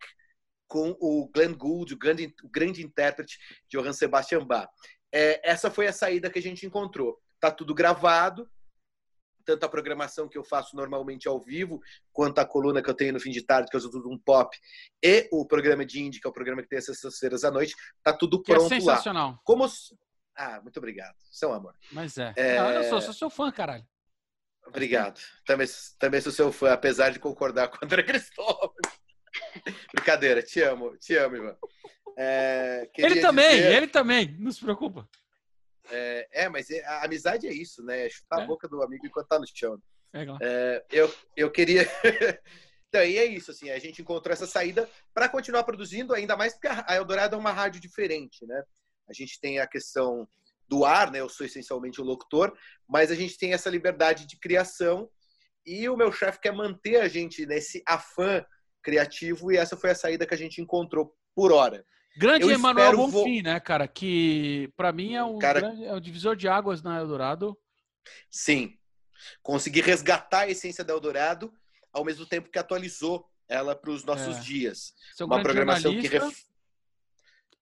com 0.68 0.96
o 1.02 1.30
Glenn 1.34 1.54
Gould, 1.54 1.94
o 1.94 1.98
grande, 1.98 2.34
o 2.44 2.50
grande 2.50 2.82
intérprete 2.82 3.38
de 3.68 3.78
Johann 3.78 3.94
Sebastian 3.94 4.46
Bach. 4.46 4.70
É, 5.12 5.50
essa 5.50 5.70
foi 5.70 5.88
a 5.88 5.94
saída 5.94 6.30
que 6.30 6.40
a 6.40 6.42
gente 6.42 6.66
encontrou. 6.66 7.20
Tá 7.42 7.52
tudo 7.52 7.74
gravado, 7.74 8.50
tanto 9.44 9.66
a 9.66 9.70
programação 9.70 10.30
que 10.30 10.38
eu 10.38 10.44
faço 10.44 10.76
normalmente 10.76 11.28
ao 11.28 11.44
vivo, 11.44 11.82
quanto 12.14 12.40
a 12.40 12.46
coluna 12.46 12.82
que 12.82 12.90
eu 12.90 12.94
tenho 12.94 13.14
no 13.14 13.20
fim 13.20 13.32
de 13.32 13.42
tarde, 13.44 13.70
que 13.70 13.76
eu 13.76 13.80
uso 13.80 13.92
tudo 13.92 14.10
um 14.10 14.18
pop, 14.18 14.56
e 15.04 15.28
o 15.32 15.46
programa 15.46 15.86
de 15.86 16.02
indie, 16.02 16.22
que 16.22 16.28
é 16.28 16.30
o 16.30 16.34
programa 16.34 16.62
que 16.62 16.70
tem 16.70 16.80
às 16.80 16.86
sextas-feiras 16.86 17.44
à 17.44 17.52
noite, 17.52 17.76
tá 18.04 18.14
tudo 18.14 18.42
que 18.42 18.52
é 18.52 18.56
pronto 18.56 18.70
sensacional. 18.70 19.32
lá. 19.32 19.40
Como 19.44 19.68
Ah, 20.36 20.62
muito 20.62 20.78
obrigado. 20.78 21.16
Seu 21.32 21.52
amor. 21.52 21.76
Mas 21.92 22.18
é. 22.18 22.34
é... 22.36 22.60
Não, 22.60 22.72
eu 22.72 22.84
sou, 22.86 23.02
sou 23.02 23.14
seu 23.14 23.30
fã, 23.30 23.52
caralho. 23.52 23.86
Obrigado. 24.66 25.20
Também, 25.46 25.68
também 25.98 26.22
sou 26.22 26.32
seu 26.32 26.52
fã, 26.52 26.72
apesar 26.72 27.10
de 27.10 27.20
concordar 27.20 27.68
com 27.68 27.78
o 27.78 27.86
André 27.86 28.04
Cristóvão. 28.04 28.72
Brincadeira, 29.94 30.44
te 30.44 30.62
amo, 30.62 30.96
te 30.98 31.16
amo, 31.16 31.36
Ivan. 31.38 31.58
É, 32.18 32.90
ele 32.98 33.22
também, 33.22 33.56
dizer... 33.56 33.74
ele 33.74 33.88
também, 33.88 34.38
não 34.38 34.52
se 34.52 34.60
preocupa. 34.60 35.08
É, 35.90 36.28
é, 36.32 36.50
mas 36.50 36.70
é, 36.70 36.86
a 36.86 37.06
amizade 37.06 37.48
é 37.48 37.54
isso, 37.54 37.84
né? 37.84 38.06
É 38.06 38.10
chutar 38.10 38.40
é. 38.40 38.44
a 38.44 38.46
boca 38.46 38.68
do 38.68 38.82
amigo 38.82 39.06
enquanto 39.06 39.28
tá 39.28 39.40
no 39.40 39.46
chão. 39.48 39.82
É, 40.14 40.26
é, 40.42 40.86
eu, 40.92 41.14
eu 41.36 41.52
queria. 41.52 41.84
então, 42.90 43.04
e 43.04 43.18
é 43.18 43.26
isso, 43.26 43.52
assim, 43.52 43.70
a 43.70 43.80
gente 43.80 44.02
encontrou 44.02 44.34
essa 44.34 44.46
saída 44.46 44.90
para 45.14 45.30
continuar 45.30 45.64
produzindo, 45.64 46.14
ainda 46.14 46.36
mais 46.36 46.54
porque 46.54 46.68
a 46.68 46.96
Eldorado 46.96 47.36
é 47.36 47.40
uma 47.40 47.52
rádio 47.52 47.82
diferente, 47.82 48.46
né? 48.46 48.64
A 49.10 49.14
gente 49.14 49.40
tem 49.40 49.60
a 49.60 49.68
questão 49.68 50.28
do 50.68 50.86
ar, 50.86 51.12
né? 51.12 51.20
Eu 51.20 51.30
sou 51.30 51.46
essencialmente 51.46 52.00
o 52.00 52.04
locutor, 52.04 52.58
mas 52.88 53.12
a 53.12 53.16
gente 53.16 53.38
tem 53.38 53.54
essa 53.54 53.70
liberdade 53.70 54.26
de 54.26 54.38
criação 54.38 55.10
e 55.66 55.88
o 55.90 55.98
meu 55.98 56.12
chefe 56.12 56.40
quer 56.40 56.54
manter 56.54 56.98
a 56.98 57.08
gente 57.08 57.46
nesse 57.46 57.84
afã 57.86 58.44
criativo 58.82 59.52
e 59.52 59.58
essa 59.58 59.78
foi 59.78 59.92
a 59.92 59.96
saída 59.96 60.26
que 60.26 60.34
a 60.34 60.38
gente 60.38 60.62
encontrou 60.62 61.14
por 61.36 61.52
hora. 61.52 61.86
Grande 62.18 62.44
eu 62.44 62.52
Emanuel 62.52 62.96
Bonfim, 62.96 63.38
vo... 63.38 63.44
né, 63.44 63.60
cara? 63.60 63.88
Que 63.88 64.72
para 64.76 64.92
mim 64.92 65.16
é 65.16 65.24
um, 65.24 65.40
cara... 65.40 65.62
grande, 65.62 65.86
é 65.86 65.94
um 65.94 66.02
divisor 66.02 66.36
de 66.36 66.48
águas 66.48 66.82
na 66.82 67.00
Eldorado. 67.00 67.58
Sim. 68.30 68.78
Consegui 69.42 69.82
resgatar 69.82 70.42
a 70.42 70.50
essência 70.50 70.84
da 70.84 70.94
Eldorado 70.94 71.54
ao 71.94 72.04
mesmo 72.04 72.26
tempo 72.26 72.50
que 72.50 72.60
atualizou 72.60 73.30
ela 73.48 73.76
para 73.76 73.92
os 73.92 74.04
nossos 74.04 74.38
é. 74.38 74.40
dias. 74.42 74.94
Seu 75.16 75.26
Uma 75.26 75.42
programação 75.42 75.92
que 75.92 76.08
ref... 76.08 76.46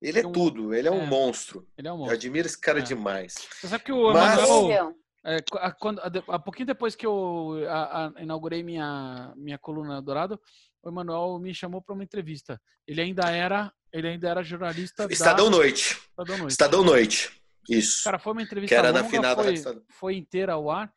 Ele 0.02 0.20
é 0.20 0.28
um... 0.28 0.32
tudo, 0.32 0.74
ele 0.74 0.88
é 0.88 0.92
um 0.92 1.04
é. 1.04 1.06
monstro. 1.06 1.68
Ele 1.78 1.88
é 1.88 1.92
um 1.92 1.98
monstro. 1.98 2.14
Eu 2.14 2.18
admiro 2.18 2.48
esse 2.48 2.60
cara 2.60 2.80
é. 2.80 2.84
demais. 2.84 3.36
Você 3.60 3.68
sabe 3.68 3.84
que 3.84 3.92
o 3.92 4.12
Emanuel. 4.12 4.88
Mas... 4.88 5.00
É, 5.22 5.42
quando, 5.78 6.00
a, 6.00 6.40
pouquinho 6.40 6.68
depois 6.68 6.96
que 6.96 7.06
eu 7.06 7.58
a, 7.68 8.08
a, 8.08 8.22
inaugurei 8.22 8.64
minha, 8.64 9.34
minha 9.36 9.58
coluna 9.58 10.02
Dourado, 10.02 10.40
o 10.82 10.90
Emanuel 10.90 11.38
me 11.40 11.54
chamou 11.54 11.82
para 11.82 11.94
uma 11.94 12.04
entrevista. 12.04 12.60
Ele 12.88 13.02
ainda 13.02 13.30
era 13.30 13.74
ele 13.92 14.08
ainda 14.08 14.30
era 14.30 14.44
jornalista 14.44 15.08
Estadão 15.10 15.50
da... 15.50 15.58
Noite. 15.58 16.00
Estadão 16.10 16.38
Noite. 16.38 16.52
Estadão 16.52 16.84
Noite. 16.84 17.42
Isso. 17.70 18.04
Cara, 18.04 18.20
foi 18.20 18.34
uma 18.34 18.42
entrevista 18.42 18.76
que 18.76 18.80
era 18.80 18.90
longa, 18.90 19.04
na 19.04 19.10
final 19.10 19.36
foi, 19.36 19.84
foi 19.90 20.16
inteira 20.16 20.54
ao 20.54 20.70
ar 20.70 20.92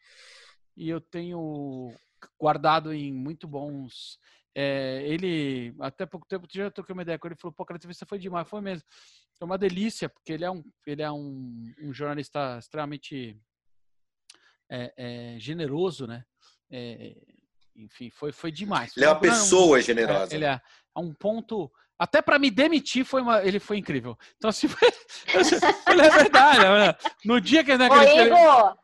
e 0.76 0.88
eu 0.88 1.01
tenho 1.01 1.95
guardado 2.40 2.93
em 2.93 3.12
muito 3.12 3.47
bons. 3.47 4.18
É, 4.55 5.03
ele, 5.07 5.74
até 5.80 6.05
pouco 6.05 6.26
tempo, 6.26 6.47
já 6.51 6.70
troquei 6.70 6.93
uma 6.93 7.03
ideia 7.03 7.18
com 7.18 7.26
ele, 7.26 7.36
falou: 7.36 7.55
pô, 7.55 7.64
a 7.68 7.74
entrevista 7.74 8.07
foi 8.07 8.18
demais, 8.18 8.49
foi 8.49 8.61
mesmo. 8.61 8.84
Foi 9.38 9.47
uma 9.47 9.59
delícia, 9.59 10.09
porque 10.09 10.32
ele 10.32 10.45
é 10.45 10.51
um, 10.51 10.62
ele 10.86 11.03
é 11.03 11.11
um, 11.11 11.72
um 11.82 11.93
jornalista 11.93 12.59
extremamente 12.59 13.38
é, 14.70 14.93
é, 14.97 15.38
generoso, 15.38 16.07
né? 16.07 16.24
É, 16.70 17.14
enfim, 17.74 18.11
foi, 18.11 18.32
foi 18.32 18.53
demais. 18.53 18.97
Ele 18.97 19.07
é 19.07 19.09
uma 19.09 19.20
pessoa 19.20 19.80
generosa. 19.80 20.32
É, 20.32 20.36
ele 20.36 20.45
é, 20.45 20.61
é 20.97 21.01
um 21.01 21.12
ponto 21.12 21.70
até 22.03 22.21
para 22.21 22.37
me 22.37 22.51
demitir 22.51 23.05
foi 23.05 23.23
uma, 23.23 23.45
ele 23.45 23.61
foi 23.61 23.79
incrível. 23.79 24.19
Então 24.37 24.51
assim, 24.51 24.67
foi, 24.67 24.89
ele 25.89 26.03
é 26.03 26.11
verdade. 26.11 26.59
Né? 26.59 26.95
No 27.25 27.41
dia 27.41 27.63
que 27.63 27.71
ele 27.71 27.85
Ô, 27.89 28.03
Igor, 28.03 28.77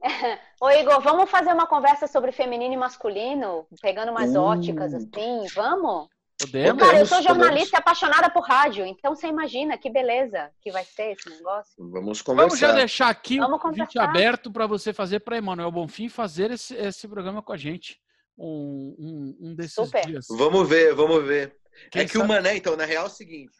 Ô 0.62 0.70
Igor, 0.70 1.00
vamos 1.02 1.30
fazer 1.30 1.52
uma 1.52 1.66
conversa 1.66 2.06
sobre 2.06 2.32
feminino 2.32 2.72
e 2.72 2.76
masculino, 2.78 3.66
pegando 3.82 4.12
umas 4.12 4.34
uh. 4.34 4.40
óticas 4.40 4.94
assim, 4.94 5.46
vamos? 5.54 6.08
Podemos. 6.40 6.82
Cara, 6.82 6.98
eu 6.98 7.06
sou 7.06 7.22
jornalista 7.22 7.78
apaixonada 7.78 8.30
por 8.30 8.42
rádio, 8.42 8.86
então 8.86 9.14
você 9.14 9.26
imagina 9.26 9.76
que 9.76 9.90
beleza 9.90 10.50
que 10.62 10.72
vai 10.72 10.84
ser 10.84 11.12
esse 11.12 11.28
negócio. 11.28 11.74
Vamos 11.78 12.22
conversar. 12.22 12.48
Vamos 12.48 12.58
já 12.58 12.72
deixar 12.72 13.08
aqui 13.10 13.38
o 13.38 13.58
convite 13.58 13.98
aberto 13.98 14.50
para 14.50 14.66
você 14.66 14.92
fazer 14.92 15.20
para 15.20 15.36
Emanuel 15.36 15.70
Bonfim 15.70 16.08
fazer 16.08 16.50
esse, 16.50 16.74
esse 16.74 17.06
programa 17.06 17.42
com 17.42 17.52
a 17.52 17.56
gente. 17.58 18.00
Um, 18.36 18.96
um, 18.98 19.48
um 19.48 19.54
desses 19.54 19.74
Super. 19.74 20.04
dias. 20.06 20.26
Vamos 20.28 20.68
ver, 20.68 20.94
vamos 20.94 21.24
ver. 21.24 21.56
Quem 21.90 22.02
é 22.02 22.04
que 22.06 22.12
sabe? 22.12 22.24
o 22.24 22.28
Mané, 22.28 22.56
então, 22.56 22.76
na 22.76 22.84
real 22.84 23.04
é 23.04 23.08
o 23.08 23.10
seguinte: 23.10 23.56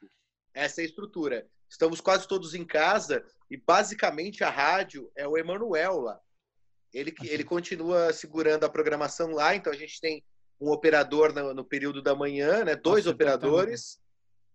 essa 0.53 0.81
é 0.81 0.83
a 0.83 0.87
estrutura. 0.87 1.47
Estamos 1.69 2.01
quase 2.01 2.29
todos 2.29 2.55
em 2.55 2.65
casa 2.65 3.25
e 3.51 3.57
basicamente 3.57 4.45
a 4.45 4.51
rádio 4.51 5.11
é 5.17 5.27
o 5.27 5.37
Emanuel 5.37 6.01
lá. 6.01 6.21
Ele, 6.93 7.13
ele 7.25 7.43
continua 7.43 8.13
segurando 8.13 8.65
a 8.65 8.69
programação 8.69 9.33
lá, 9.33 9.57
então 9.57 9.73
a 9.73 9.77
gente 9.77 10.01
tem 10.01 10.25
um 10.61 10.71
operador 10.71 11.33
no, 11.33 11.53
no 11.53 11.65
período 11.65 12.01
da 12.01 12.15
manhã, 12.15 12.65
né? 12.65 12.77
Dois 12.77 13.05
Nossa, 13.05 13.15
operadores. 13.15 13.99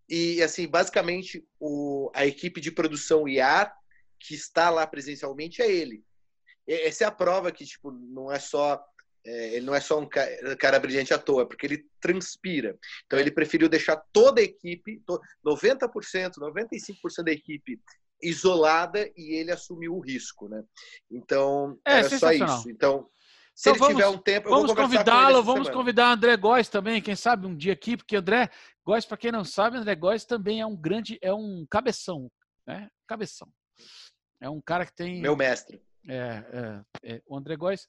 E, 0.07 0.41
assim, 0.41 0.67
basicamente, 0.67 1.45
o, 1.59 2.09
a 2.15 2.25
equipe 2.25 2.61
de 2.61 2.71
produção 2.71 3.27
IAR, 3.27 3.75
que 4.19 4.33
está 4.33 4.69
lá 4.69 4.87
presencialmente, 4.87 5.61
é 5.61 5.69
ele. 5.69 6.03
Essa 6.65 7.03
é 7.03 7.07
a 7.07 7.11
prova 7.11 7.51
que, 7.51 7.65
tipo, 7.65 7.91
não 7.91 8.31
é 8.31 8.39
só 8.39 8.83
é, 9.29 9.55
ele 9.55 9.65
não 9.65 9.75
é 9.75 9.79
só 9.79 9.99
um 9.99 10.07
cara, 10.07 10.57
cara, 10.57 10.79
brilhante 10.79 11.13
à 11.13 11.19
toa, 11.19 11.47
porque 11.47 11.67
ele 11.67 11.85
transpira. 12.01 12.75
Então 13.05 13.19
ele 13.19 13.29
preferiu 13.29 13.69
deixar 13.69 13.95
toda 14.11 14.41
a 14.41 14.43
equipe, 14.43 15.01
90%, 15.45 16.31
95% 16.39 17.23
da 17.23 17.31
equipe 17.31 17.79
isolada 18.21 19.07
e 19.15 19.35
ele 19.35 19.51
assumiu 19.51 19.95
o 19.95 19.99
risco, 19.99 20.49
né? 20.49 20.63
Então, 21.11 21.77
é, 21.85 21.99
era 21.99 22.09
só 22.09 22.31
isso. 22.31 22.69
Então, 22.69 23.07
se 23.53 23.69
então, 23.69 23.73
ele 23.73 23.79
vamos, 23.79 23.95
tiver 23.95 24.07
um 24.07 24.17
tempo, 24.17 24.49
vamos 24.49 24.73
convidá-lo, 24.73 25.43
vamos 25.43 25.67
semana. 25.67 25.71
convidar 25.71 26.11
André 26.11 26.35
Góes 26.35 26.67
também, 26.67 27.01
quem 27.01 27.15
sabe 27.15 27.45
um 27.45 27.55
dia 27.55 27.73
aqui, 27.73 27.95
porque 27.95 28.15
André 28.15 28.49
Góes, 28.83 29.05
para 29.05 29.17
quem 29.17 29.31
não 29.31 29.45
sabe, 29.45 29.77
André 29.77 29.95
Góes 29.95 30.25
também 30.25 30.59
é 30.59 30.65
um 30.65 30.75
grande, 30.75 31.19
é 31.21 31.31
um 31.31 31.67
cabeção, 31.69 32.31
né? 32.65 32.89
Cabeção. 33.07 33.47
É 34.41 34.49
um 34.49 34.59
cara 34.59 34.85
que 34.85 34.95
tem. 34.95 35.21
Meu 35.21 35.35
mestre. 35.35 35.81
É, 36.07 36.81
é, 37.03 37.15
é 37.15 37.21
o 37.27 37.37
André 37.37 37.55
Góes 37.55 37.87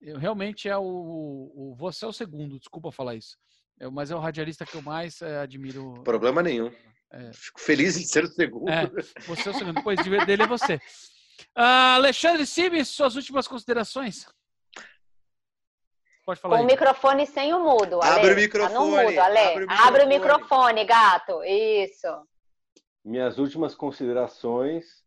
realmente 0.00 0.68
é 0.68 0.76
o, 0.76 0.82
o, 0.82 1.74
Você 1.76 2.04
é 2.04 2.08
o 2.08 2.12
segundo, 2.12 2.58
desculpa 2.58 2.92
falar 2.92 3.14
isso. 3.14 3.36
É, 3.80 3.88
mas 3.88 4.10
é 4.10 4.16
o 4.16 4.20
radialista 4.20 4.66
que 4.66 4.74
eu 4.74 4.82
mais 4.82 5.20
é, 5.22 5.38
admiro. 5.40 6.02
Problema 6.02 6.42
nenhum. 6.42 6.72
É. 7.10 7.32
Fico 7.32 7.60
feliz 7.60 7.96
em 7.96 8.04
ser 8.04 8.24
o 8.24 8.28
segundo. 8.28 8.68
É, 8.68 8.86
você 9.26 9.48
é 9.48 9.52
o 9.52 9.54
segundo, 9.54 9.74
depois 9.74 9.98
dele 10.26 10.42
é 10.42 10.46
você. 10.46 10.74
Uh, 11.56 11.96
Alexandre 11.96 12.44
Simes, 12.46 12.88
suas 12.88 13.14
últimas 13.16 13.46
considerações? 13.46 14.26
Pode 16.24 16.40
falar 16.40 16.56
Com 16.56 16.60
aí. 16.60 16.64
o 16.64 16.70
microfone 16.70 17.26
sem 17.26 17.54
o 17.54 17.60
mudo. 17.60 18.02
Ale. 18.02 18.20
Abre 18.20 18.32
o 18.34 18.36
microfone. 18.36 18.74
Tá 18.74 18.80
no 18.80 18.86
mudo, 18.90 19.20
Ale. 19.20 19.38
Abre, 19.38 19.64
o 19.64 19.68
microfone. 19.68 19.88
Abre 19.88 20.02
o 20.02 20.08
microfone, 20.08 20.84
gato. 20.84 21.44
Isso. 21.44 22.28
Minhas 23.04 23.38
últimas 23.38 23.74
considerações. 23.74 25.02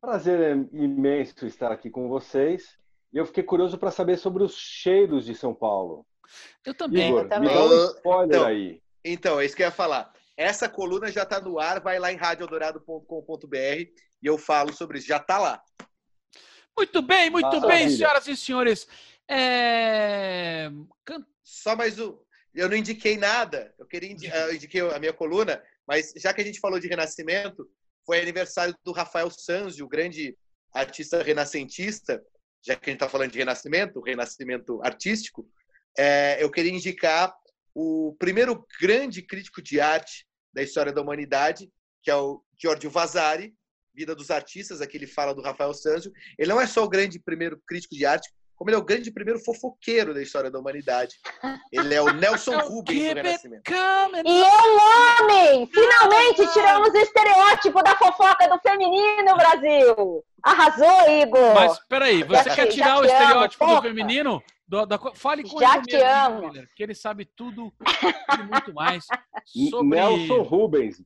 Prazer 0.00 0.68
imenso 0.72 1.46
estar 1.46 1.72
aqui 1.72 1.88
com 1.88 2.08
vocês. 2.08 2.79
E 3.12 3.18
eu 3.18 3.26
fiquei 3.26 3.42
curioso 3.42 3.76
para 3.76 3.90
saber 3.90 4.16
sobre 4.16 4.42
os 4.42 4.56
cheiros 4.56 5.24
de 5.24 5.34
São 5.34 5.54
Paulo. 5.54 6.06
Eu 6.64 6.74
também. 6.74 7.08
Igor, 7.08 7.22
eu 7.22 7.28
também. 7.28 7.48
Me 7.48 7.54
dá 7.54 7.64
um 7.64 7.84
spoiler 7.86 8.28
então, 8.28 8.46
aí. 8.46 8.82
Então, 9.04 9.40
é 9.40 9.44
isso 9.44 9.56
que 9.56 9.62
eu 9.62 9.66
ia 9.66 9.72
falar. 9.72 10.12
Essa 10.36 10.68
coluna 10.68 11.10
já 11.10 11.24
está 11.24 11.40
no 11.40 11.58
ar, 11.58 11.80
vai 11.80 11.98
lá 11.98 12.12
em 12.12 12.16
radioeldorado.com.br 12.16 13.56
e 13.56 13.90
eu 14.22 14.38
falo 14.38 14.72
sobre 14.72 14.98
isso. 14.98 15.08
Já 15.08 15.16
está 15.16 15.38
lá. 15.38 15.62
Muito 16.76 17.02
bem, 17.02 17.28
muito 17.28 17.44
Maravilha. 17.44 17.68
bem, 17.68 17.90
senhoras 17.90 18.26
e 18.26 18.36
senhores. 18.36 18.86
É... 19.28 20.70
Só 21.42 21.76
mais 21.76 21.98
um. 21.98 22.16
Eu 22.54 22.68
não 22.68 22.76
indiquei 22.76 23.16
nada. 23.16 23.74
Eu 23.78 23.86
queria 23.86 24.10
indi... 24.10 24.26
eu 24.32 24.54
indiquei 24.54 24.80
a 24.80 24.98
minha 24.98 25.12
coluna, 25.12 25.62
mas 25.86 26.12
já 26.16 26.32
que 26.32 26.40
a 26.40 26.44
gente 26.44 26.60
falou 26.60 26.78
de 26.78 26.88
renascimento, 26.88 27.68
foi 28.06 28.20
aniversário 28.20 28.74
do 28.84 28.92
Rafael 28.92 29.30
Sanzio, 29.30 29.84
o 29.84 29.88
grande 29.88 30.36
artista 30.72 31.22
renascentista 31.22 32.22
já 32.62 32.76
que 32.76 32.90
a 32.90 32.92
gente 32.92 32.96
está 32.98 33.08
falando 33.08 33.32
de 33.32 33.38
renascimento, 33.38 34.00
renascimento 34.00 34.80
artístico, 34.82 35.48
é, 35.98 36.42
eu 36.42 36.50
queria 36.50 36.72
indicar 36.72 37.34
o 37.74 38.14
primeiro 38.18 38.66
grande 38.80 39.22
crítico 39.22 39.62
de 39.62 39.80
arte 39.80 40.26
da 40.52 40.62
história 40.62 40.92
da 40.92 41.00
humanidade, 41.00 41.70
que 42.02 42.10
é 42.10 42.16
o 42.16 42.42
Giorgio 42.58 42.90
Vasari, 42.90 43.54
Vida 43.94 44.14
dos 44.14 44.30
Artistas, 44.30 44.80
aqui 44.80 44.96
ele 44.96 45.06
fala 45.06 45.34
do 45.34 45.42
Rafael 45.42 45.74
Sanzio. 45.74 46.12
Ele 46.38 46.50
não 46.50 46.60
é 46.60 46.66
só 46.66 46.84
o 46.84 46.88
grande 46.88 47.18
primeiro 47.18 47.60
crítico 47.66 47.94
de 47.94 48.06
arte, 48.06 48.30
como 48.60 48.68
ele 48.68 48.76
é 48.76 48.78
o 48.78 48.84
grande 48.84 49.10
primeiro 49.10 49.40
fofoqueiro 49.40 50.12
da 50.12 50.20
história 50.20 50.50
da 50.50 50.58
humanidade. 50.58 51.16
Ele 51.72 51.94
é 51.94 52.02
o 52.02 52.12
Nelson 52.12 52.58
Rubens 52.60 53.08
do 53.08 53.14
Renascimento. 53.14 53.72
E 53.72 54.42
é 54.42 54.60
um 54.60 55.24
homem! 55.24 55.66
Finalmente 55.66 56.46
tiramos 56.52 56.90
o 56.90 56.96
estereótipo 56.98 57.82
da 57.82 57.96
fofoca 57.96 58.46
do 58.50 58.58
feminino, 58.58 59.34
Brasil! 59.34 60.22
Arrasou, 60.42 61.08
Igor! 61.08 61.54
Mas 61.54 61.78
peraí, 61.88 62.22
você 62.22 62.50
já 62.50 62.54
quer 62.54 62.66
tirar 62.66 63.00
o 63.00 63.06
estereótipo 63.06 63.64
amo, 63.64 63.76
do 63.76 63.82
feminino? 63.82 64.42
Do, 64.68 64.84
da, 64.84 64.98
fale 65.14 65.42
com 65.42 65.58
já 65.58 65.76
ele 65.76 65.86
te 65.86 65.96
mesmo, 65.96 66.10
amo. 66.10 66.52
que 66.76 66.82
ele 66.82 66.94
sabe 66.94 67.24
tudo 67.24 67.72
e 68.38 68.42
muito 68.42 68.74
mais 68.74 69.06
sobre... 69.70 69.88
Nelson 69.88 70.42
Rubens. 70.42 71.02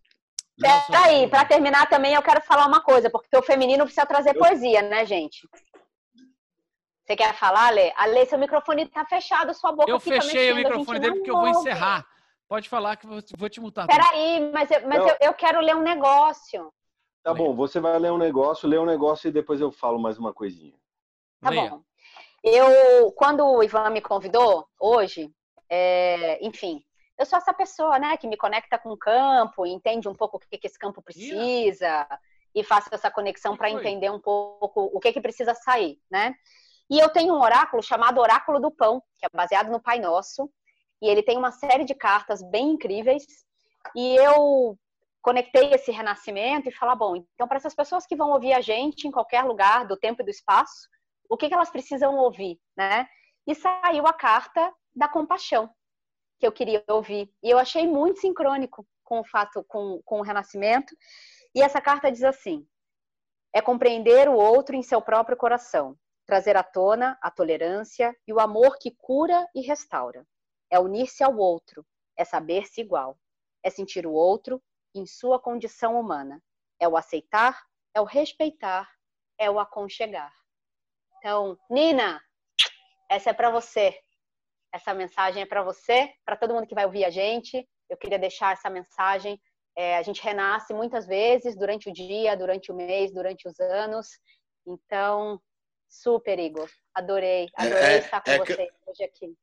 Peraí, 0.59 1.29
para 1.29 1.45
terminar 1.45 1.89
também 1.89 2.15
eu 2.15 2.23
quero 2.23 2.41
falar 2.41 2.67
uma 2.67 2.81
coisa, 2.81 3.09
porque 3.09 3.37
o 3.37 3.43
feminino 3.43 3.85
precisa 3.85 4.07
trazer 4.07 4.35
poesia, 4.35 4.83
né, 4.83 5.07
gente? 5.07 5.49
Você 7.05 7.17
quer 7.17 7.35
falar, 7.35 7.71
Lê? 7.71 7.93
Ale, 7.97 8.25
seu 8.25 8.39
microfone 8.39 8.89
tá 8.89 9.05
fechado, 9.05 9.53
sua 9.53 9.73
boca 9.73 9.91
Eu 9.91 9.99
tá 9.99 10.05
fechei 10.05 10.49
tá 10.49 10.55
o 10.55 10.57
microfone 10.57 10.99
dele 10.99 11.15
porque 11.17 11.31
eu 11.31 11.37
vou 11.37 11.49
encerrar. 11.49 12.07
Pode 12.49 12.69
falar 12.69 12.97
que 12.97 13.07
eu 13.07 13.21
vou 13.37 13.49
te 13.49 13.61
multar. 13.61 13.87
Peraí, 13.87 14.51
mas, 14.53 14.71
eu, 14.71 14.89
mas 14.89 15.07
eu, 15.07 15.17
eu 15.21 15.35
quero 15.35 15.61
ler 15.61 15.77
um 15.77 15.83
negócio. 15.83 16.73
Tá 17.23 17.33
Leia. 17.33 17.45
bom, 17.45 17.55
você 17.55 17.79
vai 17.79 17.99
ler 17.99 18.11
um 18.11 18.19
negócio, 18.19 18.69
lê 18.69 18.79
um 18.79 18.87
negócio 18.87 19.29
e 19.29 19.33
depois 19.33 19.61
eu 19.61 19.71
falo 19.71 19.99
mais 19.99 20.19
uma 20.19 20.33
coisinha. 20.33 20.75
Tá 21.43 21.51
Leia. 21.51 21.71
bom. 21.71 21.83
Eu, 22.43 23.13
quando 23.13 23.47
o 23.47 23.63
Ivan 23.63 23.91
me 23.91 24.01
convidou 24.01 24.67
hoje, 24.79 25.31
é, 25.69 26.39
enfim, 26.47 26.83
eu 27.19 27.25
sou 27.25 27.39
essa 27.39 27.53
pessoa, 27.53 27.99
né, 27.99 28.17
que 28.17 28.27
me 28.27 28.37
conecta 28.37 28.79
com 28.79 28.91
o 28.91 28.99
campo, 28.99 29.67
entende 29.67 30.09
um 30.09 30.15
pouco 30.15 30.37
o 30.37 30.41
que, 30.41 30.59
que 30.59 30.67
esse 30.67 30.79
campo 30.79 31.03
precisa 31.03 31.87
yeah. 31.87 32.19
e 32.55 32.63
faço 32.63 32.89
essa 32.93 33.11
conexão 33.11 33.57
para 33.57 33.71
entender 33.71 34.11
um 34.11 34.21
pouco 34.21 34.91
o 34.93 35.01
que, 35.01 35.13
que 35.13 35.21
precisa 35.21 35.55
sair, 35.55 35.99
né? 36.11 36.35
E 36.91 36.99
eu 36.99 37.09
tenho 37.09 37.35
um 37.35 37.41
oráculo 37.41 37.83
chamado 37.83 38.21
Oráculo 38.21 38.61
do 38.61 38.71
Pão, 38.71 39.03
que 39.19 39.27
é 39.27 39.29
baseado 39.33 39.71
no 39.71 39.81
Pai 39.81 39.99
Nosso. 39.99 40.51
E 41.01 41.09
ele 41.09 41.23
tem 41.23 41.37
uma 41.37 41.51
série 41.51 41.85
de 41.85 41.95
cartas 41.95 42.43
bem 42.43 42.71
incríveis. 42.71 43.25
E 43.95 44.17
eu 44.17 44.79
conectei 45.23 45.73
esse 45.73 45.91
renascimento 45.91 46.69
e 46.69 46.73
falar, 46.73 46.95
bom, 46.95 47.17
então 47.17 47.49
para 47.49 47.57
essas 47.57 47.75
pessoas 47.75 48.07
que 48.07 48.17
vão 48.17 48.31
ouvir 48.31 48.53
a 48.53 48.61
gente 48.61 49.09
em 49.09 49.11
qualquer 49.11 49.43
lugar 49.43 49.87
do 49.87 49.97
tempo 49.97 50.21
e 50.21 50.25
do 50.25 50.31
espaço, 50.31 50.89
o 51.29 51.37
que, 51.37 51.49
que 51.49 51.55
elas 51.55 51.71
precisam 51.71 52.17
ouvir, 52.17 52.61
né? 52.77 53.07
E 53.47 53.55
saiu 53.55 54.07
a 54.07 54.13
carta 54.13 54.73
da 54.95 55.09
compaixão 55.09 55.71
que 56.39 56.47
eu 56.47 56.53
queria 56.53 56.85
ouvir. 56.89 57.33
E 57.43 57.51
eu 57.51 57.59
achei 57.59 57.87
muito 57.87 58.21
sincrônico 58.21 58.87
com 59.03 59.21
o 59.21 59.25
fato, 59.25 59.65
com, 59.65 60.01
com 60.05 60.21
o 60.21 60.23
renascimento. 60.23 60.95
E 61.55 61.63
essa 61.63 61.81
carta 61.81 62.13
diz 62.13 62.23
assim: 62.23 62.67
é 63.55 63.61
compreender 63.61 64.29
o 64.29 64.35
outro 64.35 64.75
em 64.75 64.83
seu 64.83 65.01
próprio 65.01 65.37
coração, 65.37 65.97
trazer 66.27 66.57
à 66.57 66.63
tona 66.63 67.19
a 67.23 67.31
tolerância 67.31 68.17
e 68.27 68.33
o 68.33 68.41
amor 68.41 68.79
que 68.79 68.91
cura 68.91 69.49
e 69.55 69.61
restaura. 69.61 70.27
É 70.71 70.79
unir-se 70.79 71.23
ao 71.23 71.37
outro, 71.37 71.87
é 72.17 72.25
saber-se 72.25 72.81
igual, 72.81 73.19
é 73.63 73.71
sentir 73.71 74.07
o 74.07 74.13
outro 74.13 74.63
em 74.95 75.07
sua 75.07 75.39
condição 75.41 75.99
humana, 75.99 76.43
é 76.81 76.89
o 76.89 76.97
aceitar, 76.97 77.65
é 77.95 78.01
o 78.01 78.05
respeitar, 78.05 78.89
é 79.39 79.51
o 79.51 79.59
aconchegar. 79.59 80.33
Então, 81.19 81.59
Nina, 81.71 82.21
essa 83.11 83.31
é 83.31 83.33
para 83.33 83.51
você. 83.51 83.99
Essa 84.73 84.93
mensagem 84.93 85.43
é 85.43 85.47
para 85.47 85.63
você, 85.63 86.13
para 86.25 86.37
todo 86.37 86.53
mundo 86.53 86.67
que 86.67 86.75
vai 86.75 86.85
ouvir 86.85 87.05
a 87.05 87.11
gente. 87.11 87.67
Eu 87.89 87.97
queria 87.97 88.19
deixar 88.19 88.53
essa 88.53 88.69
mensagem. 88.69 89.41
É, 89.77 89.97
a 89.97 90.03
gente 90.03 90.23
renasce 90.23 90.73
muitas 90.73 91.07
vezes 91.07 91.57
durante 91.57 91.89
o 91.89 91.93
dia, 91.93 92.37
durante 92.37 92.71
o 92.71 92.75
mês, 92.75 93.13
durante 93.13 93.49
os 93.49 93.59
anos. 93.61 94.09
Então, 94.67 95.41
Super, 95.95 96.39
Igor. 96.41 96.69
Adorei. 96.93 97.49
É, 97.57 97.63
adorei 97.63 97.83
é, 97.85 97.99
estar 97.99 98.21
com 98.21 98.31
é 98.31 98.39
você 98.39 98.73
hoje 98.87 99.05
aqui. 99.05 99.39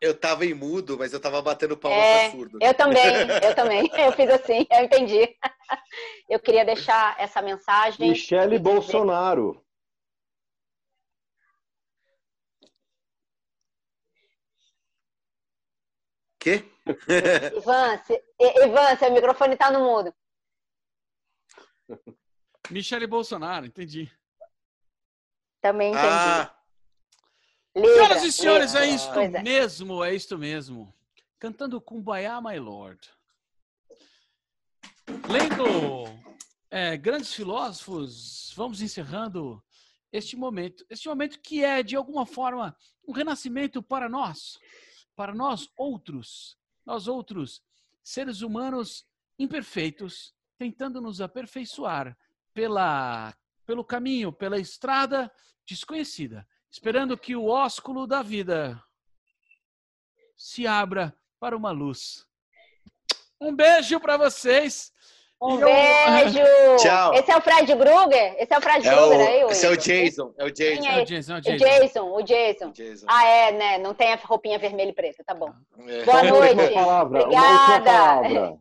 Eu 0.00 0.18
tava 0.18 0.44
em 0.44 0.54
mudo, 0.54 0.98
mas 0.98 1.12
eu 1.12 1.20
tava 1.20 1.40
batendo 1.42 1.76
palma 1.76 1.96
é, 1.96 2.30
surdo. 2.30 2.58
Eu 2.60 2.74
também, 2.74 3.04
eu 3.42 3.54
também. 3.54 3.90
Eu 3.94 4.12
fiz 4.12 4.30
assim, 4.30 4.66
eu 4.70 4.84
entendi. 4.84 5.36
Eu 6.28 6.40
queria 6.40 6.64
deixar 6.64 7.20
essa 7.20 7.42
mensagem. 7.42 8.08
Michele 8.08 8.58
Bolsonaro. 8.58 9.62
Quê? 16.38 16.64
Ivan, 17.56 17.98
se, 17.98 18.24
Ivan, 18.40 18.96
seu 18.96 19.12
microfone 19.12 19.56
tá 19.56 19.70
no 19.70 19.80
mudo. 19.80 20.14
Michele 22.70 23.06
Bolsonaro, 23.06 23.66
entendi. 23.66 24.10
Também 25.64 25.92
entendi. 25.92 26.06
Ah. 26.06 26.54
Senhoras 27.74 28.22
e 28.22 28.32
senhores, 28.32 28.74
é 28.74 28.86
isto 28.86 29.18
é. 29.18 29.42
mesmo, 29.42 30.04
é 30.04 30.14
isto 30.14 30.36
mesmo. 30.36 30.94
cantando 31.38 31.80
Kumbaya, 31.80 32.38
My 32.38 32.58
Lord. 32.58 33.00
Lendo 35.26 36.04
é, 36.70 36.98
grandes 36.98 37.32
filósofos, 37.32 38.52
vamos 38.54 38.82
encerrando 38.82 39.64
este 40.12 40.36
momento. 40.36 40.84
Este 40.90 41.08
momento 41.08 41.40
que 41.40 41.64
é, 41.64 41.82
de 41.82 41.96
alguma 41.96 42.26
forma, 42.26 42.76
um 43.08 43.12
renascimento 43.12 43.82
para 43.82 44.06
nós, 44.06 44.58
para 45.16 45.34
nós 45.34 45.70
outros, 45.78 46.58
nós 46.84 47.08
outros 47.08 47.62
seres 48.02 48.42
humanos 48.42 49.06
imperfeitos, 49.38 50.34
tentando 50.58 51.00
nos 51.00 51.22
aperfeiçoar 51.22 52.14
pela, 52.52 53.34
pelo 53.66 53.84
caminho, 53.84 54.32
pela 54.32 54.58
estrada 54.58 55.30
desconhecida, 55.66 56.46
esperando 56.70 57.16
que 57.16 57.34
o 57.34 57.46
ósculo 57.46 58.06
da 58.06 58.22
vida 58.22 58.82
se 60.36 60.66
abra 60.66 61.14
para 61.38 61.56
uma 61.56 61.70
luz. 61.70 62.26
Um 63.40 63.54
beijo 63.54 64.00
para 64.00 64.16
vocês. 64.16 64.92
Um 65.40 65.58
beijo! 65.58 66.38
Tchau! 66.80 67.14
Esse 67.14 67.30
é 67.30 67.36
o 67.36 67.40
Fred 67.40 67.74
Gruger? 67.74 68.36
Esse 68.38 68.54
é 68.54 68.58
o 68.58 68.60
Fred 68.60 68.88
é 68.88 68.94
Gruger 68.94 69.28
aí? 69.28 69.42
Esse 69.42 69.66
é 69.66 69.70
o 69.70 69.76
Jason. 69.76 70.34
É 70.38 70.44
o 70.44 70.50
Jason. 70.50 70.88
É 70.88 71.02
o 71.02 71.04
Jason, 71.04 71.34
o 71.36 71.40
Jason. 71.40 71.54
O 71.54 71.58
Jason, 71.58 72.12
o 72.12 72.22
Jason. 72.22 72.70
Jason. 72.72 73.06
Ah, 73.08 73.26
é, 73.26 73.52
né? 73.52 73.78
Não 73.78 73.94
tem 73.94 74.12
a 74.12 74.16
roupinha 74.16 74.58
vermelha 74.58 74.90
e 74.90 74.94
preta, 74.94 75.22
tá 75.24 75.34
bom. 75.34 75.52
É. 75.86 76.04
Boa 76.04 76.22
noite. 76.22 76.74
Palavra, 76.74 77.22
Obrigada. 77.22 78.58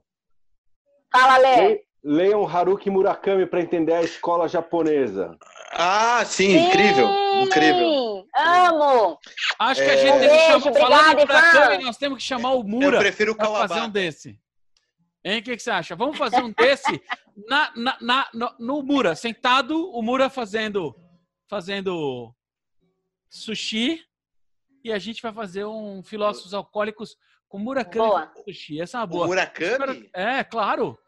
Fala, 1.11 1.37
Lê. 1.37 1.83
Leiam 2.03 2.45
Haruki 2.45 2.89
Murakami 2.89 3.45
para 3.45 3.61
entender 3.61 3.93
a 3.93 4.01
escola 4.01 4.47
japonesa. 4.47 5.37
Ah, 5.71 6.23
sim, 6.25 6.49
sim, 6.49 6.67
incrível. 6.67 7.07
Incrível. 7.41 8.27
Amo. 8.35 9.17
Acho 9.57 9.81
que 9.81 9.89
a 9.89 9.95
gente 9.97 10.25
é... 10.25 10.27
tem 10.27 10.61
que 10.61 10.61
chamar, 10.61 10.79
falar 10.79 11.15
de 11.15 11.21
Murakami, 11.21 11.83
nós 11.85 11.97
temos 11.97 12.17
que 12.17 12.23
chamar 12.23 12.53
o 12.53 12.63
Mura. 12.63 12.97
Eu 12.97 12.99
prefiro 12.99 13.31
o 13.31 13.35
fazer 13.35 13.81
um 13.81 13.89
desse. 13.89 14.39
Hein, 15.23 15.39
o 15.39 15.43
que, 15.43 15.55
que, 15.55 15.63
você 15.63 15.71
acha? 15.71 15.95
Vamos 15.95 16.17
fazer 16.17 16.41
um 16.43 16.51
desse 16.51 17.01
na, 17.47 17.71
na, 17.75 17.97
na 18.01 18.29
no, 18.33 18.55
no, 18.59 18.83
Mura, 18.83 19.15
sentado, 19.15 19.89
o 19.91 20.01
Mura 20.01 20.29
fazendo, 20.29 20.93
fazendo 21.47 22.35
sushi 23.29 24.01
e 24.83 24.91
a 24.91 24.99
gente 24.99 25.21
vai 25.21 25.31
fazer 25.31 25.63
um 25.63 26.03
Filósofos 26.03 26.53
Alcoólicos 26.53 27.15
com 27.47 27.57
Murakami 27.57 28.05
boa. 28.05 28.33
sushi. 28.43 28.81
Essa 28.81 28.97
é 28.97 28.99
uma 28.99 29.07
boa. 29.07 29.25
O 29.25 29.27
Murakami? 29.29 30.09
É, 30.13 30.43
claro. 30.43 30.99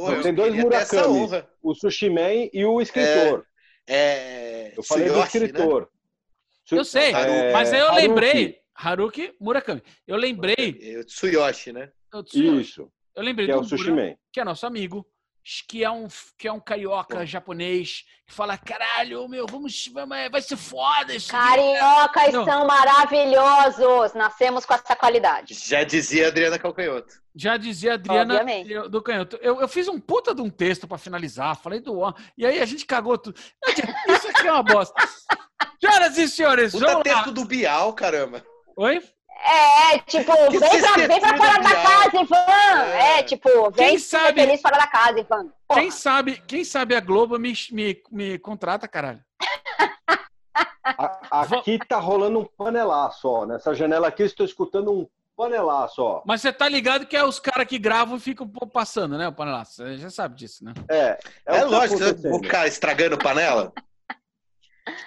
Pô, 0.00 0.22
tem 0.22 0.34
dois 0.34 0.54
Murakami, 0.54 1.44
o 1.62 1.74
Sushi 1.74 2.08
Man 2.08 2.48
e 2.52 2.64
o 2.64 2.80
escritor. 2.80 3.46
É, 3.86 3.94
é... 3.96 4.74
Eu 4.76 4.82
falei 4.82 5.08
Suyoshi, 5.08 5.38
do 5.38 5.44
escritor. 5.44 5.90
Né? 6.72 6.78
Eu 6.78 6.84
sei, 6.84 7.12
é... 7.12 7.52
mas 7.52 7.72
eu 7.72 7.86
Haruki. 7.86 8.06
lembrei. 8.06 8.60
Haruki 8.74 9.34
Murakami. 9.38 9.82
Eu 10.06 10.16
lembrei. 10.16 10.78
É, 10.80 11.04
Tsuyoshi, 11.04 11.72
né? 11.72 11.92
Isso. 12.32 12.90
Eu 13.14 13.22
lembrei 13.22 13.46
que 13.46 13.52
do 13.52 13.58
é 13.58 13.60
o 13.60 13.64
Sushi 13.64 13.90
Man. 13.90 14.14
que 14.32 14.40
é 14.40 14.44
nosso 14.44 14.66
amigo, 14.66 15.06
que 15.66 15.82
é 15.82 15.90
um, 15.90 16.06
que 16.38 16.46
é 16.46 16.52
um 16.52 16.60
carioca 16.60 17.24
japonês, 17.26 18.04
que 18.26 18.32
fala, 18.32 18.56
caralho, 18.56 19.28
meu, 19.28 19.46
vamos, 19.46 19.88
vamos 19.92 20.30
vai 20.30 20.42
ser 20.42 20.56
foda 20.56 21.14
isso. 21.14 21.30
Cariocas 21.30 22.32
Não. 22.32 22.44
são 22.44 22.66
maravilhosos, 22.66 24.14
nascemos 24.14 24.64
com 24.64 24.74
essa 24.74 24.94
qualidade. 24.94 25.54
Já 25.54 25.82
dizia 25.82 26.26
a 26.26 26.28
Adriana 26.28 26.58
Calcanhoto. 26.58 27.20
Já 27.34 27.56
dizia 27.56 27.92
a 27.92 27.94
Adriana 27.94 28.34
Obviamente. 28.34 28.88
do 28.88 29.02
Canhoto. 29.02 29.38
Eu, 29.40 29.60
eu 29.60 29.68
fiz 29.68 29.88
um 29.88 30.00
puta 30.00 30.34
de 30.34 30.42
um 30.42 30.50
texto 30.50 30.86
para 30.86 30.98
finalizar, 30.98 31.56
falei 31.56 31.80
do 31.80 32.00
e 32.36 32.44
aí 32.44 32.60
a 32.60 32.66
gente 32.66 32.84
cagou 32.84 33.16
tudo. 33.16 33.38
Isso 34.08 34.28
aqui 34.28 34.46
é 34.46 34.52
uma 34.52 34.62
bosta. 34.62 34.94
Senhoras 35.80 36.18
e 36.18 36.28
senhores, 36.28 36.72
puta 36.72 36.86
vamos 36.86 37.02
texto 37.04 37.26
lá. 37.26 37.32
do 37.32 37.44
Bial, 37.44 37.92
caramba. 37.94 38.44
Oi? 38.76 39.02
É, 39.42 39.98
tipo, 40.00 40.32
vem 40.50 40.80
pra, 40.80 41.06
vem 41.06 41.20
pra 41.20 41.36
fora 41.36 41.62
da 41.62 41.74
casa, 41.74 42.22
Ivan. 42.22 42.82
É, 42.92 43.18
é 43.18 43.22
tipo, 43.22 43.48
vem 43.70 43.88
quem 43.88 43.98
sabe, 43.98 44.40
feliz 44.40 44.60
fora 44.60 44.76
da 44.76 44.86
casa, 44.86 45.20
Ivan. 45.20 45.46
Porra. 45.66 45.80
Quem 45.80 45.90
sabe, 45.90 46.42
quem 46.46 46.64
sabe 46.64 46.94
a 46.94 47.00
Globo 47.00 47.38
me, 47.38 47.52
me, 47.72 48.02
me 48.10 48.38
contrata, 48.38 48.86
caralho. 48.86 49.20
aqui 51.30 51.78
tá 51.88 51.98
rolando 51.98 52.40
um 52.40 52.44
panelaço, 52.44 53.28
ó. 53.28 53.46
Nessa 53.46 53.74
janela 53.74 54.08
aqui 54.08 54.22
eu 54.22 54.26
estou 54.26 54.44
escutando 54.44 54.92
um 54.92 55.08
panelaço, 55.36 56.02
ó. 56.02 56.22
Mas 56.26 56.42
você 56.42 56.52
tá 56.52 56.68
ligado 56.68 57.06
que 57.06 57.16
é 57.16 57.24
os 57.24 57.40
caras 57.40 57.66
que 57.66 57.78
gravam 57.78 58.18
e 58.18 58.20
ficam 58.20 58.46
passando, 58.48 59.16
né? 59.16 59.26
O 59.26 59.32
panelaço. 59.32 59.76
Você 59.76 59.96
já 59.96 60.10
sabe 60.10 60.36
disso, 60.36 60.64
né? 60.64 60.74
É. 60.88 61.18
É, 61.46 61.58
é 61.58 61.64
lógico, 61.64 61.98
tá 61.98 62.28
vou 62.28 62.42
ficar 62.42 62.66
estragando 62.66 63.16
panela. 63.16 63.72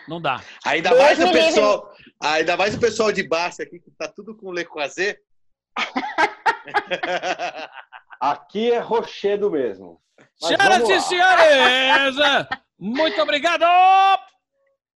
Não 0.08 0.22
dá. 0.22 0.42
Ainda 0.66 0.96
mais 0.96 1.20
o 1.20 1.32
pessoal, 1.32 1.94
ainda 2.22 2.58
mais 2.58 2.76
o 2.76 2.80
pessoal 2.80 3.12
de 3.12 3.28
baixo 3.28 3.62
aqui 3.62 3.80
que 3.80 3.92
tá 3.92 4.08
tudo 4.08 4.36
com 4.36 4.52
Le 4.52 4.66
Croisé. 4.66 5.18
aqui 8.20 8.72
é 8.72 8.80
rochedo 8.80 9.50
mesmo. 9.52 10.02
Senhoras 10.36 10.90
e 10.90 11.00
senhores, 11.02 12.16
muito 12.80 13.22
obrigado! 13.22 13.66